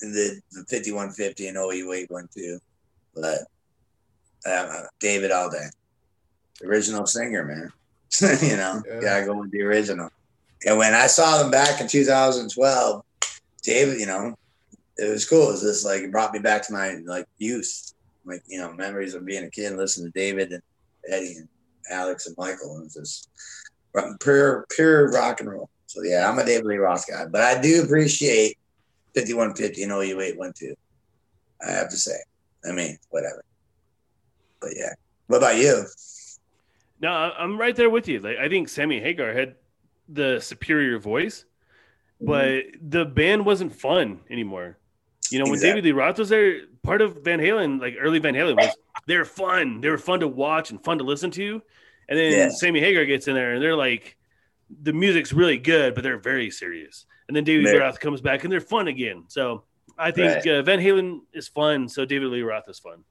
the, 0.00 0.40
the 0.52 0.64
5150 0.68 1.48
and 1.48 1.56
OU 1.56 1.92
812. 1.92 2.60
But 3.14 3.38
um, 4.50 4.86
David 5.00 5.30
all 5.30 5.50
day. 5.50 5.66
Original 6.64 7.06
singer, 7.06 7.44
man. 7.44 7.72
you 8.42 8.56
know, 8.56 8.82
Yeah. 8.86 9.00
gotta 9.00 9.26
go 9.26 9.34
with 9.34 9.50
the 9.50 9.62
original. 9.62 10.10
And 10.66 10.78
when 10.78 10.94
I 10.94 11.06
saw 11.06 11.42
them 11.42 11.50
back 11.50 11.80
in 11.80 11.88
2012, 11.88 13.04
David, 13.62 14.00
you 14.00 14.06
know, 14.06 14.34
it 14.98 15.10
was 15.10 15.28
cool. 15.28 15.48
It 15.48 15.52
was 15.52 15.62
just 15.62 15.84
like 15.84 16.02
it 16.02 16.12
brought 16.12 16.32
me 16.32 16.38
back 16.38 16.66
to 16.66 16.72
my 16.72 16.96
like 17.04 17.26
youth, 17.38 17.92
like 18.24 18.42
you 18.46 18.60
know, 18.60 18.72
memories 18.72 19.14
of 19.14 19.24
being 19.24 19.44
a 19.44 19.50
kid 19.50 19.66
and 19.66 19.76
listening 19.76 20.12
to 20.12 20.18
David 20.18 20.52
and 20.52 20.62
Eddie 21.08 21.36
and 21.38 21.48
Alex 21.90 22.26
and 22.26 22.36
Michael. 22.36 22.76
and 22.76 22.92
just 22.92 23.28
pure 24.20 24.66
pure 24.70 25.10
rock 25.10 25.40
and 25.40 25.50
roll. 25.50 25.68
So 25.92 26.02
yeah, 26.02 26.26
I'm 26.26 26.38
a 26.38 26.44
David 26.44 26.64
Lee 26.64 26.78
Roth 26.78 27.06
guy, 27.06 27.26
but 27.26 27.42
I 27.42 27.60
do 27.60 27.82
appreciate 27.82 28.56
5150 29.14 29.82
and 29.82 29.92
OU 29.92 30.20
812. 30.22 30.76
I 31.60 31.70
have 31.70 31.90
to 31.90 31.98
say. 31.98 32.16
I 32.66 32.72
mean, 32.72 32.96
whatever. 33.10 33.44
But 34.58 34.70
yeah. 34.74 34.94
What 35.26 35.36
about 35.36 35.56
you? 35.58 35.84
No, 37.02 37.10
I'm 37.10 37.58
right 37.58 37.76
there 37.76 37.90
with 37.90 38.08
you. 38.08 38.20
Like, 38.20 38.38
I 38.38 38.48
think 38.48 38.70
Sammy 38.70 39.00
Hagar 39.00 39.34
had 39.34 39.56
the 40.08 40.40
superior 40.40 40.98
voice, 40.98 41.44
mm-hmm. 42.22 42.26
but 42.26 42.90
the 42.90 43.04
band 43.04 43.44
wasn't 43.44 43.74
fun 43.74 44.20
anymore. 44.30 44.78
You 45.30 45.40
know, 45.40 45.44
when 45.44 45.54
Exactly. 45.54 45.82
David 45.82 45.84
Lee 45.84 45.92
Roth 45.92 46.18
was 46.18 46.30
there, 46.30 46.60
part 46.82 47.02
of 47.02 47.22
Van 47.22 47.38
Halen, 47.38 47.82
like 47.82 47.96
early 48.00 48.18
Van 48.18 48.32
Halen, 48.32 48.56
was 48.56 48.74
they're 49.06 49.26
fun. 49.26 49.82
They 49.82 49.90
were 49.90 49.98
fun 49.98 50.20
to 50.20 50.28
watch 50.28 50.70
and 50.70 50.82
fun 50.82 50.96
to 50.98 51.04
listen 51.04 51.30
to. 51.32 51.60
And 52.08 52.18
then 52.18 52.32
Yeah. 52.32 52.48
Sammy 52.48 52.80
Hagar 52.80 53.04
gets 53.04 53.28
in 53.28 53.34
there 53.34 53.52
and 53.52 53.62
they're 53.62 53.76
like, 53.76 54.16
the 54.82 54.92
music's 54.92 55.32
really 55.32 55.58
good, 55.58 55.94
but 55.94 56.02
they're 56.04 56.18
very 56.18 56.50
serious. 56.50 57.06
And 57.28 57.36
then 57.36 57.44
David 57.44 57.66
Lee 57.66 57.76
Roth 57.78 58.00
comes 58.00 58.20
back 58.20 58.44
and 58.44 58.52
they're 58.52 58.60
fun 58.60 58.88
again. 58.88 59.24
So 59.28 59.64
I 59.98 60.10
think 60.10 60.44
Right. 60.44 60.46
uh, 60.48 60.62
Van 60.62 60.78
Halen 60.80 61.20
is 61.32 61.48
fun. 61.48 61.88
So 61.88 62.04
David 62.04 62.28
Lee 62.28 62.42
Roth 62.42 62.68
is 62.68 62.78
fun. 62.78 63.04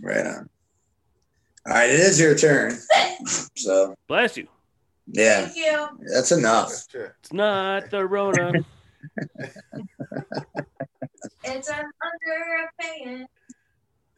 Right 0.00 0.26
on. 0.26 0.48
All 1.66 1.74
right, 1.74 1.90
it 1.90 2.00
is 2.00 2.18
your 2.20 2.34
turn. 2.36 2.76
So 3.56 3.94
Bless 4.08 4.36
you. 4.38 4.48
yeah, 5.06 5.44
Thank 5.46 5.56
you. 5.56 5.88
that's 6.14 6.32
enough. 6.32 6.72
It's 6.94 7.32
not 7.32 7.90
the 7.90 8.06
Rona. 8.06 8.52
It's 11.44 11.68
an 11.70 11.84
underpayment. 12.02 13.24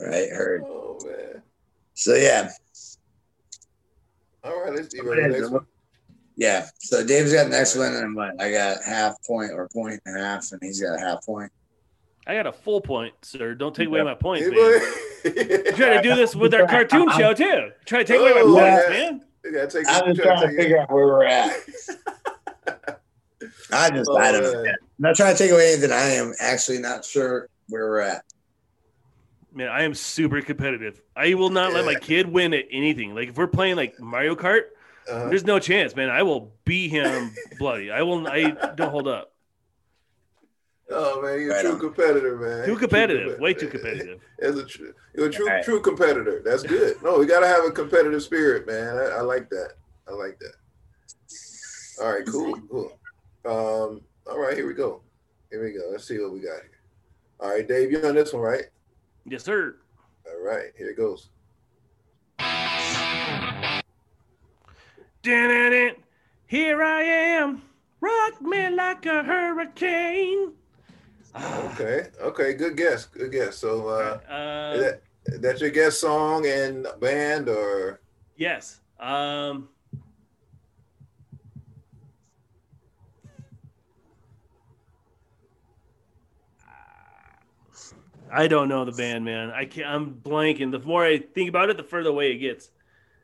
Right, 0.00 0.28
heard. 0.30 0.62
Oh 0.64 0.98
man. 1.04 1.42
So 1.94 2.14
yeah, 2.14 2.50
All 4.44 4.62
right, 4.64 4.74
let's 4.74 4.90
see. 4.90 5.00
Ready 5.00 5.22
the 5.22 5.28
next 5.28 5.50
one? 5.50 5.66
Yeah. 6.36 6.66
So 6.80 7.04
Dave's 7.06 7.32
got 7.32 7.44
the 7.44 7.50
next 7.50 7.76
one, 7.76 7.92
and 7.94 8.14
what? 8.16 8.40
I 8.40 8.50
got 8.50 8.82
half 8.84 9.16
point 9.26 9.50
or 9.52 9.68
point 9.68 10.00
and 10.06 10.18
a 10.18 10.22
half, 10.22 10.50
and 10.52 10.60
he's 10.62 10.80
got 10.80 10.94
a 10.96 11.00
half 11.00 11.24
point. 11.24 11.50
I 12.26 12.34
got 12.34 12.46
a 12.46 12.52
full 12.52 12.80
point, 12.80 13.14
sir. 13.22 13.54
Don't 13.54 13.74
take 13.74 13.88
away 13.88 14.02
my 14.02 14.14
points, 14.14 14.46
man. 14.48 14.54
boy. 14.54 14.78
You 15.24 15.72
try 15.72 15.96
to 15.96 16.02
do 16.02 16.14
this 16.14 16.36
with 16.36 16.54
our 16.54 16.66
cartoon 16.68 17.10
show 17.16 17.34
too. 17.34 17.70
Try 17.84 18.00
to 18.00 18.04
take 18.04 18.20
away 18.20 18.32
my 18.32 18.40
Oh, 18.40 18.54
points, 18.54 18.88
man. 18.90 19.20
You 19.44 19.52
gotta 19.52 19.66
take- 19.66 19.86
I'm 19.88 20.14
just 20.14 20.22
trying 20.22 20.40
to 20.42 20.46
take- 20.48 20.56
figure 20.56 20.78
out 20.80 20.90
where 20.92 21.06
we're 21.06 21.24
at. 21.24 21.50
I 23.72 23.90
just, 23.90 24.08
Oh, 24.10 24.16
I 24.16 24.30
don't 24.32 24.42
know. 24.42 24.64
I'm 24.64 24.76
not 24.98 25.16
trying 25.16 25.34
to 25.34 25.38
take 25.42 25.50
away 25.50 25.72
anything. 25.72 25.90
I 25.90 26.10
am 26.12 26.32
actually 26.38 26.78
not 26.78 27.04
sure 27.04 27.48
where 27.68 27.88
we're 27.88 28.00
at. 28.00 28.24
Man, 29.52 29.68
I 29.68 29.82
am 29.82 29.92
super 29.94 30.40
competitive. 30.42 31.00
I 31.16 31.34
will 31.34 31.50
not 31.50 31.72
let 31.72 31.84
my 31.84 31.94
kid 31.96 32.26
win 32.28 32.54
at 32.54 32.66
anything. 32.70 33.14
Like 33.14 33.30
if 33.30 33.36
we're 33.36 33.46
playing 33.48 33.76
like 33.76 33.98
Mario 33.98 34.34
Kart, 34.36 34.62
Uh, 35.10 35.28
there's 35.28 35.44
no 35.44 35.58
chance, 35.58 35.94
man. 35.96 36.08
I 36.10 36.22
will 36.22 36.52
beat 36.64 36.90
him 36.90 37.34
bloody. 37.58 37.90
I 37.90 38.02
will. 38.02 38.26
I 38.28 38.50
don't 38.76 38.90
hold 38.90 39.08
up. 39.08 39.32
oh 40.90 41.20
man, 41.22 41.40
you're 41.40 41.50
a 41.50 41.54
Right 41.54 41.62
true 41.62 41.72
on. 41.72 41.80
competitor, 41.80 42.36
man. 42.36 42.60
Too 42.60 42.72
True 42.72 42.76
competitive. 42.76 43.38
Way 43.40 43.54
too 43.54 43.68
competitive. 43.68 44.20
As 44.42 44.56
a 44.58 44.64
true, 44.64 44.92
you're 45.14 45.26
a 45.26 45.30
true, 45.30 45.48
All 45.48 45.54
right. 45.54 45.64
true 45.64 45.80
competitor. 45.80 46.42
That's 46.44 46.62
good. 46.62 47.02
No, 47.02 47.18
we 47.18 47.26
gotta 47.26 47.46
have 47.46 47.64
a 47.64 47.70
competitive 47.70 48.22
spirit, 48.22 48.66
man. 48.66 48.96
I, 48.96 49.18
I 49.18 49.20
like 49.22 49.48
that. 49.50 49.72
I 50.08 50.12
like 50.12 50.38
that. 50.38 50.52
All 52.02 52.12
right, 52.12 52.26
cool, 52.26 52.58
cool. 52.70 52.98
Um, 53.44 54.00
all 54.26 54.38
right, 54.38 54.56
here 54.56 54.66
we 54.66 54.74
go. 54.74 55.02
Here 55.50 55.62
we 55.62 55.72
go. 55.72 55.88
Let's 55.90 56.04
see 56.06 56.18
what 56.18 56.32
we 56.32 56.40
got 56.40 56.60
here. 56.62 56.80
All 57.40 57.50
right, 57.50 57.66
Dave, 57.66 57.90
you're 57.90 58.06
on 58.06 58.14
this 58.14 58.32
one, 58.32 58.42
right? 58.42 58.64
Yes, 59.26 59.44
sir. 59.44 59.76
All 60.26 60.42
right, 60.44 60.70
here 60.78 60.90
it 60.90 60.96
goes. 60.96 61.28
Dun-dun-dun. 65.22 65.96
Here 66.46 66.82
I 66.82 67.02
am. 67.02 67.62
Rock 68.00 68.42
me 68.42 68.68
like 68.70 69.06
a 69.06 69.22
hurricane. 69.22 70.52
Okay, 71.34 72.08
okay, 72.20 72.52
good 72.54 72.76
guess, 72.76 73.06
good 73.06 73.32
guess. 73.32 73.56
So, 73.56 73.88
uh, 73.88 74.18
Uh, 74.28 74.76
that 74.76 75.02
that's 75.40 75.60
your 75.60 75.70
guess 75.70 75.96
song 75.96 76.46
and 76.46 76.86
band, 77.00 77.48
or 77.48 78.00
yes. 78.36 78.80
Um, 79.00 79.68
I 88.30 88.46
don't 88.48 88.68
know 88.68 88.84
the 88.84 88.92
band, 88.92 89.24
man. 89.24 89.50
I 89.50 89.64
can't. 89.66 89.86
I'm 89.86 90.14
blanking. 90.14 90.70
The 90.70 90.80
more 90.80 91.04
I 91.04 91.18
think 91.18 91.48
about 91.48 91.70
it, 91.70 91.76
the 91.76 91.82
further 91.82 92.10
away 92.10 92.32
it 92.32 92.38
gets. 92.38 92.70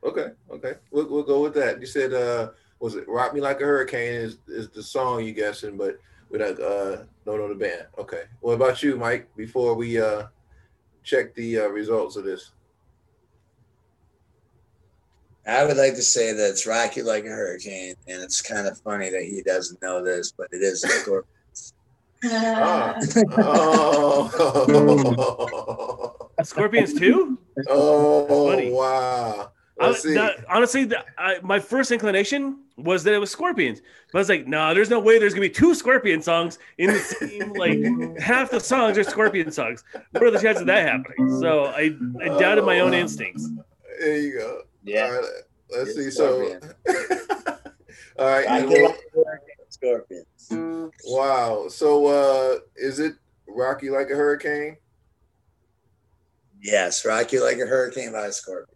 Okay, 0.05 0.29
okay, 0.51 0.75
we'll, 0.91 1.09
we'll 1.09 1.23
go 1.23 1.43
with 1.43 1.55
that. 1.55 1.81
You 1.81 1.87
said, 1.87 2.13
uh, 2.15 2.51
was 2.81 2.95
it 2.95 3.09
"Rock 3.09 3.35
Me 3.35 3.41
Like 3.41 3.61
a 3.61 3.65
Hurricane" 3.65 4.15
is 4.15 4.39
is 4.47 4.69
the 4.69 4.83
song 4.83 5.25
you 5.25 5.33
guessing, 5.33 5.77
but 5.77 5.99
we 6.31 6.39
don't 6.39 6.61
uh 6.61 7.05
don't 7.25 7.39
know 7.39 7.49
the 7.49 7.55
band. 7.55 7.87
Okay, 7.99 8.25
what 8.41 8.55
about 8.55 8.83
you, 8.83 8.97
Mike? 8.97 9.29
Before 9.37 9.75
we 9.75 10.01
uh 10.01 10.27
check 11.03 11.35
the 11.35 11.61
uh, 11.61 11.69
results 11.69 12.17
of 12.17 12.25
this. 12.25 12.53
I 15.47 15.65
would 15.65 15.79
like 15.79 15.95
to 15.95 16.03
say 16.03 16.35
that 16.35 16.51
it's 16.51 16.67
Rock 16.67 16.97
You 16.97 17.05
like 17.05 17.25
a 17.25 17.29
hurricane, 17.29 17.95
and 18.07 18.23
it's 18.23 18.43
kind 18.43 18.67
of 18.67 18.79
funny 18.83 19.09
that 19.09 19.23
he 19.23 19.43
doesn't 19.43 19.81
know 19.81 20.05
this, 20.05 20.31
but 20.31 20.49
it 20.53 20.61
is 20.63 20.85
a 20.85 20.89
Scorpion. 20.89 21.25
Ah. 22.25 22.99
Oh, 23.39 24.29
Scorpions 26.43 26.99
too. 26.99 27.39
oh 27.69 28.71
wow. 28.73 29.53
I, 29.81 29.93
that- 30.15 30.45
honestly, 30.49 30.85
the, 30.85 31.05
I, 31.17 31.39
my 31.43 31.59
first 31.61 31.91
inclination 31.93 32.61
was 32.77 33.05
that 33.05 33.15
it 33.15 33.19
was 33.19 33.31
Scorpions, 33.31 33.81
but 34.13 34.19
I 34.19 34.21
was 34.21 34.29
like, 34.29 34.47
no, 34.47 34.75
there's 34.75 34.91
no 34.91 34.99
way 35.01 35.19
there's 35.19 35.35
gonna 35.35 35.43
be 35.47 35.51
two 35.51 35.75
Scorpion 35.75 36.21
songs 36.23 36.59
in 36.79 36.93
the 36.93 36.99
same 36.99 37.53
like 37.55 38.19
half 38.21 38.51
the 38.51 38.61
songs 38.61 38.99
are 38.99 39.05
Scorpion 39.05 39.51
songs. 39.53 39.85
What 40.13 40.23
are 40.25 40.31
the 40.31 40.39
chances 40.41 40.63
of 40.63 40.67
that 40.69 40.87
happening? 40.89 41.41
So 41.41 41.67
I, 41.67 41.91
I 42.23 42.39
doubted 42.39 42.65
my 42.65 42.81
own 42.81 42.95
instincts. 42.95 43.49
There 44.01 44.17
you 44.19 44.33
go. 44.39 44.63
Yeah. 44.85 45.09
right, 45.11 45.25
let's 45.77 45.95
see. 45.95 46.03
It's 46.03 46.17
So, 46.17 46.59
all 48.19 48.27
right. 48.27 48.47
Rocky 48.47 48.47
and 48.49 48.69
we'll- 48.69 48.89
like 48.91 48.99
a 49.15 49.19
hurricane, 49.19 50.25
Scorpions. 50.49 50.93
wow. 51.07 51.67
So, 51.69 52.07
uh, 52.07 52.59
is 52.77 52.99
it 53.01 53.15
Rock 53.49 53.83
You 53.83 53.93
like 53.93 54.11
a 54.11 54.15
hurricane? 54.17 54.77
Yes, 56.61 57.05
Rock 57.05 57.33
You 57.33 57.45
like 57.45 57.59
a 57.59 57.67
hurricane 57.67 58.13
by 58.13 58.31
Scorpion. 58.31 58.67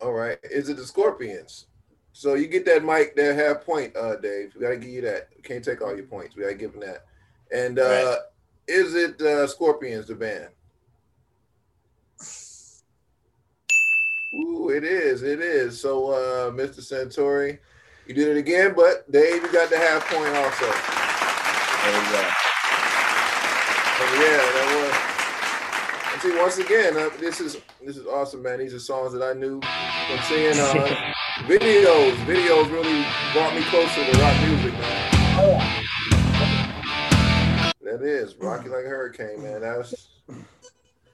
All 0.00 0.12
right. 0.12 0.38
Is 0.42 0.68
it 0.68 0.76
the 0.76 0.86
Scorpions? 0.86 1.66
So 2.12 2.34
you 2.34 2.48
get 2.48 2.64
that 2.66 2.84
mic, 2.84 3.14
that 3.16 3.36
half 3.36 3.64
point, 3.64 3.96
uh, 3.96 4.16
Dave. 4.16 4.52
We 4.54 4.60
gotta 4.60 4.76
give 4.76 4.90
you 4.90 5.02
that. 5.02 5.28
We 5.36 5.42
can't 5.42 5.64
take 5.64 5.80
all 5.82 5.94
your 5.94 6.06
points. 6.06 6.34
We 6.34 6.42
gotta 6.42 6.54
give 6.54 6.72
them 6.72 6.80
that. 6.80 7.04
And 7.52 7.78
uh, 7.78 7.82
Right. 7.82 8.18
is 8.66 8.94
it 8.94 9.20
uh, 9.22 9.46
Scorpions, 9.46 10.08
the 10.08 10.14
band? 10.16 10.48
Ooh, 14.34 14.68
it 14.70 14.84
is. 14.84 15.22
It 15.22 15.40
is. 15.40 15.80
So, 15.80 16.10
uh, 16.10 16.50
Mr. 16.50 16.80
Santori, 16.80 17.58
you 18.06 18.14
did 18.14 18.28
it 18.28 18.36
again, 18.36 18.74
but 18.76 19.10
Dave, 19.10 19.42
you 19.42 19.52
got 19.52 19.70
the 19.70 19.78
half 19.78 20.04
point 20.08 20.34
also. 20.36 20.66
There 20.66 21.96
you 21.96 22.10
go. 22.12 22.22
Oh, 24.00 24.14
yeah, 24.20 24.36
that 24.36 24.66
was. 24.74 24.77
And 24.77 24.77
see, 26.20 26.36
once 26.38 26.58
again, 26.58 26.96
uh, 26.96 27.10
this 27.20 27.40
is 27.40 27.58
this 27.84 27.96
is 27.96 28.06
awesome, 28.06 28.42
man. 28.42 28.58
These 28.58 28.74
are 28.74 28.78
songs 28.78 29.12
that 29.12 29.22
I 29.22 29.32
knew 29.32 29.60
from 29.60 30.18
seeing 30.28 30.58
uh, 30.58 31.12
videos. 31.46 32.12
Videos 32.26 32.70
really 32.70 33.06
brought 33.32 33.54
me 33.54 33.62
closer 33.64 34.04
to 34.04 34.18
rock 34.20 34.36
music, 34.46 34.72
man. 34.72 35.04
That 37.82 38.02
is 38.02 38.36
Rock 38.36 38.64
You 38.64 38.70
Like 38.70 38.84
a 38.84 38.88
Hurricane, 38.88 39.42
man. 39.42 39.62
That's 39.62 40.08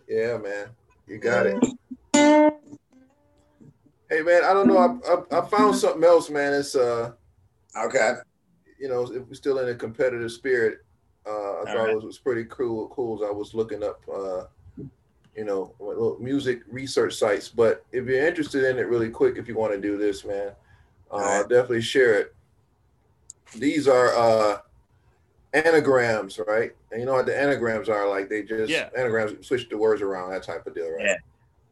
yeah, 0.09 0.39
man. 0.39 0.69
You 1.07 1.19
got 1.19 1.47
it. 1.47 1.63
Hey, 4.11 4.23
man. 4.23 4.45
I 4.45 4.53
don't 4.53 4.67
know. 4.67 4.79
I, 4.79 5.37
I, 5.37 5.41
I 5.41 5.49
found 5.49 5.77
something 5.77 6.03
else, 6.05 6.31
man. 6.31 6.53
It's 6.53 6.75
uh, 6.75 7.13
Okay. 7.77 8.15
you 8.79 8.89
know, 8.89 9.03
if 9.03 9.27
we're 9.29 9.35
still 9.35 9.59
in 9.59 9.69
a 9.69 9.75
competitive 9.75 10.33
spirit, 10.33 10.79
uh, 11.27 11.31
I 11.31 11.65
thought 11.67 11.77
right. 11.77 11.91
it 11.91 11.95
was, 11.95 12.05
was 12.05 12.19
pretty 12.19 12.45
cool. 12.45 12.89
Cool 12.89 13.23
as 13.23 13.29
I 13.29 13.33
was 13.33 13.55
looking 13.55 13.83
up, 13.83 14.01
uh, 14.13 14.45
you 15.37 15.45
know, 15.45 15.74
little 15.80 16.18
music 16.20 16.62
research 16.68 17.14
sites. 17.14 17.49
But 17.49 17.85
if 17.93 18.07
you're 18.07 18.26
interested 18.26 18.64
in 18.64 18.78
it, 18.78 18.89
really 18.89 19.11
quick, 19.11 19.37
if 19.37 19.49
you 19.49 19.57
want 19.57 19.72
to 19.72 19.80
do 19.80 19.97
this, 19.97 20.24
man, 20.24 20.53
uh, 21.11 21.18
right. 21.18 21.49
definitely 21.49 21.82
share 21.82 22.14
it. 22.14 22.35
These 23.57 23.87
are 23.89 24.14
uh, 24.14 24.59
anagrams, 25.53 26.41
right? 26.47 26.72
And 26.91 27.01
you 27.01 27.07
know 27.07 27.14
what 27.14 27.26
the 27.26 27.39
anagrams 27.39 27.89
are? 27.89 28.09
Like 28.09 28.28
they 28.28 28.43
just 28.43 28.70
Yeah. 28.70 28.91
anagrams 28.97 29.47
switch 29.47 29.68
the 29.68 29.78
words 29.78 30.03
around, 30.03 30.30
that 30.30 30.43
type 30.43 30.66
of 30.66 30.74
deal, 30.74 30.91
right? 30.91 31.07
Yeah. 31.07 31.16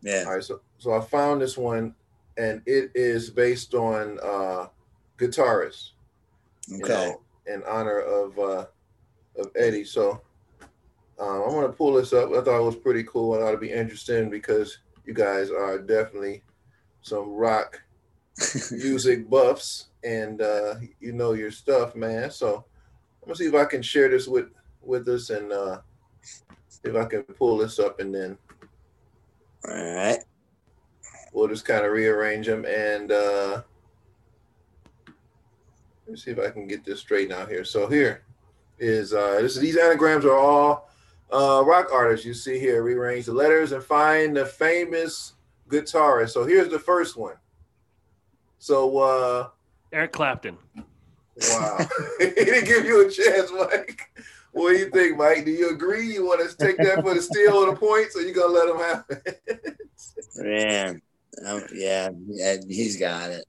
Yeah. 0.02 0.24
All 0.26 0.34
right, 0.34 0.44
so 0.44 0.60
so 0.78 0.92
I 0.92 1.00
found 1.00 1.40
this 1.40 1.56
one, 1.56 1.94
and 2.36 2.62
it 2.66 2.90
is 2.94 3.30
based 3.30 3.74
on 3.74 4.18
uh, 4.22 4.68
guitarists 5.18 5.90
you 6.66 6.84
Okay. 6.84 6.94
know, 6.94 7.20
in 7.46 7.62
honor 7.64 8.00
of 8.00 8.38
uh, 8.38 8.66
of 9.38 9.50
Eddie. 9.56 9.84
So 9.84 10.20
um, 11.18 11.42
I'm 11.42 11.50
gonna 11.50 11.68
pull 11.68 11.94
this 11.94 12.12
up. 12.12 12.30
I 12.30 12.40
thought 12.42 12.60
it 12.60 12.64
was 12.64 12.76
pretty 12.76 13.04
cool. 13.04 13.34
I 13.34 13.42
ought 13.42 13.48
it'd 13.48 13.60
be 13.60 13.70
interesting 13.70 14.30
because 14.30 14.78
you 15.04 15.14
guys 15.14 15.50
are 15.50 15.78
definitely 15.78 16.42
some 17.02 17.30
rock 17.30 17.82
music 18.70 19.28
buffs, 19.28 19.88
and 20.04 20.40
uh, 20.40 20.74
you 21.00 21.12
know 21.12 21.32
your 21.32 21.50
stuff, 21.50 21.94
man. 21.94 22.30
So 22.30 22.64
I'm 23.22 23.26
gonna 23.26 23.36
see 23.36 23.46
if 23.46 23.54
I 23.54 23.64
can 23.64 23.82
share 23.82 24.08
this 24.08 24.26
with 24.26 24.48
with 24.80 25.06
us, 25.08 25.30
and 25.30 25.52
uh, 25.52 25.80
if 26.84 26.96
I 26.96 27.04
can 27.04 27.22
pull 27.22 27.58
this 27.58 27.78
up, 27.78 28.00
and 28.00 28.14
then 28.14 28.38
All 29.68 29.74
right. 29.74 30.18
we'll 31.32 31.48
just 31.48 31.64
kind 31.64 31.84
of 31.84 31.92
rearrange 31.92 32.46
them 32.46 32.64
and 32.64 33.12
uh 33.12 33.62
let's 36.06 36.24
see 36.24 36.30
if 36.30 36.38
I 36.38 36.50
can 36.50 36.66
get 36.66 36.84
this 36.84 37.00
straightened 37.00 37.32
out 37.32 37.48
here. 37.48 37.64
So 37.64 37.86
here 37.86 38.24
is 38.78 39.12
uh 39.12 39.40
this 39.40 39.56
these 39.56 39.76
anagrams 39.76 40.24
are 40.24 40.36
all 40.36 40.90
uh 41.32 41.62
rock 41.64 41.88
artists. 41.92 42.26
You 42.26 42.34
see 42.34 42.58
here, 42.58 42.82
rearrange 42.82 43.26
the 43.26 43.32
letters 43.32 43.72
and 43.72 43.82
find 43.82 44.36
the 44.36 44.46
famous 44.46 45.34
guitarist. 45.68 46.30
So 46.30 46.44
here's 46.44 46.68
the 46.68 46.78
first 46.78 47.16
one. 47.16 47.36
So 48.58 48.98
uh 48.98 49.48
Eric 49.92 50.12
Clapton. 50.12 50.56
wow. 50.76 51.78
he 52.18 52.30
didn't 52.30 52.64
give 52.64 52.84
you 52.84 53.06
a 53.06 53.10
chance, 53.10 53.50
Mike. 53.52 54.10
What 54.52 54.72
do 54.72 54.78
you 54.78 54.90
think, 54.90 55.16
Mike? 55.16 55.44
Do 55.46 55.50
you 55.50 55.70
agree? 55.70 56.12
You 56.12 56.26
want 56.26 56.48
to 56.48 56.56
take 56.56 56.76
that 56.76 57.02
for 57.02 57.14
the 57.14 57.22
steal 57.22 57.62
of 57.62 57.70
the 57.70 57.76
points, 57.76 58.14
or 58.16 58.20
you 58.20 58.34
gonna 58.34 58.52
let 58.52 58.68
him 58.68 58.76
have 58.78 59.04
it? 59.08 59.78
Man. 60.36 61.02
Um, 61.46 61.62
yeah, 61.74 62.10
yeah, 62.28 62.56
he's 62.68 62.98
got 62.98 63.30
it. 63.30 63.46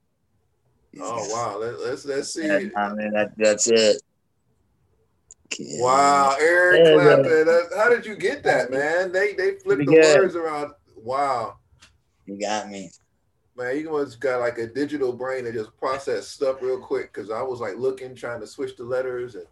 He's 0.92 1.02
got 1.02 1.12
oh 1.12 1.24
it. 1.24 1.32
wow. 1.32 1.58
Let, 1.58 1.80
let's 1.80 2.04
let's 2.06 2.32
see. 2.32 2.46
Yeah, 2.46 2.70
I 2.76 2.94
mean, 2.94 3.12
that, 3.12 3.32
that's 3.36 3.66
it. 3.68 4.00
Okay. 5.52 5.76
Wow, 5.78 6.36
Eric 6.40 6.80
Yeah, 6.84 6.92
Clapton. 6.94 7.44
That- 7.46 7.70
How 7.76 7.88
did 7.88 8.06
you 8.06 8.16
get 8.16 8.42
that, 8.44 8.70
man? 8.70 9.12
They 9.12 9.34
they 9.34 9.56
flipped 9.56 9.80
the 9.80 9.86
Pretty 9.86 10.18
words 10.18 10.36
around. 10.36 10.72
Wow, 10.96 11.58
You 12.26 12.38
got 12.40 12.70
me. 12.70 12.90
man, 13.56 13.76
you 13.78 13.90
must 13.90 14.18
got 14.20 14.40
like 14.40 14.58
a 14.58 14.66
digital 14.66 15.12
brain 15.12 15.44
that 15.44 15.52
just 15.52 15.76
process 15.76 16.26
stuff 16.26 16.62
real 16.62 16.80
quick. 16.80 17.12
Because 17.12 17.30
I 17.30 17.42
was 17.42 17.60
like 17.60 17.76
looking, 17.76 18.14
trying 18.14 18.40
to 18.40 18.46
switch 18.46 18.74
the 18.76 18.84
letters, 18.84 19.34
and 19.34 19.46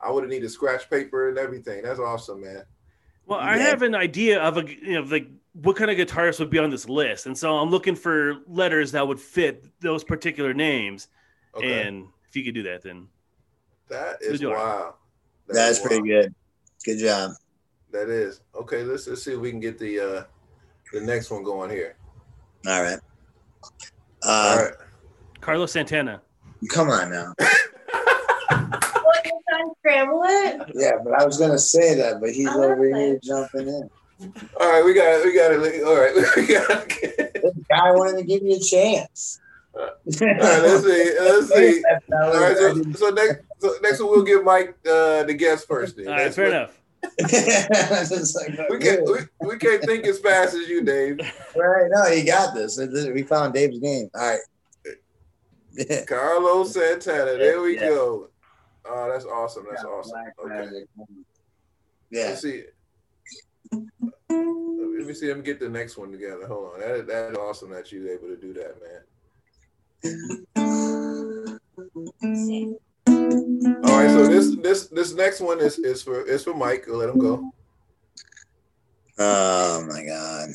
I 0.00 0.10
would 0.10 0.24
have 0.24 0.30
needed 0.30 0.50
scratch 0.50 0.90
paper 0.90 1.28
and 1.28 1.38
everything. 1.38 1.82
That's 1.82 2.00
awesome, 2.00 2.40
man. 2.42 2.64
Well, 3.26 3.38
I 3.38 3.58
have 3.58 3.82
an 3.82 3.94
idea 3.94 4.40
of 4.42 4.56
a 4.56 4.64
you 4.68 4.94
know 4.94 5.02
like 5.02 5.28
what 5.52 5.76
kind 5.76 5.90
of 5.90 5.96
guitarist 5.96 6.40
would 6.40 6.50
be 6.50 6.58
on 6.58 6.70
this 6.70 6.88
list, 6.88 7.26
and 7.26 7.36
so 7.38 7.56
I'm 7.56 7.70
looking 7.70 7.94
for 7.94 8.38
letters 8.48 8.92
that 8.92 9.06
would 9.06 9.20
fit 9.20 9.64
those 9.80 10.02
particular 10.04 10.52
names. 10.52 11.08
Okay, 11.54 11.86
And 11.86 12.06
if 12.28 12.36
you 12.36 12.44
could 12.44 12.54
do 12.54 12.62
that, 12.64 12.82
then 12.82 13.08
that 13.88 14.18
is 14.20 14.40
do 14.40 14.50
it. 14.50 14.54
wow. 14.54 14.94
That's 15.54 15.78
is 15.78 15.86
pretty 15.86 16.06
good. 16.06 16.34
Good 16.84 16.98
job. 16.98 17.32
That 17.92 18.08
is 18.08 18.40
okay. 18.54 18.82
Let's 18.82 19.06
let's 19.06 19.24
see 19.24 19.32
if 19.32 19.38
we 19.40 19.50
can 19.50 19.60
get 19.60 19.78
the 19.78 20.00
uh 20.00 20.24
the 20.92 21.00
next 21.00 21.30
one 21.30 21.42
going 21.42 21.70
here. 21.70 21.96
All 22.66 22.82
right. 22.82 22.98
Uh, 24.22 24.56
All 24.56 24.64
right. 24.64 24.74
Carlos 25.40 25.72
Santana. 25.72 26.20
Come 26.70 26.90
on 26.90 27.10
now. 27.10 27.34
What, 27.38 29.24
you 29.24 29.40
trying 29.48 29.68
to 29.68 29.74
scramble 29.78 30.22
it? 30.24 30.72
Yeah, 30.74 30.92
but 31.02 31.14
I 31.20 31.24
was 31.24 31.38
gonna 31.38 31.58
say 31.58 31.94
that, 31.94 32.20
but 32.20 32.30
he's 32.30 32.48
I 32.48 32.54
love 32.54 32.70
over 32.72 32.86
here 32.86 33.14
it. 33.14 33.22
jumping 33.22 33.68
in. 33.68 33.90
All 34.60 34.68
right, 34.68 34.84
we 34.84 34.94
got 34.94 35.24
we 35.24 35.34
got 35.34 35.52
it. 35.52 35.84
All 35.84 35.96
right, 35.96 36.14
we 36.36 36.46
got 36.46 36.88
This 36.88 37.54
guy 37.70 37.92
wanted 37.92 38.18
to 38.18 38.24
give 38.24 38.42
you 38.42 38.56
a 38.56 38.60
chance. 38.60 39.40
All 39.74 39.82
right, 39.84 40.40
let's 40.40 40.84
see. 40.84 41.12
Let's 41.20 41.48
see. 41.54 41.82
All 42.12 42.40
right, 42.40 42.56
so, 42.56 42.92
so 42.92 43.10
next, 43.10 43.44
so 43.58 43.74
next 43.82 44.00
one 44.00 44.10
we'll 44.10 44.22
give 44.24 44.44
Mike 44.44 44.76
uh, 44.86 45.24
the 45.24 45.34
guest 45.34 45.66
first. 45.68 45.96
Then. 45.96 46.06
All 46.08 46.12
right, 46.14 46.24
That's 46.24 46.36
fair 46.36 46.46
what- 46.46 46.54
enough. 46.54 46.74
Like, 47.20 48.68
We 48.70 48.78
can't 48.80 49.04
we, 49.04 49.18
we 49.48 49.56
can't 49.58 49.82
think 49.84 50.04
as 50.06 50.18
fast 50.18 50.54
as 50.54 50.68
you, 50.68 50.82
Dave. 50.82 51.18
right? 51.56 51.88
No, 51.90 52.06
you 52.08 52.24
got 52.26 52.54
this. 52.54 52.76
We 52.78 53.22
found 53.22 53.54
Dave's 53.54 53.78
game. 53.78 54.10
All 54.14 54.20
right. 54.20 54.40
Carlos 56.08 56.72
Santana. 56.72 57.36
There 57.38 57.60
we 57.62 57.74
Yeah. 57.76 57.88
go. 57.90 58.28
Oh, 58.84 59.08
that's 59.12 59.24
awesome. 59.24 59.66
That's 59.70 59.84
awesome. 59.84 60.10
Black 60.12 60.34
Okay. 60.44 60.54
Magic. 60.66 60.88
Yeah. 62.10 62.24
Let's 62.30 62.42
see. 62.42 62.64
Let 63.70 65.06
me 65.06 65.14
see 65.14 65.28
them 65.28 65.42
get 65.42 65.60
the 65.60 65.68
next 65.68 65.96
one 65.98 66.10
together. 66.10 66.46
Hold 66.48 66.74
on. 66.74 66.80
That 66.80 67.06
that's 67.06 67.36
awesome 67.38 67.70
that 67.70 67.92
you 67.92 68.10
able 68.10 68.26
to 68.28 68.36
do 68.36 68.52
that, 68.54 68.74
man. 72.24 72.78
All 73.28 73.98
right, 73.98 74.10
so 74.10 74.26
this 74.26 74.56
this 74.56 74.86
this 74.88 75.14
next 75.14 75.40
one 75.40 75.60
is 75.60 75.78
is 75.78 76.02
for 76.02 76.22
is 76.22 76.44
for 76.44 76.54
Mike. 76.54 76.84
We'll 76.86 76.98
let 76.98 77.10
him 77.10 77.18
go. 77.18 77.50
Oh 79.18 79.84
my 79.86 80.04
god. 80.04 80.50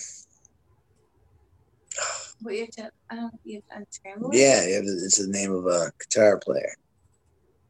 What 2.41 2.55
you 2.55 2.61
have 2.61 2.69
to, 2.71 2.91
I 3.09 3.15
don't, 3.15 3.33
you 3.45 3.55
have 3.55 3.67
to 3.69 3.77
unscramble? 3.77 4.31
Yeah, 4.33 4.61
it 4.63 4.83
it's 4.85 5.17
the 5.17 5.27
name 5.27 5.53
of 5.53 5.65
a 5.65 5.91
guitar 5.99 6.39
player. 6.39 6.73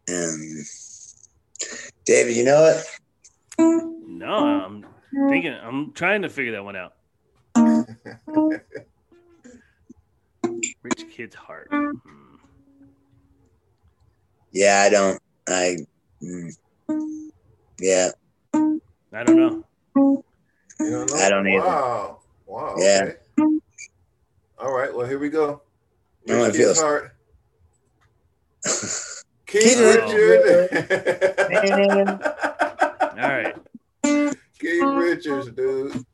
And 0.08 0.66
David, 2.06 2.36
you 2.36 2.44
know 2.44 2.66
it? 2.66 2.84
No, 3.60 4.34
I'm 4.34 4.86
thinking. 5.30 5.54
I'm 5.54 5.92
trying 5.94 6.24
to 6.24 6.30
figure 6.30 6.54
that 6.54 6.64
one 6.64 6.76
out. 6.76 6.94
Rich 10.82 11.06
kid's 11.12 11.36
heart. 11.36 11.68
Hmm. 11.72 12.23
Yeah, 14.54 14.84
I 14.86 14.90
don't. 14.90 15.20
I. 15.48 15.78
mm, 16.22 16.52
yeah, 17.80 18.10
I 18.54 19.24
don't 19.24 19.36
know. 19.36 19.64
You 19.96 20.24
don't 20.80 21.10
know? 21.12 21.18
I 21.18 21.30
don't 21.30 21.48
either. 21.48 21.66
Wow. 21.66 22.20
Wow. 22.46 22.76
Yeah. 22.78 23.02
Okay. 23.04 23.18
All 24.60 24.72
right. 24.74 24.94
Well, 24.94 25.08
here 25.08 25.20
we 25.20 25.30
go. 25.30 25.62
I 26.30 26.34
know 26.34 26.46
Rich 26.46 26.56
it 26.56 26.58
Kid's 26.58 26.80
feels- 26.80 26.82
Heart. 26.82 27.16
Keith 29.46 29.62
Keith 29.64 29.80
Richards. 29.80 30.74
All 33.02 33.30
right. 33.30 33.56
Keith 34.60 34.84
Richards, 34.84 35.50
dude. 35.52 36.06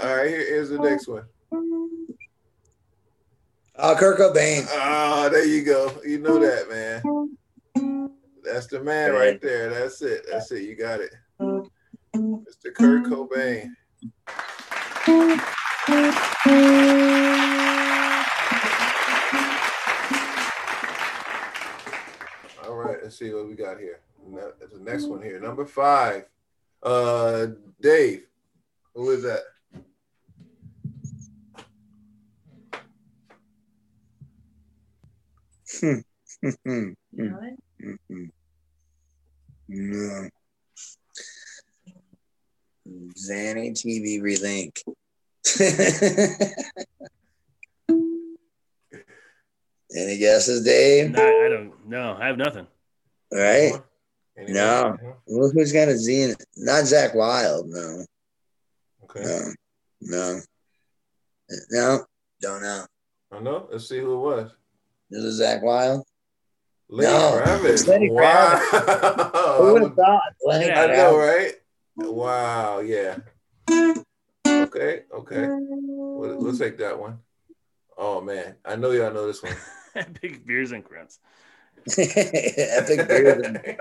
All 0.00 0.16
right, 0.16 0.28
here 0.28 0.40
is 0.40 0.70
the 0.70 0.78
next 0.78 1.08
one. 1.08 1.24
oh, 3.76 3.96
Kurt 3.98 4.18
Cobain. 4.18 4.66
Ah, 4.70 5.28
there 5.30 5.44
you 5.44 5.62
go. 5.64 5.92
You 6.06 6.18
know 6.20 6.38
that, 6.38 6.70
man. 6.70 7.36
That's 8.52 8.66
the 8.66 8.80
man 8.80 9.12
right 9.12 9.40
there. 9.40 9.70
That's 9.70 10.00
it. 10.02 10.24
That's 10.30 10.50
it. 10.52 10.62
You 10.62 10.74
got 10.74 11.00
it. 11.00 11.14
Mr. 11.40 12.72
Kurt 12.74 13.04
mm-hmm. 13.04 13.12
Cobain. 13.12 13.70
All 22.64 22.74
right, 22.74 22.98
let's 23.02 23.18
see 23.18 23.32
what 23.32 23.48
we 23.48 23.54
got 23.54 23.78
here. 23.78 24.00
The 24.32 24.80
next 24.80 25.04
one 25.04 25.22
here, 25.22 25.40
number 25.40 25.66
five. 25.66 26.24
Uh, 26.82 27.48
Dave. 27.80 28.24
Who 28.94 29.10
is 29.10 29.22
that? 29.22 29.40
Hmm. 35.80 35.98
You 36.64 36.94
know? 37.12 37.56
Mm-mm. 37.82 38.30
Mm. 39.70 40.28
No. 40.28 40.28
Zanny 43.14 43.72
TV 43.72 44.20
Relink. 44.20 44.82
Any 49.96 50.18
guesses, 50.18 50.64
Dave? 50.64 51.10
No, 51.10 51.22
I 51.22 51.48
don't. 51.48 51.88
No, 51.88 52.16
I 52.18 52.26
have 52.26 52.36
nothing. 52.36 52.66
Right? 53.32 53.72
Anyone? 54.36 54.54
No. 54.54 54.96
Well, 55.26 55.50
who's 55.50 55.72
got 55.72 55.88
a 55.88 55.96
Z 55.96 56.22
in 56.22 56.30
it? 56.30 56.44
Not 56.56 56.84
Zakk 56.84 57.14
Wylde. 57.14 57.68
No. 57.68 58.04
Okay. 59.04 59.22
No. 59.22 59.52
No. 60.00 60.40
No. 61.70 62.04
Don't 62.40 62.62
know. 62.62 62.84
I 63.32 63.40
know. 63.40 63.68
Let's 63.70 63.88
see 63.88 63.98
who 63.98 64.14
it 64.14 64.18
was. 64.18 64.50
Is 65.10 65.40
it 65.40 65.42
Zakk 65.42 65.62
Wylde? 65.62 66.04
Lenny 66.90 67.08
No, 67.12 67.40
Kravitz. 67.42 67.68
it's 67.70 67.86
Lenny 67.86 68.10
wow. 68.10 68.56
Who 69.58 69.72
would 69.74 69.82
have 69.82 69.94
thought? 69.94 70.22
Lenny 70.44 70.66
Yeah, 70.66 70.82
I 70.82 70.86
Kravitz. 70.86 70.96
know, 70.96 71.16
right? 71.18 71.52
Wow. 71.96 72.78
Yeah. 72.80 73.16
Okay. 74.46 75.02
Okay. 75.12 75.46
We'll, 75.48 76.38
we'll 76.38 76.56
take 76.56 76.78
that 76.78 76.98
one. 76.98 77.18
Oh 77.96 78.20
man, 78.20 78.56
I 78.64 78.76
know 78.76 78.92
y'all 78.92 79.12
know 79.12 79.26
this 79.26 79.42
one. 79.42 79.54
Big 80.22 80.46
beers 80.46 80.72
and 80.72 80.84
grunts. 80.84 81.18
Epic 81.98 83.08
beard. 83.08 83.78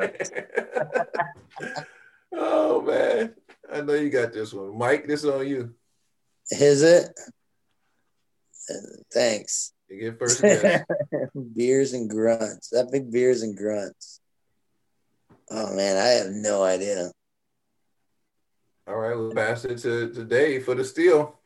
oh 2.34 2.82
man, 2.82 3.36
I 3.72 3.82
know 3.82 3.93
you 3.93 4.10
got 4.10 4.34
this 4.34 4.53
one, 4.53 4.78
Mike. 4.78 5.08
This 5.08 5.24
is 5.24 5.30
on 5.30 5.47
you. 5.47 5.74
Is 6.51 6.82
it? 6.84 7.08
Thanks. 9.14 9.74
You 9.89 9.99
get 9.99 10.19
first 10.19 10.41
guess. 10.41 10.83
beers 11.55 11.93
and 11.93 12.09
grunts. 12.09 12.73
Epic 12.73 13.09
beers 13.09 13.41
and 13.41 13.55
grunts. 13.55 14.19
Oh 15.49 15.73
man, 15.75 15.97
I 15.97 16.07
have 16.07 16.27
no 16.29 16.63
idea. 16.63 17.11
All 18.88 18.97
right, 18.97 19.15
we'll 19.15 19.33
pass 19.33 19.65
it 19.65 19.77
to, 19.79 20.13
to 20.13 20.23
Dave 20.23 20.65
for 20.65 20.75
the 20.75 20.83
steal. 20.83 21.39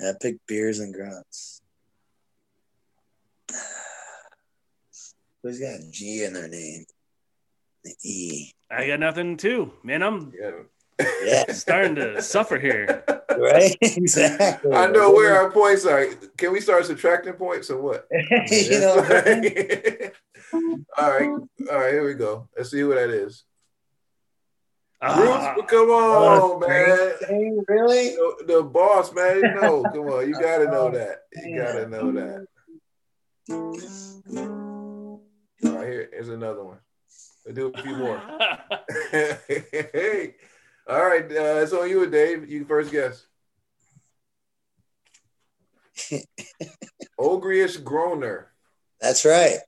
Epic 0.00 0.36
beers 0.46 0.78
and 0.80 0.94
grunts. 0.94 1.60
Who's 5.42 5.58
got 5.58 5.80
G 5.90 6.24
in 6.24 6.32
their 6.32 6.48
name? 6.48 6.84
The 7.84 7.94
E. 8.04 8.52
I 8.70 8.86
got 8.86 9.00
nothing 9.00 9.36
too. 9.36 9.72
Man, 9.82 10.02
I'm 10.02 10.32
Yeah. 10.38 10.50
Yeah, 11.24 11.52
starting 11.52 11.94
to 11.94 12.20
suffer 12.20 12.58
here. 12.58 13.04
right? 13.38 13.76
exactly. 13.80 14.72
I 14.72 14.86
know 14.90 15.12
where 15.12 15.36
our 15.36 15.50
points 15.50 15.84
are. 15.86 16.06
Can 16.36 16.52
we 16.52 16.60
start 16.60 16.86
subtracting 16.86 17.34
points 17.34 17.70
or 17.70 17.80
what? 17.80 18.06
you 18.50 18.80
know, 18.80 18.94
all 20.98 21.10
right, 21.10 21.28
all 21.28 21.78
right. 21.78 21.92
Here 21.92 22.06
we 22.06 22.14
go. 22.14 22.48
Let's 22.56 22.70
see 22.70 22.80
who 22.80 22.94
that 22.94 23.10
is. 23.10 23.44
Ah, 25.02 25.54
Bruce, 25.54 25.70
come 25.70 25.88
on, 25.88 26.60
man. 26.60 26.68
Springsteen, 27.22 27.64
really? 27.68 28.10
The, 28.10 28.44
the 28.46 28.62
boss, 28.62 29.14
man. 29.14 29.40
No, 29.60 29.82
come 29.82 30.08
on. 30.08 30.28
You 30.28 30.34
gotta 30.34 30.66
know 30.66 30.90
that. 30.90 31.22
You 31.42 31.56
gotta 31.56 31.88
know 31.88 32.12
that. 32.12 32.46
All 35.64 35.72
right, 35.72 35.88
here 35.88 36.08
is 36.12 36.28
another 36.28 36.64
one. 36.64 36.78
We'll 37.46 37.54
do 37.54 37.72
a 37.74 37.82
few 37.82 37.96
more. 37.96 38.20
hey. 39.10 40.34
All 40.90 41.06
right, 41.06 41.22
uh, 41.24 41.60
it's 41.62 41.72
on 41.72 41.88
you, 41.88 42.04
Dave. 42.10 42.50
You 42.50 42.64
first 42.64 42.90
guess. 42.90 43.24
Ogrius 47.20 47.82
Groner, 47.82 48.52
That's 49.00 49.24
right. 49.24 49.58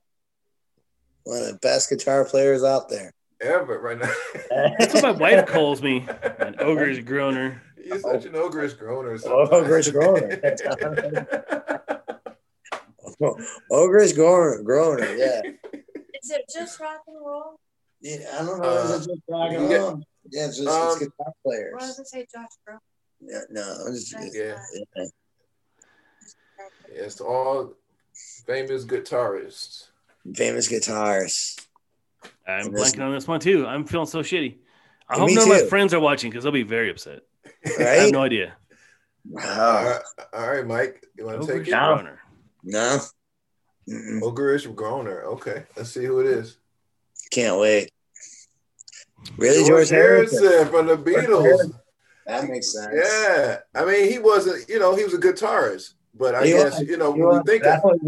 One 1.23 1.39
of 1.41 1.47
the 1.47 1.59
best 1.61 1.89
guitar 1.89 2.25
players 2.25 2.63
out 2.63 2.89
there. 2.89 3.13
ever 3.39 3.79
right 3.79 3.97
now. 3.99 4.11
That's 4.79 4.95
what 4.95 5.03
my 5.03 5.11
wife 5.11 5.45
calls 5.47 5.81
me. 5.81 6.05
An 6.39 6.55
ogre's 6.59 6.99
groaner. 6.99 7.61
You're 7.81 7.99
such 7.99 8.25
an 8.25 8.33
ogrish 8.33 8.77
groaner. 8.77 9.17
Ogrish 9.17 9.91
groaner. 9.93 10.41
Ogrish 13.71 14.15
Groner, 14.15 14.61
Groner, 14.65 15.15
yeah. 15.15 15.41
Is 16.21 16.29
it 16.31 16.41
just 16.53 16.79
rock 16.81 17.01
and 17.07 17.17
roll? 17.25 17.59
yeah. 18.01 18.17
I 18.33 18.45
don't 18.45 18.59
know. 18.61 18.69
Is 18.79 18.91
it 19.05 19.09
just 19.09 19.21
rock 19.29 19.51
and 19.53 19.65
Uh, 19.65 19.69
you 19.69 19.77
roll? 19.77 20.03
Yeah, 20.31 20.45
it's 20.47 20.57
just 20.57 20.69
um, 20.69 20.87
it's 20.89 20.99
guitar 20.99 21.13
Why 21.17 21.33
players. 21.43 21.73
does 21.79 21.99
it 21.99 22.07
say 22.07 22.25
Josh 22.33 22.47
Bro? 22.65 22.77
Yeah, 23.21 23.41
no, 23.49 23.75
it's 23.87 24.09
just, 24.09 24.35
Yeah. 24.35 24.57
yeah. 24.95 25.05
it's 26.89 27.21
all 27.21 27.73
famous 28.45 28.85
guitarists. 28.85 29.87
famous 30.33 30.69
guitarists. 30.69 31.65
I'm 32.47 32.67
And 32.67 32.75
this- 32.75 32.93
blanking 32.93 33.05
on 33.05 33.13
this 33.13 33.27
one 33.27 33.39
too. 33.39 33.65
I'm 33.65 33.85
feeling 33.85 34.07
so 34.07 34.19
shitty. 34.21 34.57
I 35.09 35.17
hope 35.17 35.27
me 35.27 35.35
none 35.35 35.43
of 35.43 35.49
my 35.49 35.63
friends 35.65 35.93
are 35.93 35.99
watching 35.99 36.29
because 36.29 36.43
they'll 36.43 36.53
be 36.53 36.63
very 36.63 36.89
upset. 36.89 37.21
I 37.79 37.83
have 37.83 38.11
no 38.11 38.21
idea. 38.23 38.55
All 39.35 39.41
Oh, 39.45 39.99
all 40.33 40.51
right, 40.51 40.65
Mike. 40.65 41.05
You 41.17 41.25
want 41.25 41.41
to 41.41 41.47
take 41.47 41.63
Ogrish 41.63 41.67
it? 41.67 41.71
No. 41.71 41.93
Groner. 41.95 42.19
no, 42.63 42.99
Mm-mm. 43.89 44.21
Ogrish 44.21 44.73
Groner. 44.75 45.23
Okay, 45.23 45.63
let's 45.75 45.91
see 45.91 46.05
who 46.05 46.19
it 46.21 46.27
is. 46.27 46.57
can't 47.31 47.59
wait. 47.59 47.91
Really, 49.37 49.67
George, 49.67 49.89
Harrison? 49.89 50.43
Harrison 50.43 50.69
from 50.71 50.87
the 50.87 50.97
Beatles. 50.97 51.73
That 52.25 52.47
makes 52.47 52.71
sense. 52.73 52.93
Yeah, 52.93 53.57
I 53.75 53.83
mean, 53.85 54.09
he 54.09 54.19
wasn't. 54.19 54.69
You 54.69 54.79
know, 54.79 54.95
he 54.95 55.03
was 55.03 55.13
a 55.13 55.17
guitarist, 55.17 55.93
but 56.15 56.35
I 56.35 56.45
He 56.45 56.51
guess 56.53 56.79
was- 56.79 56.87
you 56.87 56.97
know 56.97 57.11
when 57.11 57.19
we 57.19 57.25
want- 57.25 57.45
think 57.47 57.65
of 57.65 57.83
was- 57.83 57.99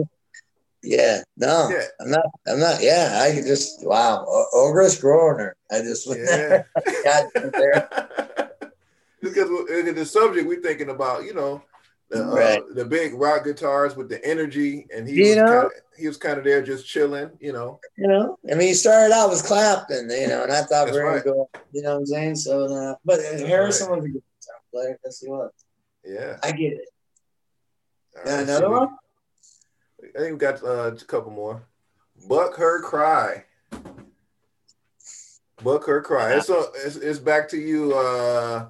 yeah, 0.83 1.23
no, 1.37 1.69
Yeah. 1.69 1.83
I'm 1.99 2.11
not. 2.11 2.25
I'm 2.47 2.59
not. 2.59 2.81
Yeah, 2.81 3.19
I 3.21 3.33
could 3.33 3.45
just 3.45 3.83
wow, 3.85 4.23
O- 4.27 4.71
Ogrish 4.71 5.01
Groner. 5.01 5.55
I 5.71 5.79
just 5.81 6.05
yeah. 6.15 6.63
got 7.03 7.33
there. 7.33 7.89
because 9.21 9.49
we- 9.49 9.91
the 9.91 10.05
subject 10.05 10.47
we're 10.47 10.61
thinking 10.61 10.89
about, 10.89 11.25
you 11.25 11.33
know, 11.33 11.63
the, 12.09 12.23
uh, 12.23 12.35
Right. 12.35 12.63
the 12.75 12.85
big 12.85 13.13
rock 13.15 13.43
guitars 13.45 13.95
with 13.95 14.09
the 14.09 14.23
energy, 14.25 14.85
and 14.93 15.07
he 15.07 15.15
You 15.15 15.27
was 15.29 15.35
know? 15.37 15.45
kind 15.45 15.65
of 15.65 15.71
he 15.97 16.07
was 16.07 16.17
kind 16.17 16.37
of 16.37 16.43
there 16.43 16.61
just 16.61 16.85
chilling, 16.85 17.31
you 17.39 17.53
know. 17.53 17.79
You 17.97 18.07
know, 18.07 18.37
I 18.51 18.55
mean, 18.55 18.67
he 18.67 18.73
started 18.73 19.13
out 19.13 19.29
with 19.29 19.43
Clapton, 19.45 20.09
you 20.09 20.27
know, 20.27 20.43
and 20.43 20.51
I 20.51 20.59
thought 20.61 20.87
That's 20.87 20.91
we 20.91 20.99
were 21.03 21.05
right. 21.13 21.23
going, 21.23 21.45
you 21.71 21.81
know 21.81 21.93
what 21.93 21.99
I'm 21.99 22.05
saying? 22.05 22.35
So, 22.35 22.65
uh, 22.65 22.95
but 23.05 23.21
Harrison 23.21 23.89
was 23.91 24.03
a 24.03 24.09
good 24.09 24.21
guitar 24.41 24.59
player. 24.71 24.99
Yes, 25.05 25.19
he 25.21 25.29
was. 25.29 25.51
Yeah. 26.03 26.37
I 26.43 26.51
get 26.51 26.73
it. 26.73 26.89
Right, 28.17 28.27
another 28.43 28.59
so 28.59 28.69
we- 28.69 28.75
one? 28.77 28.89
I 30.15 30.19
think 30.19 30.31
we 30.33 30.37
got 30.37 30.63
uh, 30.63 30.91
a 30.91 30.95
couple 31.05 31.31
more. 31.31 31.65
Buck 32.27 32.55
her 32.57 32.81
cry. 32.81 33.45
Buck 35.63 35.85
her 35.85 36.01
cry. 36.01 36.33
It's, 36.33 36.49
it's 36.49 36.95
it's 36.97 37.19
back 37.19 37.47
to 37.49 37.57
you, 37.57 37.93
uh, 37.93 38.67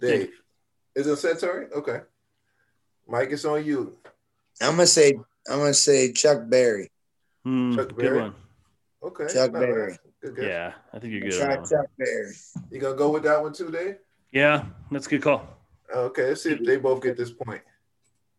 Dave. 0.00 0.32
Is 0.94 1.06
it 1.06 1.18
Santori? 1.18 1.72
Okay. 1.72 2.00
Mike, 3.08 3.30
it's 3.30 3.44
on 3.44 3.64
you. 3.64 3.96
I'm 4.60 4.72
gonna 4.72 4.86
say, 4.86 5.14
I'm 5.48 5.58
gonna 5.58 5.74
say 5.74 6.12
Chuck 6.12 6.42
Berry. 6.48 6.90
Hmm, 7.44 7.74
Chuck 7.74 7.88
good 7.88 7.96
Berry. 7.96 8.20
one. 8.20 8.34
Okay. 9.02 9.26
Chuck. 9.32 9.52
Berry. 9.52 9.98
Good. 10.20 10.46
Yeah, 10.46 10.72
I 10.92 10.98
think 10.98 11.12
you're 11.12 11.22
good. 11.22 11.32
Try 11.40 11.56
On. 11.56 11.68
Chuck 11.68 11.86
Berry. 11.98 12.32
You 12.70 12.78
gonna 12.80 12.96
go 12.96 13.10
with 13.10 13.24
that 13.24 13.42
one 13.42 13.52
too, 13.52 13.70
Dave? 13.70 13.96
Yeah, 14.30 14.64
that's 14.90 15.06
a 15.06 15.10
good 15.10 15.22
call. 15.22 15.46
Okay, 15.94 16.28
let's 16.28 16.42
see 16.42 16.52
if 16.52 16.64
they 16.64 16.76
both 16.76 17.02
get 17.02 17.16
this 17.16 17.32
point. 17.32 17.62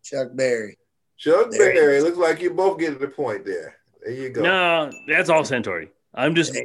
Chuck 0.03 0.29
Berry. 0.33 0.77
Chuck 1.17 1.51
There 1.51 1.73
Berry, 1.73 2.01
looks 2.01 2.17
like 2.17 2.41
you 2.41 2.49
both 2.51 2.79
get 2.79 2.99
the 2.99 3.07
point 3.07 3.45
there. 3.45 3.75
There 4.01 4.13
you 4.13 4.29
go. 4.29 4.41
No, 4.41 4.91
that's 5.07 5.29
all 5.29 5.43
Santori. 5.43 5.89
I'm 6.13 6.35
just 6.35 6.57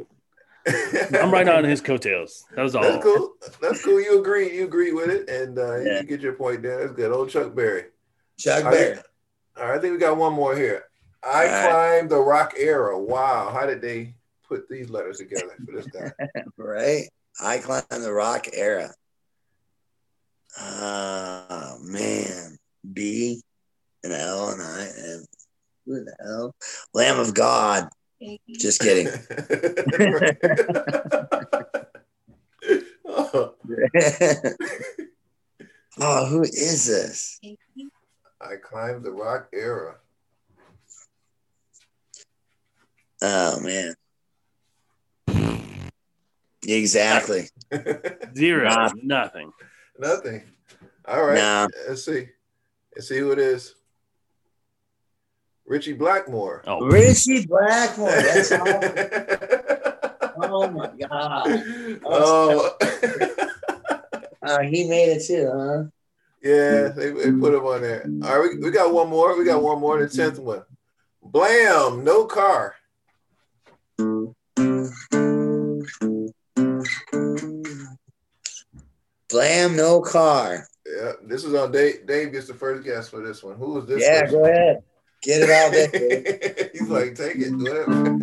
I'm 1.21 1.31
right 1.31 1.47
on 1.47 1.63
his 1.63 1.81
coattails. 1.81 2.45
That 2.55 2.63
was 2.63 2.75
all. 2.75 2.83
That's 2.83 3.03
cool. 3.03 3.33
That's 3.61 3.83
cool. 3.83 3.99
You 4.01 4.19
agree. 4.19 4.55
You 4.55 4.65
agree 4.65 4.91
with 4.91 5.09
it, 5.09 5.29
and 5.29 5.57
uh, 5.57 5.79
Yeah. 5.79 6.01
you 6.01 6.07
get 6.07 6.21
your 6.21 6.33
point 6.33 6.61
there. 6.61 6.79
That's 6.79 6.93
good. 6.93 7.11
Old 7.11 7.29
Chuck 7.29 7.53
Berry. 7.55 7.85
Chuck 8.37 8.65
I 8.65 8.71
Berry. 8.71 8.93
think- 8.95 9.05
All 9.57 9.65
right, 9.69 9.77
I 9.77 9.79
think 9.81 9.93
we 9.93 9.99
got 9.99 10.17
one 10.17 10.33
more 10.33 10.55
here. 10.55 10.85
I 11.23 11.27
All 11.27 11.51
right. 11.51 11.69
climbed 11.69 12.09
the 12.11 12.19
rock 12.21 12.53
era. 12.57 12.97
Wow, 12.97 13.49
how 13.51 13.65
did 13.65 13.81
they 13.81 14.13
put 14.47 14.69
these 14.69 14.89
letters 14.89 15.17
together 15.17 15.55
for 15.65 15.71
this 15.73 15.87
guy? 15.87 16.11
right? 16.57 17.09
I 17.41 17.57
climbed 17.57 17.85
the 17.89 18.13
rock 18.13 18.47
era. 18.53 18.89
Oh 20.59 21.77
man, 21.81 22.57
B 22.93 23.41
and 24.03 24.13
L 24.13 24.49
and 24.49 24.61
I 24.61 24.87
and 24.97 25.25
who 25.85 26.03
the 26.03 26.15
hell? 26.23 26.55
Lamb 26.93 27.19
of 27.19 27.33
God. 27.33 27.87
Just 28.49 28.81
kidding. 28.81 29.07
oh, 33.07 33.55
oh, 35.99 36.25
who 36.25 36.41
is 36.41 36.85
this? 36.85 37.39
I 38.41 38.55
climbed 38.61 39.03
the 39.03 39.11
rock 39.11 39.47
era. 39.53 39.95
Oh 43.21 43.59
man. 43.59 43.95
Exactly. 46.67 47.47
Zero, 48.35 48.89
nothing. 49.01 49.51
Nothing. 49.97 50.43
All 51.05 51.25
right. 51.25 51.37
Nah. 51.37 51.67
Let's 51.87 52.05
see. 52.05 52.27
Let's 52.95 53.07
see 53.07 53.19
who 53.19 53.31
it 53.31 53.39
is. 53.39 53.75
Ritchie 55.69 55.93
Blackmore. 55.93 56.63
Oh, 56.65 56.81
Ritchie 56.87 57.45
Blackmore. 57.45 58.09
That's 58.09 58.51
all. 58.51 58.65
Oh 60.41 60.69
my 60.69 60.87
god. 60.97 61.63
oh. 62.05 62.77
Uh, 64.41 64.61
he 64.61 64.87
made 64.87 65.09
it 65.09 65.25
too, 65.27 65.51
huh? 65.53 65.83
yeah, 66.41 66.87
they, 66.87 67.11
they 67.11 67.31
put 67.31 67.53
him 67.53 67.65
on 67.65 67.81
there. 67.81 68.09
All 68.23 68.39
right, 68.39 68.49
we, 68.53 68.57
we 68.63 68.71
got 68.71 68.93
one 68.93 69.09
more. 69.09 69.37
We 69.37 69.43
got 69.43 69.61
one 69.61 69.81
more, 69.81 70.01
the 70.01 70.07
tenth 70.07 70.39
one. 70.39 70.63
Blam, 71.21 72.05
no 72.05 72.23
car. 72.23 72.75
Blam, 79.29 79.75
no 79.75 79.99
car. 79.99 80.67
Yeah, 80.85 81.11
this 81.23 81.43
is 81.43 81.53
on 81.53 81.73
Dave. 81.73 82.07
Dave 82.07 82.31
gets 82.31 82.47
the 82.47 82.53
first 82.53 82.85
guess 82.85 83.09
for 83.09 83.21
this 83.21 83.43
one. 83.43 83.57
Who 83.57 83.77
is 83.79 83.85
this? 83.87 84.01
yeah, 84.01 84.21
person? 84.21 84.39
go 84.39 84.45
ahead. 84.45 84.83
Get 85.21 85.41
it 85.41 85.49
out 85.49 85.71
there. 85.73 86.69
He's 86.73 86.89
like, 86.89 87.15
take 87.15 87.35
it, 87.37 87.51
whatever. 87.51 88.19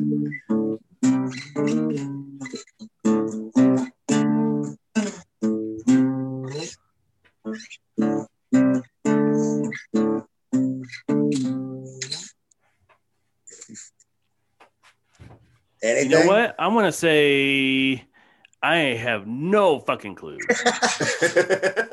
Anything? 15.83 16.11
you 16.11 16.17
know 16.19 16.27
what? 16.27 16.55
I'm 16.59 16.73
gonna 16.75 16.91
say 16.91 18.03
I 18.63 18.77
have 18.77 19.27
no 19.27 19.79
fucking 19.81 20.15
clue. 20.15 20.39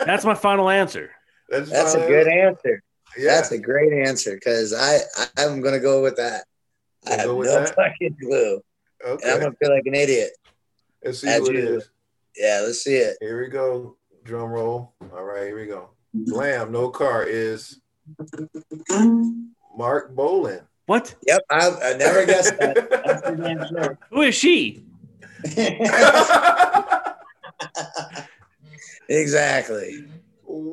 That's 0.05 0.23
my 0.23 0.33
final 0.33 0.69
answer. 0.69 1.11
That's, 1.49 1.69
That's 1.69 1.93
a 1.93 1.99
fine. 1.99 2.07
good 2.07 2.27
answer. 2.27 2.81
Yeah. 3.17 3.35
That's 3.35 3.51
a 3.51 3.57
great 3.57 3.93
answer 3.93 4.35
because 4.35 4.73
I, 4.73 4.99
I 5.17 5.27
I'm 5.37 5.61
gonna 5.61 5.79
go 5.79 6.01
with 6.01 6.17
that. 6.17 6.43
I 7.05 7.11
Gonna 7.11 7.21
have 7.21 7.29
no 7.29 7.43
that? 7.43 7.75
fucking 7.75 8.17
clue, 8.21 8.61
and 9.05 9.19
I'm 9.25 9.39
gonna 9.39 9.55
feel 9.61 9.69
like 9.69 9.83
an 9.85 9.95
idiot. 9.95 10.31
Let's 11.03 11.19
see 11.19 11.27
as 11.27 11.41
who 11.41 11.49
it 11.49 11.55
usual. 11.55 11.81
Yeah, 12.35 12.61
let's 12.65 12.83
see 12.83 12.95
it. 12.95 13.17
Here 13.19 13.41
we 13.41 13.49
go. 13.49 13.97
Drum 14.23 14.49
roll. 14.49 14.93
All 15.13 15.23
right, 15.23 15.43
here 15.43 15.59
we 15.59 15.65
go. 15.65 15.89
Blam, 16.13 16.71
no 16.71 16.89
car 16.89 17.23
is 17.23 17.79
Marc 19.75 20.15
Bolan. 20.15 20.61
What? 20.85 21.15
Yep, 21.25 21.41
I, 21.49 21.69
I 21.69 21.97
never 21.97 22.25
guessed 22.25 22.57
that. 22.59 22.89
That's 23.05 23.21
for 23.21 23.67
sure. 23.67 23.97
Who 24.11 24.21
is 24.21 24.35
she? 24.35 24.85
exactly. 29.09 30.05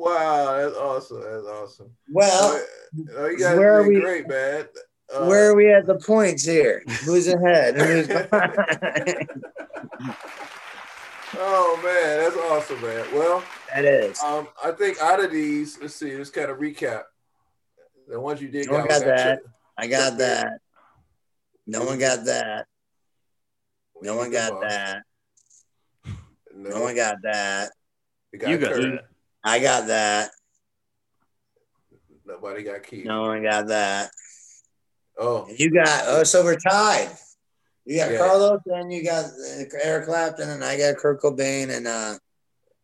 Wow, 0.01 0.57
that's 0.57 0.75
awesome. 0.77 1.21
That's 1.21 1.45
awesome. 1.45 1.91
Well, 2.11 2.63
oh, 3.17 3.27
you 3.27 3.37
guys 3.39 3.57
where 3.57 3.79
are 3.79 3.87
we- 3.87 3.99
great, 4.01 4.27
man. 4.27 4.65
Uh, 5.13 5.25
where 5.25 5.49
are 5.51 5.55
we 5.55 5.69
at 5.71 5.85
the 5.85 5.95
points 5.99 6.45
here? 6.45 6.83
Who's 7.03 7.27
ahead? 7.27 7.75
Who's 7.75 8.07
behind? 8.29 9.27
Oh 11.37 11.79
man, 11.83 12.17
that's 12.19 12.35
awesome, 12.37 12.81
man. 12.81 13.05
Well, 13.13 13.43
that 13.73 13.85
is. 13.85 14.19
um, 14.21 14.47
I 14.63 14.71
think 14.71 14.99
out 15.01 15.23
of 15.23 15.31
these, 15.31 15.77
let's 15.81 15.95
see, 15.95 16.15
let's 16.17 16.29
kind 16.29 16.49
of 16.51 16.57
recap. 16.57 17.03
The 18.07 18.19
ones 18.19 18.41
you 18.41 18.49
did, 18.49 18.67
No 18.67 18.77
got, 18.79 18.89
got 18.89 19.05
that. 19.05 19.39
I 19.77 19.87
got 19.87 20.17
that. 20.17 20.59
No 21.67 21.85
one 21.85 21.99
got 21.99 22.25
that. 22.25 22.65
No 24.01 24.15
one 24.15 24.31
got 24.31 24.59
that. 24.61 25.03
No, 26.53 26.69
No 26.69 26.81
one 26.81 26.95
got 26.95 27.15
that. 27.23 27.71
Got 28.37 28.49
You 28.49 28.57
got 28.57 28.73
Kurt. 28.73 28.81
that. 28.81 29.05
I 29.43 29.59
got 29.59 29.87
that. 29.87 30.31
Nobody 32.25 32.63
got 32.63 32.83
Keith. 32.83 33.05
No 33.05 33.23
one 33.23 33.43
got 33.43 33.67
that. 33.67 34.11
Oh, 35.17 35.47
you 35.55 35.71
got 35.71 36.03
oh, 36.07 36.23
so 36.23 36.43
we're 36.43 36.55
tied. 36.55 37.09
You 37.85 37.97
got 37.97 38.11
Yeah. 38.11 38.17
Carlos, 38.17 38.61
and 38.67 38.91
you 38.91 39.03
got 39.03 39.25
uh, 39.25 39.63
Eric 39.83 40.05
Clapton, 40.05 40.49
and 40.49 40.63
I 40.63 40.77
got 40.77 40.97
Kurt 40.97 41.21
Cobain, 41.21 41.75
and 41.75 41.87
uh, 41.87 42.17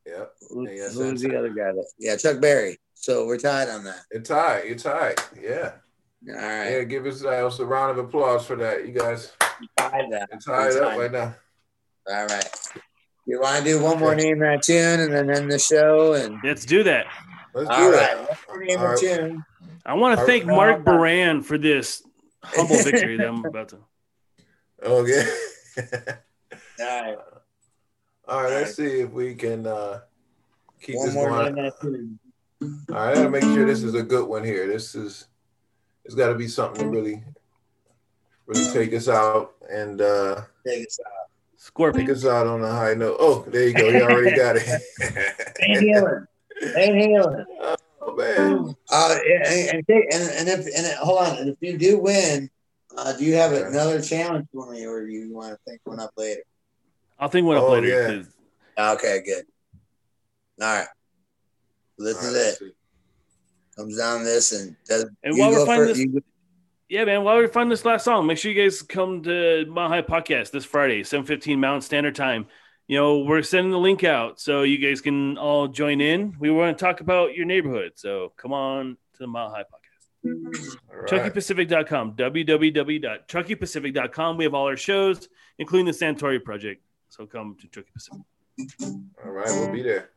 yeah. 0.05 0.25
who, 0.49 0.65
who's 0.67 1.21
the 1.21 1.37
other 1.37 1.49
guy? 1.49 1.71
That, 1.71 1.85
yeah, 1.97 2.15
Chuck 2.17 2.41
Berry. 2.41 2.79
So 2.93 3.25
we're 3.25 3.37
tied 3.37 3.69
on 3.69 3.83
that. 3.83 4.01
You're 4.11 4.21
tied. 4.21 4.65
You're 4.65 4.75
tied. 4.75 5.15
Yeah. 5.39 5.73
All 6.29 6.35
right, 6.35 6.71
Yeah. 6.71 6.83
Give 6.83 7.05
yourselves 7.05 7.59
a 7.59 7.65
round 7.65 7.97
of 7.97 8.05
applause 8.05 8.45
for 8.45 8.55
that. 8.57 8.85
You 8.85 8.93
guys 8.93 9.31
tied 9.77 10.11
that. 10.11 10.29
tied 10.43 10.73
We're 10.73 10.83
up 10.83 10.97
right 10.97 11.11
now. 11.11 11.35
All 12.09 12.25
right. 12.25 12.49
You 13.29 13.41
want 13.41 13.57
to 13.57 13.63
do 13.63 13.81
one 13.83 13.99
more 13.99 14.15
name 14.15 14.39
that 14.39 14.63
tune, 14.63 15.01
and 15.01 15.13
then 15.13 15.29
end 15.29 15.51
the 15.51 15.59
show, 15.59 16.13
and 16.13 16.39
Let's 16.43 16.65
do 16.65 16.81
that. 16.83 17.07
Let's 17.53 17.69
all 17.69 17.77
do 17.77 17.91
right, 17.97 18.17
that. 18.17 18.19
one 18.47 18.57
more 18.57 18.65
name 18.65 18.79
All 18.79 18.85
right. 18.87 18.97
tune. 18.97 19.43
I 19.85 19.93
want 19.95 20.15
to 20.17 20.23
Are- 20.23 20.25
thank 20.25 20.45
Mark 20.45 20.83
Baran 20.85 21.41
for 21.43 21.57
this 21.57 22.01
humble 22.43 22.77
victory 22.77 23.17
that 23.17 23.27
I'm 23.27 23.43
about 23.43 23.69
to. 23.69 23.77
Oh 24.83 25.05
yeah. 25.05 25.25
All 25.77 27.01
right. 27.01 27.17
All 28.29 28.43
right. 28.43 28.49
Let's 28.51 28.75
see 28.75 29.01
if 29.01 29.11
we 29.11 29.35
can 29.35 29.65
uh, 29.67 30.01
keep 30.81 30.95
One 30.95 31.05
this 31.07 31.15
more 31.15 31.29
going. 31.29 31.55
than 31.55 31.65
that, 31.65 31.81
too. 31.81 32.09
All 32.89 32.95
right, 32.95 33.11
I 33.11 33.15
gotta 33.15 33.29
make 33.29 33.43
sure 33.43 33.65
this 33.65 33.83
is 33.83 33.93
a 33.93 34.03
good 34.03 34.27
one 34.27 34.43
here. 34.43 34.67
This 34.67 34.95
is 34.95 35.27
it's 36.05 36.15
got 36.15 36.29
to 36.29 36.35
be 36.35 36.47
something 36.47 36.83
to 36.83 36.89
really, 36.89 37.23
really 38.45 38.71
take 38.71 38.93
us 38.93 39.07
out 39.09 39.55
and 39.69 39.99
uh 40.01 40.41
Take 40.65 40.87
us 40.87 40.99
out. 41.05 41.11
Take 41.67 41.71
Scorpion. 41.73 42.11
us 42.11 42.25
out 42.25 42.47
on 42.47 42.63
a 42.63 42.71
high 42.71 42.93
note. 42.93 43.17
Oh, 43.19 43.43
there 43.47 43.67
you 43.67 43.73
go. 43.73 43.87
You 43.89 44.01
already 44.03 44.35
got 44.35 44.55
it. 44.55 44.65
Van 45.59 45.83
Halen. 45.83 46.25
Van 46.73 46.93
Halen. 46.93 47.45
oh 48.01 48.15
man. 48.15 48.75
Uh, 48.91 49.15
and, 49.45 49.69
and, 49.69 49.85
and, 49.89 50.29
and 50.31 50.49
if 50.49 50.67
and 50.75 50.97
hold 50.99 51.19
on, 51.19 51.37
and 51.37 51.49
if 51.49 51.57
you 51.61 51.77
do 51.77 51.99
win, 51.99 52.49
uh, 52.97 53.13
do 53.17 53.25
you 53.25 53.35
have 53.35 53.51
Okay. 53.51 53.67
another 53.67 54.01
challenge 54.01 54.47
for 54.53 54.71
me, 54.71 54.85
or 54.85 55.05
do 55.05 55.11
you 55.11 55.33
want 55.33 55.51
to 55.53 55.57
think 55.67 55.81
one 55.83 55.99
up 55.99 56.11
later? 56.17 56.41
I'll 57.19 57.29
think 57.29 57.45
one 57.45 57.57
up 57.57 57.63
Oh, 57.63 57.71
later. 57.73 57.87
yeah. 57.87 58.07
'cause 58.17 58.95
Okay, 58.97 59.21
good. 59.25 59.45
All 60.61 60.67
right, 60.77 60.87
this 61.99 62.17
All 62.17 62.23
is 62.35 62.59
right, 62.61 62.67
it. 62.69 62.75
Comes 63.75 63.97
down 63.97 64.23
this, 64.23 64.51
and 64.59 64.75
does 64.87 65.05
And 65.23 65.35
you 65.35 65.41
while 65.41 65.51
we're 65.51 65.57
go 65.57 65.65
finding 65.65 65.87
first, 65.87 65.97
this- 65.99 66.05
you- 66.13 66.23
Yeah, 66.89 67.03
man. 67.05 67.23
While 67.23 67.39
we 67.39 67.47
find 67.47 67.69
this 67.69 67.83
last 67.83 68.05
song, 68.05 68.25
make 68.27 68.37
sure 68.37 68.49
you 68.51 68.63
guys 68.63 68.81
come 68.81 69.21
to 69.23 69.65
Mile 69.67 69.89
High 69.89 70.01
Podcast 70.01 70.51
this 70.51 70.63
Friday, 70.63 71.01
7.15 71.03 71.57
Mountain 71.57 71.81
Standard 71.81 72.15
Time. 72.15 72.47
You 72.87 72.97
know, 72.97 73.17
we're 73.19 73.41
sending 73.41 73.71
the 73.71 73.77
link 73.77 74.05
out 74.05 74.39
so 74.39 74.61
you 74.61 74.77
guys 74.77 75.01
can 75.01 75.37
all 75.37 75.67
join 75.67 75.99
in. 75.99 76.37
We 76.39 76.49
want 76.49 76.77
to 76.77 76.85
talk 76.85 77.01
about 77.01 77.35
your 77.35 77.45
neighborhood. 77.45 77.93
So 77.95 78.31
come 78.37 78.53
on 78.53 78.95
to 79.13 79.19
the 79.19 79.27
Mile 79.27 79.49
High 79.49 79.63
Podcast. 79.63 80.75
All 80.89 80.95
right. 81.01 81.09
ChuckyPacific.com, 81.09 82.13
www.chuckypacific.com. 82.15 84.37
We 84.37 84.43
have 84.45 84.53
all 84.53 84.67
our 84.67 84.77
shows, 84.77 85.27
including 85.59 85.85
the 85.87 85.91
Santori 85.91 86.41
Project. 86.41 86.81
So 87.09 87.25
come 87.25 87.57
to 87.59 87.67
Chucky 87.67 87.89
Pacific. 87.93 88.21
All 89.25 89.31
right, 89.31 89.49
we'll 89.49 89.71
be 89.73 89.83
there. 89.83 90.11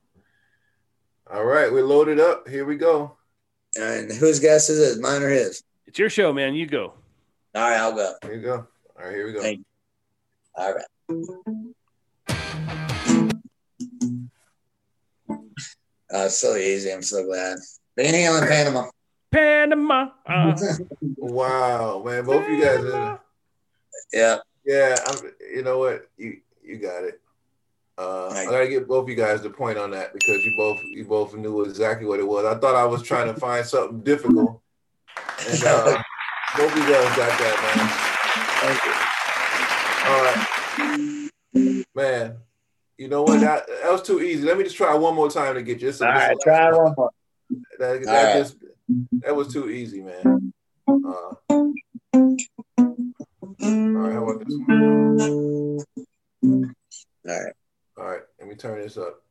All 1.33 1.45
right, 1.45 1.73
we're 1.73 1.83
loaded 1.85 2.21
up. 2.21 2.49
Here 2.49 2.65
we 2.65 2.77
go. 2.77 3.17
and 3.77 4.13
whose 4.13 4.39
guess 4.39 4.71
is 4.71 4.97
it? 4.97 5.01
Mine 5.03 5.23
or 5.23 5.31
his? 5.31 5.65
It's 5.91 5.99
your 5.99 6.09
show, 6.09 6.33
man. 6.33 6.55
You 6.55 6.67
go. 6.67 6.93
All 7.57 7.63
right, 7.69 7.77
I'll 7.77 7.93
go. 7.93 8.15
Here 8.23 8.35
you 8.35 8.43
go. 8.43 8.65
All 8.97 9.05
right, 9.07 9.13
here 9.13 9.27
we 9.27 9.33
go. 9.33 9.41
Thank 9.41 9.59
you. 9.59 9.65
All 10.57 10.73
right. 10.73 10.85
Uh, 16.15 16.29
so 16.29 16.55
easy. 16.55 16.93
I'm 16.93 17.03
so 17.03 17.25
glad. 17.27 17.59
Van 17.97 18.15
Halen, 18.15 18.47
Panama. 18.49 18.89
Panama. 19.33 20.11
Uh, 20.25 20.57
Wow, 21.17 22.05
man, 22.07 22.25
both 22.25 22.49
you 22.49 22.63
guys. 22.63 22.85
Are, 22.85 23.21
Yeah. 24.13 24.37
yeah, 24.65 24.97
I'm, 25.09 25.19
you 25.53 25.65
know 25.65 25.79
what? 25.79 26.09
You 26.17 26.37
you 26.63 26.77
got 26.79 27.03
it. 27.03 27.21
Uh, 27.99 28.29
I 28.29 28.45
gotta 28.45 28.69
get 28.69 28.87
both 28.87 29.09
you 29.09 29.17
guys 29.17 29.43
the 29.43 29.51
point 29.51 29.77
on 29.77 29.91
that 29.91 30.13
because 30.13 30.45
you 30.45 30.55
both 30.57 30.79
you 30.85 31.05
both 31.05 31.35
knew 31.35 31.63
exactly 31.63 32.07
what 32.07 32.21
it 32.21 32.29
was. 32.29 32.45
I 32.45 32.55
thought 32.61 32.77
I 32.77 32.85
was 32.85 33.03
trying 33.03 33.27
to 33.35 33.41
find 33.41 33.67
something 33.67 34.03
difficult, 34.03 34.61
and 35.49 35.65
uh, 35.65 36.03
both 36.57 36.73
of 36.73 36.79
you 36.79 36.85
guys 36.85 37.17
got 37.17 37.39
that, 37.39 37.57
Thank 38.61 38.81
you. 38.85 38.93
man. 41.55 41.87
All 41.97 42.05
right, 42.05 42.29
man. 42.29 42.37
You 42.99 43.09
know 43.09 43.23
what? 43.23 43.41
That, 43.41 43.67
that 43.83 43.91
was 43.93 44.03
too 44.03 44.21
easy. 44.21 44.45
Let 44.47 44.59
me 44.59 44.65
just 44.65 44.77
try 44.77 44.95
one 44.95 45.15
more 45.15 45.31
time 45.31 45.55
to 45.55 45.63
get 45.63 45.81
you. 45.81 45.87
This- 45.89 46.03
All 46.03 46.13
this- 46.13 46.23
right, 46.29 46.37
try 46.43 46.71
one 46.71 46.95
more. 46.97 47.11
That, 47.79 48.01
that, 48.03 48.09
All 48.09 48.25
right. 48.25 48.35
just 48.35 48.57
that 49.23 49.35
was 49.35 49.53
too 49.53 49.71
easy, 49.71 50.03
man. 50.03 50.53
Uh, 50.87 50.93
all 51.13 51.37
right, 53.63 54.13
how 54.13 54.23
about 54.29 54.45
this 54.47 54.55
one? 54.67 55.79
All 56.43 56.65
right. 57.27 57.53
All 57.99 58.05
right, 58.05 58.21
let 58.39 58.49
me 58.49 58.55
turn 58.55 58.81
this 58.81 58.97
up. 58.99 59.23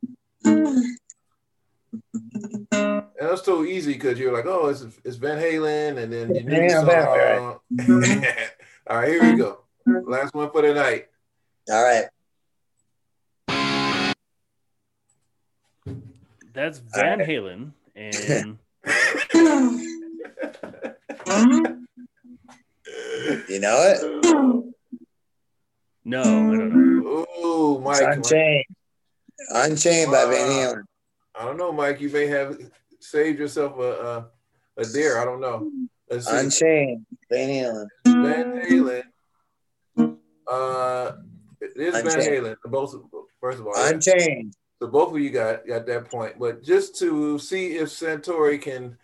And 3.20 3.30
that's 3.30 3.44
so 3.44 3.64
easy 3.66 3.94
because 3.94 4.18
you're 4.18 4.32
like, 4.34 4.46
oh, 4.46 4.68
it's 4.70 4.86
it's 5.04 5.18
Van 5.18 5.38
Halen, 5.38 5.98
and 5.98 6.14
then 6.14 6.34
you 6.34 6.44
knew 6.44 6.62
the 6.62 6.70
song. 6.70 7.60
Van 7.72 8.26
All 8.88 8.98
right, 8.98 9.10
here 9.10 9.22
we 9.24 9.36
go. 9.38 9.60
Last 9.86 10.34
one 10.34 10.50
for 10.52 10.62
the 10.62 10.74
night. 10.74 11.08
All 11.70 11.84
right. 11.84 12.06
that's 16.54 16.80
Van 16.80 17.20
Halen. 17.20 17.72
And 17.96 18.58
You 23.50 23.60
know 23.60 23.78
it? 23.82 24.02
no, 26.06 26.22
I 26.22 26.24
don't 26.24 27.04
know. 27.04 27.26
oh, 27.38 27.76
It's 27.76 27.84
Mike. 28.02 28.08
Mike. 28.08 28.16
Unchained. 28.18 28.66
Unchained 29.50 30.12
by 30.12 30.26
Van 30.26 30.50
Halen. 30.50 30.84
I 31.36 31.46
don't 31.46 31.58
know, 31.58 31.72
Mike. 31.72 32.02
You 32.02 32.10
may 32.10 32.28
have 32.28 32.58
saved 33.10 33.40
yourself 33.40 33.78
a 33.78 34.28
a, 34.78 34.82
a 34.82 34.86
dare. 34.86 35.20
I 35.20 35.26
don't 35.26 35.42
know. 35.42 35.70
Let's 36.10 36.28
see. 36.28 36.38
Unchained. 36.38 37.06
Van 37.32 37.50
Halen. 37.50 37.88
Van 38.06 38.62
Halen. 38.68 39.04
Uh, 40.48 41.12
it 41.62 41.72
is 41.78 41.94
Van 41.94 42.06
Unchained. 42.08 42.46
Halen. 42.46 42.56
Both, 42.66 42.96
first 43.40 43.60
of 43.60 43.68
all, 43.68 43.74
yeah. 43.78 43.90
Unchained. 43.92 44.54
so 44.82 44.88
both 44.88 45.14
of 45.14 45.20
you 45.20 45.30
got 45.30 45.68
got 45.68 45.86
that 45.86 46.10
point. 46.10 46.40
But 46.40 46.64
just 46.64 46.98
to 47.00 47.38
see 47.40 47.76
if 47.78 47.90
Santori 47.90 48.62
can 48.62 48.98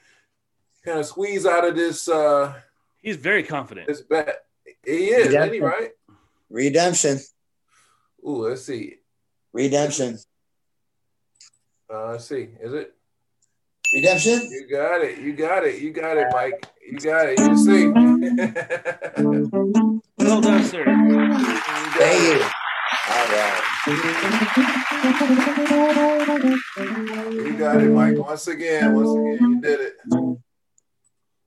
kind 0.83 0.99
of 0.99 1.05
squeeze 1.05 1.45
out 1.45 1.65
of 1.65 1.75
this 1.75 2.07
uh 2.07 2.53
He's 3.01 3.17
very 3.17 3.43
confident. 3.43 3.87
this 3.87 4.01
bet, 4.01 4.45
he 4.83 5.09
is, 5.09 5.31
Yeah. 5.31 5.41
isn't 5.43 5.53
he? 5.53 5.59
Right? 5.59 5.91
Redemption. 6.49 7.19
Ooh, 8.27 8.47
let's 8.47 8.63
see. 8.63 8.95
Redemption. 9.53 10.17
Uh, 11.93 12.11
let's 12.13 12.25
see. 12.25 12.49
Is 12.59 12.73
it? 12.73 12.94
Redemption? 13.93 14.41
You 14.51 14.67
got 14.69 15.01
it. 15.01 15.19
You 15.19 15.33
got 15.33 15.65
it. 15.65 15.81
You 15.81 15.91
got 15.91 16.17
it, 16.17 16.27
Mike. 16.31 16.65
You 16.89 16.97
got 16.99 17.27
it. 17.29 17.39
You're 17.39 17.57
safe. 17.57 17.93
Well 20.17 20.39
done, 20.41 20.63
sir. 20.63 20.83
Thank 20.85 22.23
you. 22.23 22.41
All 23.11 23.27
right. 23.29 23.61
You 27.45 27.53
got 27.57 27.81
it, 27.81 27.89
Mike. 27.91 28.17
Once 28.17 28.47
again, 28.47 28.95
once 28.95 29.09
again, 29.11 29.37
you 29.51 29.61
did 29.61 29.79
it. 29.81 29.93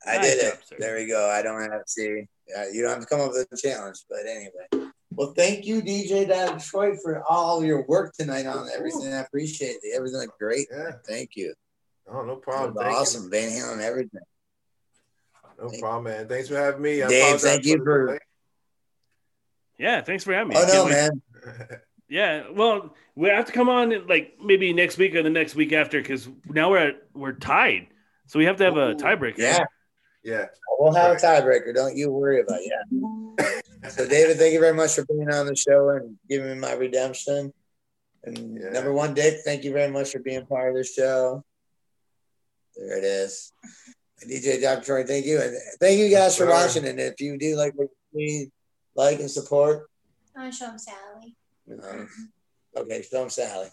I 0.06 0.16
Nice 0.16 0.26
did 0.26 0.38
it. 0.44 0.58
sir. 0.66 0.76
There 0.78 0.96
we 0.96 1.06
go. 1.06 1.28
I 1.28 1.42
don't 1.42 1.60
have 1.60 1.84
to 1.84 1.90
see. 1.90 2.22
Uh, 2.56 2.64
you 2.72 2.82
don't 2.82 2.92
have 2.92 3.00
to 3.00 3.06
come 3.06 3.20
up 3.20 3.32
with 3.32 3.48
a 3.50 3.56
challenge, 3.56 3.98
but 4.08 4.20
anyway. 4.26 4.90
Well, 5.10 5.32
thank 5.36 5.66
you, 5.66 5.82
DJ 5.82 6.28
Dad 6.28 6.58
Detroit, 6.58 6.98
for 7.02 7.22
all 7.28 7.64
your 7.64 7.84
work 7.86 8.14
tonight 8.14 8.46
on 8.46 8.68
everything. 8.74 9.12
I 9.12 9.18
appreciate 9.20 9.76
it. 9.82 9.96
Everything 9.96 10.28
great. 10.38 10.68
Yeah. 10.70 10.92
Thank 11.06 11.30
you. 11.34 11.52
Oh, 12.10 12.22
no 12.22 12.36
problem. 12.36 12.74
was 12.74 12.82
Thank 12.84 12.92
you. 12.94 12.98
awesome. 13.00 13.30
Van 13.30 13.50
Halen, 13.50 13.80
everything. 13.82 14.20
No 15.60 15.68
problem, 15.80 16.04
man. 16.04 16.28
Thanks 16.28 16.48
for 16.48 16.56
having 16.56 16.80
me. 16.82 17.02
I 17.02 17.08
Dave, 17.08 17.40
thank 17.40 17.64
you 17.64 17.78
for- 17.84 18.06
delay. 18.06 18.18
Yeah, 19.78 20.02
thanks 20.02 20.24
for 20.24 20.32
having 20.32 20.48
me. 20.48 20.56
Oh 20.56 20.60
Can't 20.62 20.72
no, 20.74 20.84
wait- 20.84 20.90
man. 20.92 21.80
Yeah, 22.10 22.44
well, 22.50 22.94
we 23.14 23.28
have 23.28 23.44
to 23.46 23.52
come 23.52 23.68
on 23.68 24.06
like 24.06 24.38
maybe 24.42 24.72
next 24.72 24.96
week 24.96 25.14
or 25.14 25.22
the 25.22 25.28
next 25.28 25.54
week 25.54 25.74
after 25.74 26.00
because 26.00 26.26
now 26.48 26.70
we're 26.70 26.78
at, 26.78 27.02
we're 27.12 27.32
tied, 27.32 27.88
so 28.26 28.38
we 28.38 28.46
have 28.46 28.56
to 28.56 28.64
have 28.64 28.78
a 28.78 28.94
tiebreaker. 28.94 29.36
Yeah, 29.36 29.64
yeah. 30.24 30.46
we'll 30.78 30.94
have 30.94 31.12
a 31.12 31.16
tiebreaker. 31.16 31.74
Don't 31.74 31.94
you 31.98 32.10
worry 32.10 32.40
about 32.40 32.60
it. 32.60 32.72
Yeah. 33.38 33.50
So, 33.90 34.08
David, 34.08 34.38
thank 34.38 34.52
you 34.54 34.58
very 34.60 34.74
much 34.74 34.94
for 34.96 35.04
being 35.06 35.30
on 35.32 35.46
the 35.46 35.54
show 35.54 35.90
and 35.90 36.16
giving 36.28 36.48
me 36.48 36.58
my 36.58 36.72
redemption. 36.72 37.52
And 38.24 38.58
Yeah. 38.60 38.70
number 38.70 38.92
one, 38.92 39.14
Dick, 39.14 39.42
thank 39.44 39.62
you 39.62 39.72
very 39.72 39.90
much 39.90 40.10
for 40.10 40.18
being 40.18 40.44
part 40.46 40.70
of 40.70 40.74
the 40.76 40.82
show. 40.84 41.44
There 42.78 42.96
it 42.96 43.04
is. 43.04 43.52
DJ 44.28 44.60
Dr. 44.62 44.84
Troy, 44.84 45.04
thank 45.04 45.26
you. 45.26 45.40
And 45.40 45.56
thank 45.80 45.98
you 45.98 46.08
guys 46.10 46.36
for 46.36 46.44
Sure. 46.44 46.50
watching. 46.50 46.86
And 46.86 46.98
if 47.00 47.20
you 47.20 47.36
do 47.38 47.56
like 47.56 47.72
what 47.74 47.88
we 48.12 48.50
like 48.94 49.20
and 49.20 49.30
support, 49.30 49.88
I 50.36 50.42
want 50.42 50.52
to 50.52 50.58
show 50.58 50.70
him 50.70 50.78
Sally. 50.78 51.36
um, 51.82 52.08
okay, 52.76 53.02
show 53.02 53.20
them 53.20 53.30
Sally. 53.30 53.68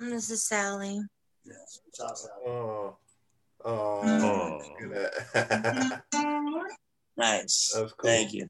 This 0.00 0.30
is 0.30 0.44
Sally. 0.44 1.00
Yes, 1.44 1.80
it's 1.88 2.00
awesome. 2.00 2.30
Oh. 2.46 2.96
Oh. 3.64 4.00
Oh. 4.04 4.60
Look 4.80 4.96
at 4.96 5.32
that. 5.32 6.02
Nice. 7.16 7.72
That 7.74 7.82
was 7.82 7.92
cool. 7.92 8.10
Thank 8.10 8.34
you. 8.34 8.46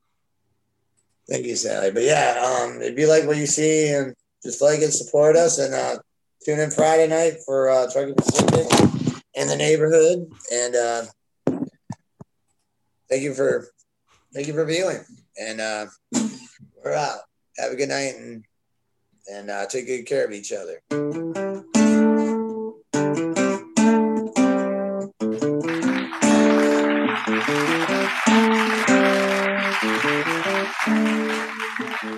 Thank 1.28 1.46
you, 1.46 1.56
Sally. 1.56 1.90
But 1.92 2.02
yeah, 2.02 2.42
um, 2.44 2.82
if 2.82 2.98
you 2.98 3.08
like 3.08 3.24
what 3.26 3.36
you 3.36 3.46
see 3.46 3.88
and 3.88 4.14
just 4.42 4.60
like 4.62 4.80
and 4.80 4.92
support 4.92 5.36
us 5.36 5.58
and 5.58 5.74
uh, 5.74 5.98
tune 6.44 6.58
in 6.60 6.70
Friday 6.70 7.06
night 7.08 7.34
for 7.44 7.68
uh, 7.70 7.90
Trucking 7.92 8.14
Pacific 8.14 8.66
in 9.36 9.46
the 9.46 9.56
neighborhood. 9.56 10.28
And 10.52 10.74
uh, 10.74 11.04
thank 13.08 13.22
you 13.22 13.34
for 13.34 13.68
thank 14.34 14.48
you 14.48 14.54
for 14.54 14.64
viewing. 14.64 15.04
And 15.38 15.60
uh, 15.60 15.86
we're 16.82 16.94
out. 16.94 17.20
Have 17.58 17.72
a 17.72 17.76
good 17.76 17.90
night 17.90 18.14
and 18.16 18.44
and 19.30 19.50
uh, 19.50 19.66
take 19.66 19.86
good 19.86 20.06
care 20.06 20.24
of 20.24 20.32
each 20.32 20.52
other. 20.52 20.80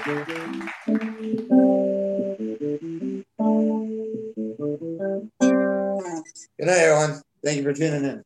Thank 0.08 0.47
everyone. 6.66 7.22
Thank 7.44 7.58
you 7.58 7.62
for 7.62 7.72
tuning 7.72 8.04
in. 8.04 8.24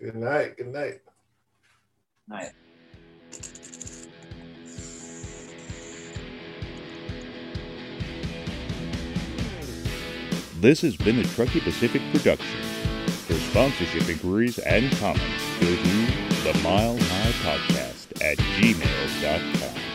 Good 0.00 0.14
night. 0.14 0.56
Good 0.56 0.68
night. 0.68 1.00
Night. 2.28 2.52
This 10.60 10.80
has 10.80 10.96
been 10.96 11.18
a 11.18 11.24
Truckee 11.24 11.60
Pacific 11.60 12.02
production. 12.12 12.60
For 13.26 13.34
sponsorship 13.34 14.08
inquiries 14.08 14.58
and 14.58 14.90
comments, 14.98 15.44
go 15.60 15.66
to 15.66 16.52
the 16.52 16.60
Mile 16.62 16.96
High 16.96 17.32
Podcast 17.42 18.22
at 18.22 18.38
gmail.com. 18.38 19.85